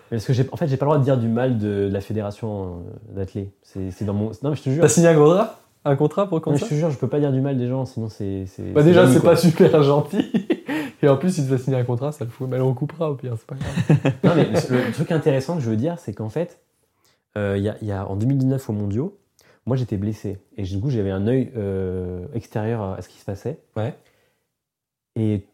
[0.10, 2.64] Parce que en fait, j'ai pas le droit de dire du mal de, la fédération
[2.64, 3.52] euh, d'athlée.
[3.62, 4.32] C'est dans mon.
[4.44, 4.82] Non, mais je te jure.
[4.82, 5.60] T'as signé un contrat?
[5.86, 7.86] Un contrat pour comme Je te jure, je peux pas dire du mal des gens,
[7.86, 8.46] sinon c'est.
[8.74, 10.32] Bah déjà, c'est pas super gentil.
[11.02, 12.50] Et en plus, il te va signer un contrat, ça le fout.
[12.50, 14.14] Mais on coupera au pire, c'est pas grave.
[14.24, 16.60] non, mais le truc intéressant que je veux dire, c'est qu'en fait,
[17.38, 19.18] euh, y, a, en 2019 au Mondiaux,
[19.66, 20.38] moi j'étais blessé.
[20.58, 23.60] Et du coup, j'avais un œil euh, extérieur à ce qui se passait.
[23.78, 23.96] Ouais.
[25.16, 25.46] Et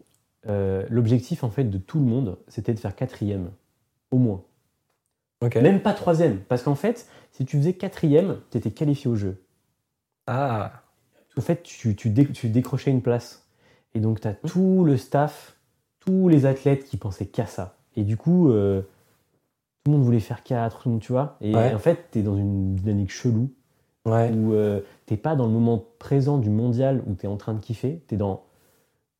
[0.47, 3.51] euh, l'objectif, en fait, de tout le monde, c'était de faire quatrième.
[4.15, 4.43] Au moins.
[5.55, 6.39] Même pas troisième.
[6.39, 9.43] Parce qu'en fait, si tu faisais quatrième, tu étais qualifié au jeu.
[10.27, 10.71] Ah.
[11.37, 13.45] En fait, tu, tu, décrochais une place.
[13.93, 14.47] Et donc, tu as mmh.
[14.47, 15.57] tout le staff,
[15.99, 17.77] tous les athlètes qui pensaient qu'à ça.
[17.97, 18.81] Et du coup, euh,
[19.83, 21.37] tout le monde voulait faire 4, tout le monde, tu vois.
[21.41, 23.51] Et en fait, tu es dans une dynamique chelou.
[24.05, 24.31] Ouais.
[24.31, 27.53] Où euh, t'es pas dans le moment présent du mondial où tu es en train
[27.53, 28.03] de kiffer.
[28.07, 28.43] Tu es dans.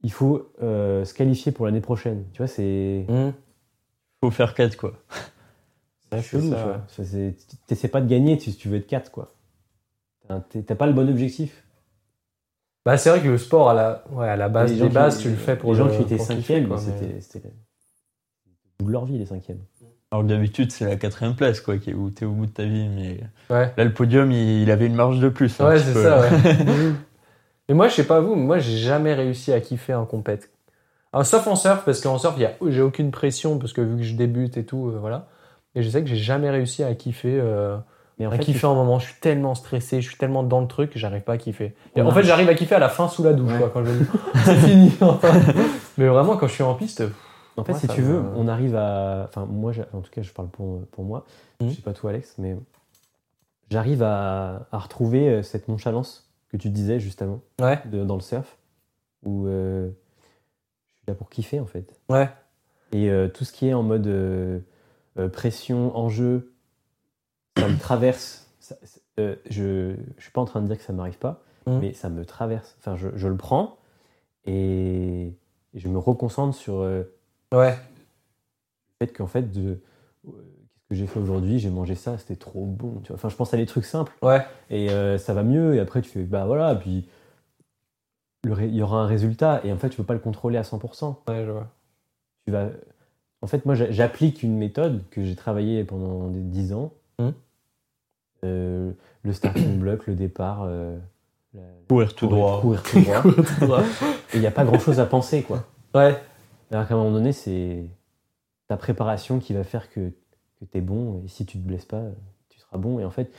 [0.04, 2.24] Il faut euh, se qualifier pour l'année prochaine.
[2.32, 3.06] Tu vois, c'est.
[3.10, 3.32] Mmh.
[4.24, 4.94] Faut faire 4, quoi.
[6.12, 6.86] C'est chelou, tu vois.
[7.68, 9.34] T'essaies pas de gagner si tu veux être 4, quoi.
[10.28, 11.64] T'as pas le bon objectif.
[12.86, 15.30] Bah, c'est vrai que le sport, à la, ouais, à la base des bases, tu
[15.30, 17.54] le fais pour les gens qui étaient cinquièmes, c'était le
[18.80, 19.62] bout de leur vie, les cinquièmes.
[20.12, 22.88] Alors d'habitude, c'est la quatrième place, quoi, où t'es au bout de ta vie.
[22.88, 23.74] Mais ouais.
[23.76, 25.60] là, le podium, il, avait une marge de plus.
[25.60, 26.30] Ouais, c'est ça, ouais.
[27.70, 30.52] mais moi, je sais pas vous, mais moi, j'ai jamais réussi à kiffer en compète.
[31.24, 32.36] Sauf en surf, parce qu'en surf,
[32.68, 35.28] j'ai aucune pression, parce que vu que je débute et tout, euh, voilà.
[35.76, 37.38] Et je sais que j'ai jamais réussi à kiffer.
[37.40, 37.78] Euh,
[38.20, 40.68] mais en fait, kiffer un moment, je suis tellement stressé, je suis tellement dans le
[40.68, 41.76] truc que j'arrive pas à kiffer.
[41.98, 43.92] en fait, j'arrive à kiffer à la fin sous la douche, quoi, quand je
[44.46, 44.92] c'est fini.
[45.98, 47.04] Mais vraiment, quand je suis en piste.
[47.58, 49.26] En fait, si tu veux, on arrive à.
[49.30, 51.26] Enfin, moi, en tout cas, je parle pour, pour moi.
[51.60, 51.72] Je mhm.
[51.72, 52.58] Je sais pas toi, Alex, mais
[53.70, 57.82] j'arrive à, à, retrouver euh, cette nonchalance que tu disais juste avant ouais.
[57.86, 58.58] dans le surf,
[59.24, 59.90] où euh,
[61.06, 62.00] suis là pour kiffer, en fait.
[62.10, 62.30] Ouais.
[62.92, 64.10] Et euh, tout ce qui est en mode
[65.32, 66.52] pression, enjeu,
[67.58, 68.48] ça me traverse.
[69.20, 71.78] Euh, je ne suis pas en train de dire que ça ne m'arrive pas, mmh.
[71.80, 72.76] mais ça me traverse.
[72.80, 73.78] Enfin, je, je le prends
[74.46, 75.34] et,
[75.74, 77.04] je me reconcentre sur euh,
[77.54, 77.72] ouais.
[77.72, 79.78] le fait qu'en fait, de, euh,
[80.26, 81.60] qu'est-ce que j'ai fait aujourd'hui?
[81.60, 83.02] J'ai mangé ça, c'était trop bon.
[83.04, 84.14] Tu vois enfin, je pense à des trucs simples.
[84.22, 84.46] Ouais.
[84.70, 84.88] Et
[85.18, 85.76] ça va mieux.
[85.76, 87.08] Et après, tu fais, bah voilà, puis
[88.46, 89.62] il y aura un résultat.
[89.64, 91.16] Et en fait, tu peux pas le contrôler à 100%.
[91.28, 91.68] Ouais, je vois.
[92.46, 92.70] Tu vas...
[93.42, 96.94] En fait, moi, j'applique une méthode que j'ai travaillée pendant 10 ans.
[97.20, 97.30] Mmh.
[98.44, 98.92] Euh,
[99.24, 100.64] le starting block, le départ.
[100.64, 100.98] Euh,
[101.88, 102.60] courir tout droit.
[102.62, 103.00] Courir tout
[103.66, 103.82] droit.
[104.34, 105.64] Et il n'y a pas grand chose à penser, quoi.
[105.94, 106.16] Ouais.
[106.72, 107.86] Alors qu'à un moment donné, c'est.
[108.68, 110.10] ta préparation qui va faire que,
[110.60, 111.22] que tu es bon.
[111.24, 112.02] Et si tu te blesses pas,
[112.50, 113.00] tu seras bon.
[113.00, 113.32] Et en fait,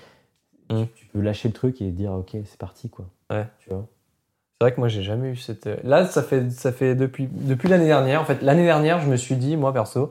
[0.69, 0.83] Mm.
[0.83, 3.09] tu, tu peux lâcher le truc et dire ok, c'est parti quoi.
[3.31, 3.47] Ouais.
[3.61, 3.87] Tu vois?
[4.61, 5.67] C'est vrai que moi j'ai jamais eu cette.
[5.67, 8.23] euh, Là, ça fait ça fait depuis depuis l'année dernière.
[8.23, 10.11] En fait, l'année dernière, je me suis dit moi perso,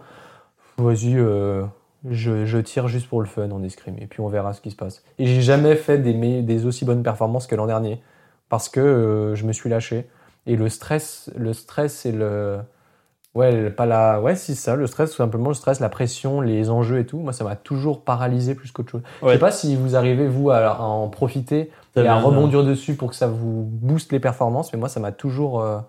[0.77, 1.63] vas-y, euh,
[2.11, 4.69] je, je tire juste pour le fun en escrime et puis on verra ce qui
[4.69, 5.03] se passe.
[5.17, 8.03] Et j'ai jamais fait des des aussi bonnes performances que l'an dernier
[8.49, 10.05] parce que euh, je me suis lâché
[10.45, 12.59] et le stress, le stress et le
[13.33, 16.69] ouais pas la ouais si ça le stress tout simplement le stress la pression les
[16.69, 19.33] enjeux et tout moi ça m'a toujours paralysé plus qu'autre chose je Ouais.
[19.33, 23.09] sais pas si vous arrivez vous à, à en profiter et à rebondir dessus pour
[23.09, 24.73] que ça vous booste les performances.
[24.73, 25.79] Mais moi, ça m'a toujours, euh,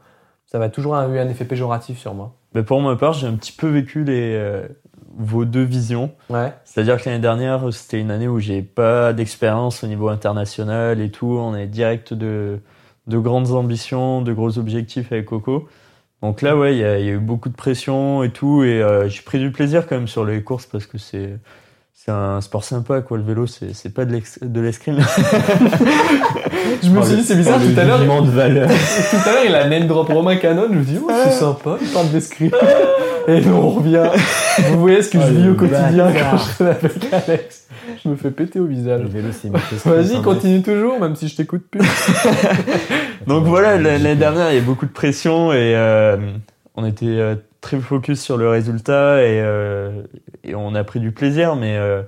[0.46, 2.34] ça m'a toujours eu un effet péjoratif sur moi.
[2.54, 4.66] Mais pour ma part, j'ai un petit peu vécu les, euh,
[5.16, 6.12] vos deux visions.
[6.30, 6.52] Ouais.
[6.64, 11.10] C'est-à-dire que l'année dernière, c'était une année où j'ai pas d'expérience au niveau international et
[11.10, 11.26] tout.
[11.26, 12.60] On est direct de,
[13.06, 15.68] de grandes ambitions, de gros objectifs avec Coco.
[16.22, 18.64] Donc là, ouais, il y, a il y a eu beaucoup de pression et tout.
[18.64, 21.38] Et euh, j'ai pris du plaisir quand même sur les courses parce que c'est.
[22.06, 23.18] C'est un sport sympa, quoi.
[23.18, 24.98] Le vélo, c'est pas de l'escrime.
[26.82, 28.68] Je me suis dit, c'est bizarre, tout à l'heure, de valeur.
[29.10, 30.68] tout à l'heure, il a name drop Romain Canon.
[30.70, 32.52] Je me dis, oh, c'est sympa, il parle d'escrime.
[33.26, 34.08] Et nous, on revient.
[34.70, 37.66] Vous voyez ce que Oh, je vis au quotidien quand je traîne avec Alex.
[38.04, 39.00] Je me fais péter au visage.
[39.00, 39.50] Le vélo, c'est
[39.88, 41.80] Vas-y, continue toujours, même si je t'écoute plus.
[43.26, 46.16] Donc voilà, l'année dernière, il y a beaucoup de pression et euh,
[46.76, 50.02] on était euh, très focus sur le résultat et, euh,
[50.44, 51.56] et on a pris du plaisir.
[51.56, 52.02] Mais, euh,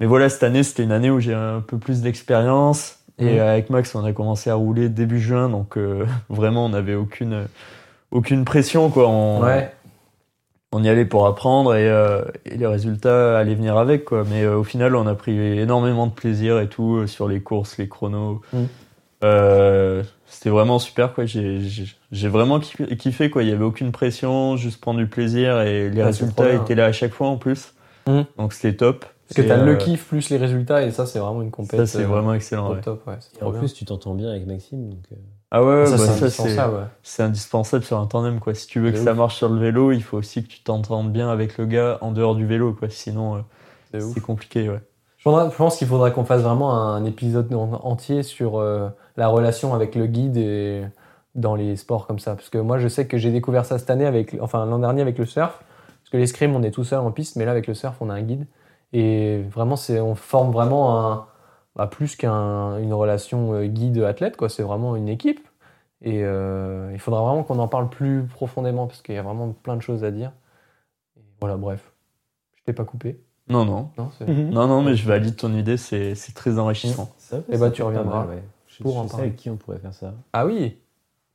[0.00, 2.98] mais voilà, cette année, c'était une année où j'ai un peu plus d'expérience.
[3.18, 6.70] Et euh, avec Max, on a commencé à rouler début juin, donc euh, vraiment, on
[6.70, 7.46] n'avait aucune,
[8.10, 8.90] aucune pression.
[8.90, 9.08] Quoi.
[9.08, 9.72] On, Ouais.
[10.72, 11.86] on y allait pour apprendre et,
[12.44, 14.04] et les résultats allaient venir avec.
[14.06, 14.24] Quoi.
[14.28, 17.88] Mais au final, on a pris énormément de plaisir et tout sur les courses, les
[17.88, 18.40] chronos.
[18.52, 18.64] Mm.
[20.34, 21.14] Euh, C'était vraiment super.
[21.14, 21.24] quoi.
[21.26, 23.42] J'ai vraiment kiffé, quoi.
[23.42, 26.86] Il y avait aucune pression, juste prendre du plaisir et les Ouais, résultats étaient là
[26.86, 27.74] à chaque fois en plus.
[28.06, 28.22] Mm.
[28.38, 29.04] Donc c'était top.
[29.28, 31.56] Parce que t'as le euh, kiff plus les résultats, et ça, c'est vraiment une Ça,
[31.56, 31.86] compétition.
[32.00, 32.74] c'est vraiment excellent.
[32.74, 32.80] ouais.
[32.82, 33.14] top, ouais.
[33.20, 33.60] c'est Et en bien.
[33.60, 34.90] plus, tu t'entends bien avec Maxime.
[34.90, 35.16] Donc, euh,
[35.50, 36.82] Ah ouais, ça, bah, c'est ça, c'est indispensable, ouais.
[37.02, 38.38] c'est indispensable sur un tandem.
[38.38, 38.52] Quoi.
[38.54, 39.04] Si tu veux que ouf.
[39.04, 41.96] ça marche sur le vélo, il faut aussi que tu t'entendes bien avec le gars
[42.02, 42.74] en dehors du vélo.
[42.74, 42.90] Quoi.
[42.90, 43.36] Sinon,
[43.94, 44.68] euh, C'est compliqué.
[44.68, 44.80] Ouais.
[45.24, 49.72] Je pense qu'il faudra qu'on fasse vraiment un épisode en- entier sur euh, la relation
[49.74, 50.84] avec le guide et
[51.34, 52.34] dans les sports comme ça.
[52.34, 55.00] Parce que moi, je sais que j'ai découvert ça cette année, avec, enfin l'an dernier
[55.02, 55.62] avec le surf.
[56.02, 58.10] Parce que l'escrime, on est tout seul en piste, mais là, avec le surf, on
[58.10, 58.46] a un guide.
[58.92, 61.26] Et vraiment, c'est, on forme vraiment un,
[61.76, 64.48] bah, plus qu'une relation euh, guide-athlète, quoi.
[64.50, 65.48] C'est vraiment une équipe.
[66.02, 69.52] Et euh, il faudra vraiment qu'on en parle plus profondément, parce qu'il y a vraiment
[69.52, 70.32] plein de choses à dire.
[71.40, 71.92] Voilà, bref.
[72.56, 73.23] Je t'ai pas coupé.
[73.48, 73.90] Non, non.
[73.98, 74.26] Non, c'est...
[74.26, 77.10] Non, non, mais je valide ton idée, c'est c'est très enrichissant.
[77.18, 78.42] ça, Eh ça ben, tu reviendras mal, ouais.
[78.68, 79.26] Je, pour je en sais parler.
[79.26, 80.14] avec qui on pourrait faire ça.
[80.32, 80.78] Ah oui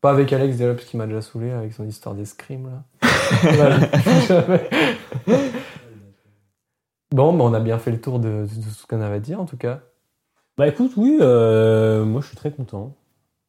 [0.01, 2.83] Pas avec Alex Delops qui m'a déjà saoulé avec son histoire d'escrime là.
[7.11, 9.39] Bon, bah, on a bien fait le tour de, de ce qu'on avait à dire
[9.41, 9.79] en tout cas.
[10.57, 12.93] Bah écoute, oui, euh, moi je suis très content.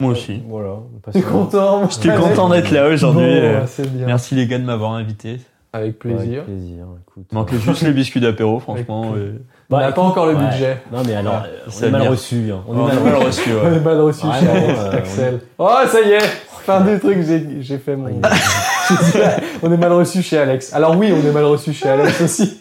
[0.01, 0.43] Moi aussi.
[0.49, 0.77] Voilà.
[1.31, 3.21] content J'étais content d'être là aujourd'hui.
[3.21, 4.07] Bon, euh, c'est bien.
[4.07, 5.41] Merci les gars de m'avoir invité.
[5.73, 6.43] Avec plaisir.
[6.43, 7.27] Avec plaisir, écoute.
[7.31, 9.13] Il manquait juste les biscuits d'apéro, franchement.
[9.13, 9.33] Avec euh,
[9.71, 10.45] on n'a Bah, pas encore le ouais.
[10.51, 10.79] budget.
[10.93, 12.51] Non mais alors, euh, on est mal reçu.
[12.53, 12.63] hein.
[12.67, 13.51] On on est mal mal reçu.
[13.65, 15.41] On est mal reçu euh, Axel.
[15.59, 16.19] Oh, ça y est
[16.65, 18.11] Fin du truc, j'ai j'ai fait mon.
[19.63, 20.75] On est mal reçu chez Alex.
[20.75, 22.61] Alors oui, on est mal reçu chez Alex aussi.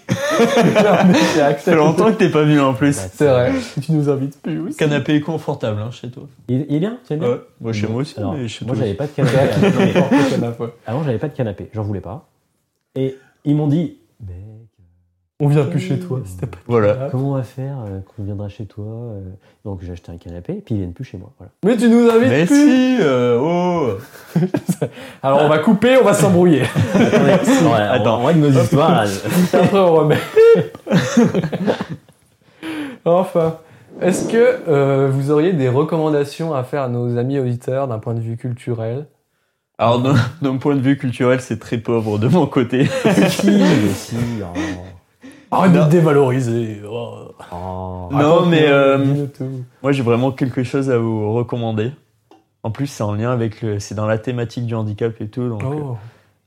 [0.76, 2.95] Là, on est chez Ça fait longtemps que t'es pas venu en plus.
[3.14, 3.51] C'est vrai.
[3.82, 4.78] Tu nous invites plus aussi.
[4.78, 6.24] Canapé confortable hein, chez toi.
[6.47, 7.41] Il, il est bien, tu aimes bien Ouais.
[7.60, 10.64] Moi chez moi aussi, alors, mais chez moi j'avais pas de C'est canapé.
[10.88, 12.26] Avant j'avais pas de canapé, j'en voulais pas.
[12.96, 14.36] Et ils m'ont dit, mec,
[15.40, 16.20] On vient plus chez toi.
[16.26, 16.94] si t'as pas de Voilà.
[16.94, 17.12] canapé.
[17.12, 19.22] comment on va faire euh, qu'on viendra chez toi euh
[19.64, 21.32] Donc j'ai acheté un canapé et puis ils viennent plus chez moi.
[21.38, 21.52] Voilà.
[21.66, 22.56] Mais tu nous invites Mais plus.
[22.56, 23.92] si, euh, oh
[25.24, 26.64] Alors on va couper, on va s'embrouiller.
[26.94, 28.22] Attends, Attends.
[28.22, 29.06] on règle nos histoires.
[29.54, 30.18] Après on remet.
[33.06, 33.58] enfin,
[34.02, 38.14] est-ce que euh, vous auriez des recommandations à faire à nos amis auditeurs d'un point
[38.14, 39.08] de vue culturel?
[39.80, 40.03] Alors
[40.41, 42.86] d'un point de vue culturel, c'est très pauvre de mon côté.
[43.30, 44.17] si, mais si.
[44.43, 44.59] oh.
[45.51, 46.82] Arrête de te dévaloriser.
[46.86, 47.30] Oh.
[47.51, 48.09] Oh.
[48.11, 49.25] Non, mais, euh.
[49.82, 51.93] Moi, j'ai vraiment quelque chose à vous recommander.
[52.61, 55.47] En plus, c'est en lien avec le, c'est dans la thématique du handicap et tout,
[55.47, 55.97] donc euh, Oh,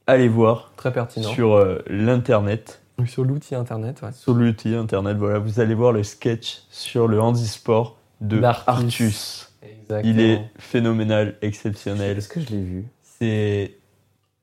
[0.06, 1.26] allez voir très pertinent.
[1.30, 4.12] sur euh, l'internet, Sur l'outil internet, ouais.
[4.12, 5.16] sur l'outil internet.
[5.16, 8.42] Voilà, vous allez voir le sketch sur le handisport de.
[8.42, 9.50] Artus.
[9.62, 10.12] Exactement.
[10.14, 12.18] Il est phénoménal, exceptionnel.
[12.18, 12.84] Est-ce que je l'ai vu?
[13.22, 13.76] C'est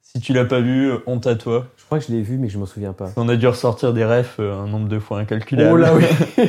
[0.02, 1.68] si tu l'as pas vu, honte à toi.
[1.78, 3.10] Je crois que je l'ai vu, mais je m'en souviens pas.
[3.18, 5.70] On a dû ressortir des refs euh, un nombre de fois incalculable.
[5.74, 6.06] Oh là oui.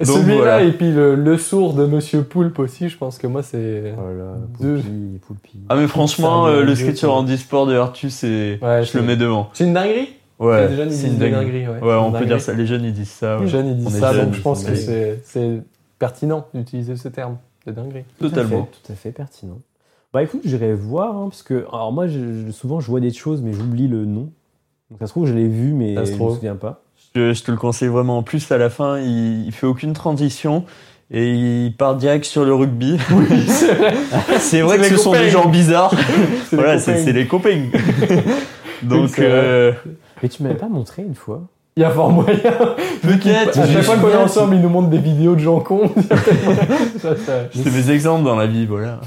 [0.00, 0.62] Celui-là voilà.
[0.62, 3.94] et puis le, le sourd de Monsieur Poulpe aussi, je pense que moi c'est.
[3.96, 4.76] Voilà, Deux.
[4.76, 5.58] Poulpi, Poulpi.
[5.70, 9.02] Ah mais franchement, euh, le sketch sur handisport de Artus, c'est Ouais, je le c'est-
[9.02, 9.50] mets devant.
[9.54, 11.66] C'est une dinguerie Ouais, les jeunes, ils c'est disent une dinguerie.
[11.66, 12.52] Ouais, on peut dire ça.
[12.52, 13.38] Les jeunes, ils disent ça.
[13.38, 13.44] ouais.
[13.44, 15.62] Les jeunes, ils On disent ça, jeunes, donc je pense que c'est
[15.98, 17.38] pertinent d'utiliser ce terme.
[17.64, 18.04] C'est dinguerie.
[18.20, 18.48] Totalement.
[18.50, 19.58] Tout à fait, tout à fait pertinent.
[20.12, 23.42] Bah écoute, j'irai voir, hein, parce que alors moi, je- souvent, je vois des choses,
[23.42, 24.30] mais j'oublie le nom.
[24.90, 26.82] Donc ça se trouve, je l'ai vu, mais je me souviens pas.
[27.14, 28.18] Je, je te le conseille vraiment.
[28.18, 30.64] En plus, à la fin, il, il fait aucune transition
[31.10, 31.32] et
[31.66, 32.96] il part direct sur le rugby.
[33.48, 33.94] c'est vrai.
[34.38, 35.92] c'est vrai que ce sont des gens bizarres.
[36.48, 37.64] C'est voilà, c'est les copains.
[38.82, 39.72] Donc, euh,
[40.22, 41.42] Mais tu m'avais pas montré une fois
[41.76, 42.36] Il y a fort moyen.
[43.02, 43.58] peut-être.
[43.58, 45.90] À chaque fois qu'on est ensemble, ils nous montrent des vidéos de gens cons.
[47.54, 49.00] C'est mes exemples dans la vie, voilà.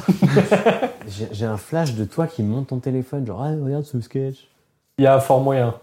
[1.08, 4.48] J'ai un flash de toi qui monte ton téléphone, genre, ah, regarde ce sketch.
[4.98, 5.74] Il y a fort moyen.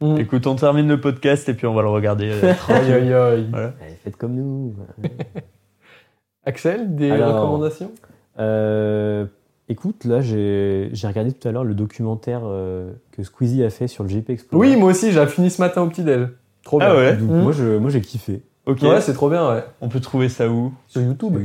[0.00, 0.18] Mm.
[0.18, 2.30] Écoute, on termine le podcast et puis on va le regarder.
[2.68, 3.46] Aïe, aïe, aïe.
[3.50, 3.72] voilà.
[3.82, 4.74] Allez, faites comme nous.
[6.44, 7.90] Axel, des Alors, recommandations?
[8.38, 9.26] Euh,
[9.68, 13.88] écoute, là, j'ai j'ai regardé tout à l'heure le documentaire euh, que Squeezie a fait
[13.88, 14.68] sur le GP Explorer.
[14.70, 16.28] Oui, moi aussi, j'ai fini ce matin au petit-déj.
[16.64, 16.96] Trop Ah bien.
[16.96, 17.16] ouais.
[17.16, 17.42] Donc, Mm.
[17.42, 18.42] moi, je- moi, j'ai kiffé.
[18.68, 18.82] Ok.
[18.82, 19.64] Ouais, c'est trop bien, ouais.
[19.80, 20.72] On peut trouver ça où?
[20.86, 21.36] Sur YouTube.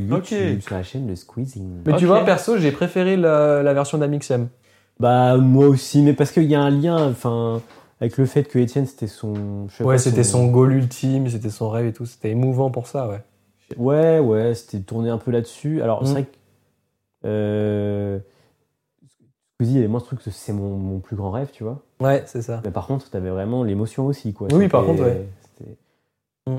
[0.57, 1.63] Sur sur la chaîne de Squeezie.
[1.85, 4.49] Mais tu vois, perso, j'ai préféré la, la version d'Amixem.
[4.99, 7.61] Bah, moi aussi, mais parce qu'il y a un lien, enfin,
[8.01, 9.67] avec le fait que Étienne, c'était son.
[9.69, 12.05] je sais Ouais, c'était son goal ultime, c'était son rêve et tout.
[12.05, 13.21] C'était émouvant pour ça, ouais.
[13.77, 15.81] Ouais, ouais, c'était tourné un peu là-dessus.
[15.81, 16.05] Alors, Mm.
[16.05, 16.29] c'est vrai que.
[17.25, 18.19] Euh,
[19.55, 21.81] Squeezie, et moi, ce truc, c'est mon, mon plus grand rêve, tu vois.
[22.01, 22.59] Ouais, c'est ça.
[22.65, 24.49] Mais par contre, t'avais vraiment l'émotion aussi, quoi.
[24.51, 25.25] Oui, par contre, ouais.
[25.57, 25.77] c'était-
[26.47, 26.57] Mm.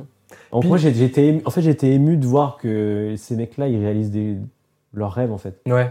[0.52, 3.68] En, Puis- moi, j'ai- j'étais ému- en fait, j'étais ému de voir que ces mecs-là,
[3.68, 4.36] ils réalisent des...
[4.92, 5.60] leurs rêves, en fait.
[5.66, 5.90] Ouais,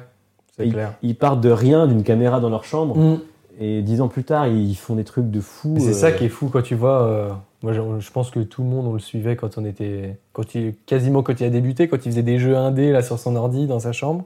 [0.55, 0.93] c'est Et clair.
[1.01, 3.19] Ils partent de rien, d'une caméra dans leur chambre, Mm.
[3.59, 5.75] et dix ans plus tard, ils font des trucs de fou.
[5.79, 7.03] C'est euh, ça qui est fou quand tu vois.
[7.03, 7.29] euh,
[7.63, 10.53] moi, je, je pense que tout le monde on le suivait quand on était, quand
[10.55, 13.35] il, quasiment quand il a débuté, quand il faisait des jeux indés là sur son
[13.35, 14.25] ordi dans sa chambre.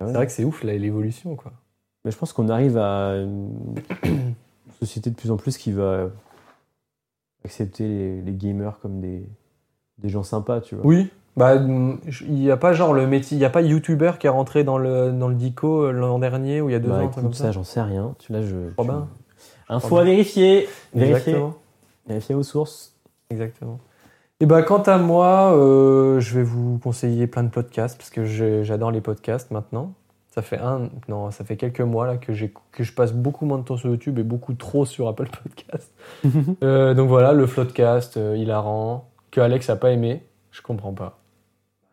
[0.00, 0.06] Ouais.
[0.08, 1.52] C'est vrai que c'est ouf là l'évolution quoi.
[2.04, 3.50] Mais je pense qu'on arrive à une
[4.80, 6.08] société de plus en plus qui va
[7.44, 9.22] accepter les, les gamers comme des,
[9.98, 10.84] des gens sympas, tu vois.
[10.86, 11.10] Oui.
[11.36, 14.26] Bah, mm, il n'y a pas genre le métier, il n'y a pas YouTuber qui
[14.26, 16.88] est rentré dans le dans le dico euh, l'an dernier ou il y a deux
[16.88, 17.52] Bah, ans, écoute, comme ça, ça.
[17.52, 18.14] j'en sais rien.
[18.18, 18.48] Tu là, je.
[18.78, 19.06] Je- bien.
[19.68, 20.68] Info à vérifier.
[20.94, 21.36] Vérifier.
[22.06, 22.94] Vérifier aux sources.
[23.30, 23.80] Exactement.
[24.40, 28.24] Et bah, quant à moi, euh, je vais vous conseiller plein de podcasts parce que
[28.62, 29.92] j'adore les podcasts maintenant.
[30.30, 33.46] Ça fait un, non, ça fait quelques mois là que, j'ai- que je passe beaucoup
[33.46, 35.92] moins de temps sur YouTube et beaucoup trop sur Apple Podcast.
[36.62, 40.22] Euh, donc voilà, le Floodcast, euh, hilarant, que Alex a pas aimé.
[40.50, 41.18] Je comprends pas.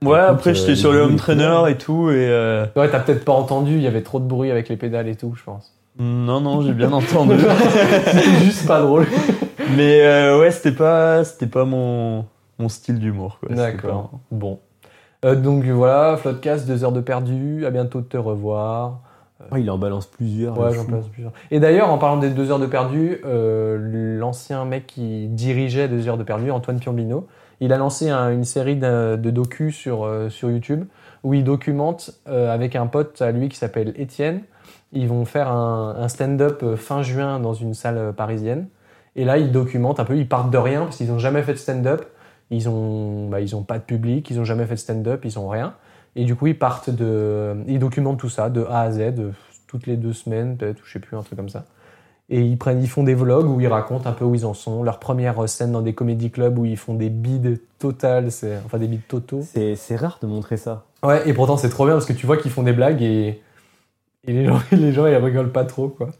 [0.01, 2.89] Ouais, Écoute, après, euh, j'étais les sur le home trainer et tout, et euh, Ouais,
[2.89, 5.33] t'as peut-être pas entendu, il y avait trop de bruit avec les pédales et tout,
[5.35, 5.73] je pense.
[5.99, 7.35] non, non, j'ai bien entendu.
[8.05, 9.05] C'était juste pas drôle.
[9.75, 12.25] Mais euh, ouais, c'était pas, c'était pas mon,
[12.59, 13.39] mon style d'humour.
[13.49, 14.11] D'accord.
[14.31, 14.59] Bon.
[15.25, 17.65] Euh, donc voilà, Floodcast, deux heures de perdu.
[17.65, 19.01] À bientôt de te revoir.
[19.51, 20.57] Ouais, il en balance plusieurs.
[20.57, 21.31] Ouais, j'en place plusieurs.
[21.51, 26.07] Et d'ailleurs, en parlant des deux heures de perdu, euh, l'ancien mec qui dirigeait deux
[26.07, 27.27] heures de perdu, Antoine Piombino,
[27.59, 30.85] il a lancé un- une série de, de docus sur, euh, sur YouTube
[31.23, 34.41] où il documente euh, avec un pote à lui qui s'appelle Étienne.
[34.91, 38.67] Ils vont faire un, un stand-up euh, fin juin dans une salle euh, parisienne.
[39.15, 41.53] Et là, ils documentent un peu, ils partent de rien parce qu'ils n'ont jamais fait
[41.53, 42.03] de stand-up.
[42.51, 45.39] Ils ont, bah, ils ont pas de public, ils ont jamais fait de stand-up, ils
[45.39, 45.73] ont rien.
[46.15, 49.31] Et du coup, ils partent de, ils documentent tout ça de A à Z, euh,
[49.67, 51.65] toutes les deux semaines, peut-être, ou je sais plus, un truc comme ça.
[52.29, 54.53] Et ils prennent, ils font des vlogs où ils racontent un peu où ils en
[54.53, 58.29] sont, leur première scène dans des comédie clubs où ils font des bides totales,
[58.65, 59.41] enfin des bides totaux.
[59.43, 60.85] C'est c'est rare de montrer ça.
[61.03, 63.41] Ouais, et pourtant c'est trop bien parce que tu vois qu'ils font des blagues et,
[64.25, 66.11] et les gens, les gens ils rigolent pas trop, quoi.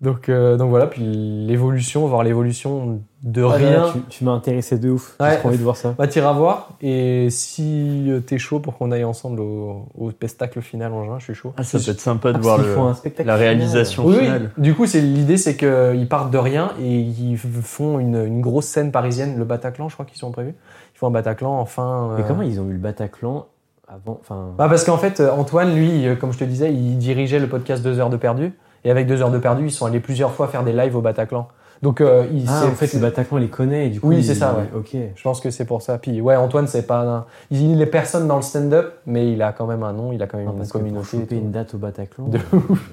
[0.00, 3.70] Donc, euh, donc voilà, puis l'évolution, voir l'évolution de Ah, rien.
[3.70, 5.16] là, tu tu m'as intéressé de ouf.
[5.18, 5.32] Ouais.
[5.32, 5.92] J'ai trop envie de voir ça.
[5.98, 6.68] Bah, t'iras voir.
[6.80, 11.16] Et si euh, t'es chaud pour qu'on aille ensemble au, au spectacle final en juin,
[11.18, 11.52] je suis chaud.
[11.56, 13.48] Ah, ça peut être sympa de Ah, voir le, un spectacle la final.
[13.48, 14.24] réalisation Oui, oui.
[14.26, 14.50] finale.
[14.56, 18.66] Du coup, c'est l'idée, c'est qu'ils partent de rien et ils font une, une grosse
[18.66, 20.54] scène parisienne, le Bataclan, je crois qu'ils sont prévus.
[20.94, 22.12] Ils font un Bataclan enfin.
[22.16, 23.46] Mais euh, comment ils ont eu le Bataclan
[23.88, 24.50] avant Enfin?
[24.56, 27.48] Bah parce qu'en fait, euh, Antoine, lui, euh, comme je te disais, il dirigeait le
[27.48, 28.52] podcast 2 heures de perdu.
[28.84, 31.00] Et avec 2 heures de perdu, ils sont allés plusieurs fois faire des lives au
[31.00, 31.48] Bataclan.
[31.80, 33.86] Donc, euh, il, Ah, en fait, le Bataclan, il les connaît.
[33.86, 34.68] Et du coup, Oui, il- c'est ça, ouais.
[34.76, 34.96] Ok.
[35.14, 35.98] je pense que c'est pour ça.
[35.98, 37.02] Puis, ouais, Antoine, c'est pas.
[37.02, 40.20] un- Il est personne dans le stand-up, mais il a quand même un nom, il
[40.22, 41.06] a quand même Non, une parce que pour communauté.
[41.18, 41.34] choper tout.
[41.36, 42.38] une date au Bataclan, De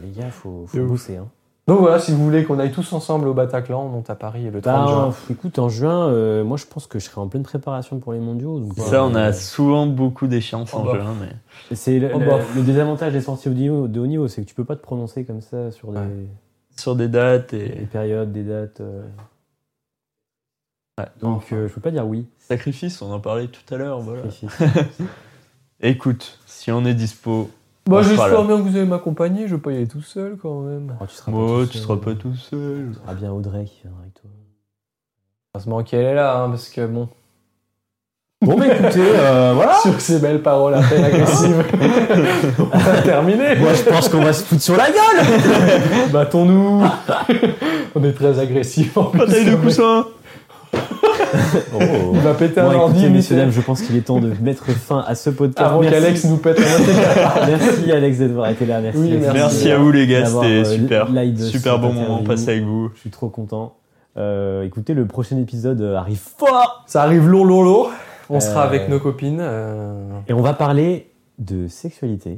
[0.04, 1.10] les gars, faut, faut De ouf.
[1.10, 1.26] Hein.
[1.68, 4.44] Donc voilà, si vous voulez qu'on aille tous ensemble au Bataclan, on monte à Paris
[4.52, 5.14] le 30 Bah, juin.
[5.32, 8.20] écoute, en juin, euh, moi, je pense que je serai en pleine préparation pour les
[8.20, 8.60] mondiaux.
[8.60, 11.00] donc, Ça, euh, on a souvent beaucoup d'échéances Oh en bah.
[11.00, 12.40] juin, mais C'est le, Oh le- bah.
[12.56, 15.42] le désavantage des sorties de haut niveau, c'est que tu peux pas te prononcer comme
[15.42, 16.28] ça sur des, Ouais.
[16.78, 18.82] sur des dates des et périodes, des dates.
[18.82, 19.02] euh.
[21.00, 21.08] Ouais.
[21.20, 22.28] Donc, euh, je peux pas dire oui.
[22.38, 24.02] sacrifices, on en parlait tout à l'heure.
[24.02, 24.22] Voilà.
[25.82, 27.50] Écoute, si on est dispo,
[27.88, 30.02] Bah, on sera j'espère bien que vous allez m'accompagner, je vais pas y aller tout
[30.02, 30.96] seul quand même.
[31.00, 31.82] Oh, tu seras Moi, tout tu seul.
[31.84, 32.90] seras pas tout seul.
[32.92, 34.30] Tu seras bien Audrey qui viendra avec toi.
[35.54, 37.08] Heureusement qu'elle est là, hein, parce que bon.
[38.42, 39.76] Bon, bah écoutez, euh, voilà.
[39.82, 41.64] Sur ces belles paroles à peine agressives,
[42.60, 43.56] on va terminer.
[43.56, 46.10] Moi, je pense qu'on va se foutre sur la gueule.
[46.12, 46.84] Battons-nous.
[47.96, 48.98] on est très agressifs.
[48.98, 49.20] en plus.
[49.20, 50.06] Bataille de coussins
[52.14, 54.66] Il va péter un Bon, ordi, messieurs, dames, je pense qu'il est temps de mettre
[54.72, 55.60] fin à ce podcast.
[55.68, 55.94] avant Merci.
[56.02, 57.48] qu'Alex nous pète un.
[57.48, 58.82] Merci Alex d'avoir été là.
[58.82, 59.00] Merci.
[59.00, 59.34] Oui, Alex.
[59.34, 61.08] Merci à vous les gars, c'était euh, super.
[61.38, 62.90] Super bon moment passé avec vous.
[62.96, 63.76] Je suis trop content.
[64.18, 67.92] Euh, écoutez, le prochain épisode euh, arrive fort Ça arrive lourd, lourd, lourd.
[68.30, 69.40] On sera avec nos copines.
[69.42, 72.30] euh, et on va parler de sexualité,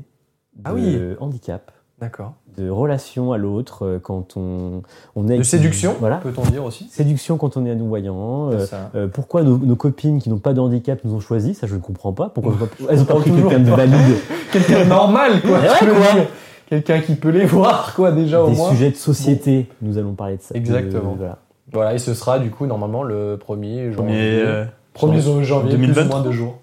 [0.56, 0.98] de Ah oui.
[1.20, 2.34] handicap, D'accord.
[2.57, 4.84] de relation à l'autre euh, quand on,
[5.15, 6.18] on est De séduction, Voilà.
[6.18, 6.88] peut-on dire aussi?
[6.91, 8.52] Séduction quand on est à non-voyant.
[8.52, 8.91] euh, C'est ça.
[8.95, 11.53] euh, pourquoi nos, nos copines qui n'ont pas de handicap nous ont choisi?
[11.56, 12.30] Ça, je ne comprends pas.
[12.30, 12.53] Pourquoi
[12.90, 14.18] elles ont pas pris quelqu'un de valide?
[14.52, 15.60] Quelqu'un de normal, quoi.
[15.60, 16.28] Ouais.
[16.68, 18.69] Quelqu'un qui peut les voir, quoi, déjà au Des moins.
[18.72, 19.68] sujets de société.
[19.82, 20.53] Nous allons parler de ça.
[20.56, 21.14] Exactement.
[21.14, 21.38] De- voilà.
[21.72, 23.94] Voilà, et ce sera du coup normalement le 1er janvier.
[23.94, 24.65] Premier, euh,
[24.95, 26.06] 1er janvier, plus ou 2023.
[26.19, 26.60] moins deux jours.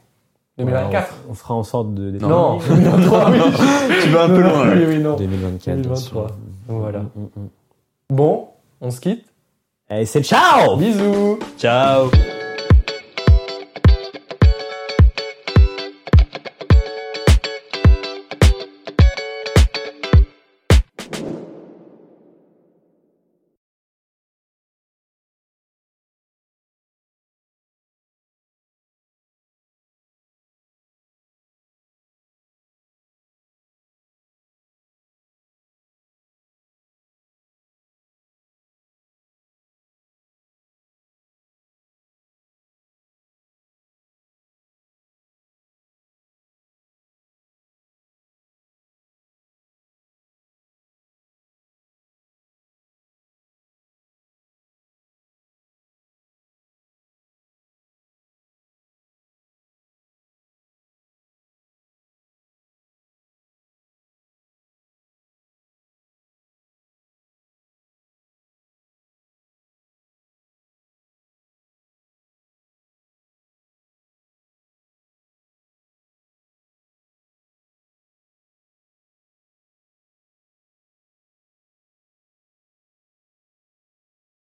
[0.59, 2.11] 2024 Voilà, on, on fera en sorte de.
[2.13, 3.39] d'être- Non, 2023, oui.
[4.03, 4.73] tu vas un peu Non, loin.
[4.77, 5.17] Oui, oui, non.
[5.17, 5.65] 2024.
[5.65, 6.27] bien 2023.
[6.29, 6.37] sûr.
[6.69, 6.99] Voilà.
[7.01, 7.49] Mm, mm, mm.
[8.11, 8.49] Bon,
[8.81, 9.25] on se quitte.
[9.89, 12.09] Allez, c'est ciao Bisous Ciao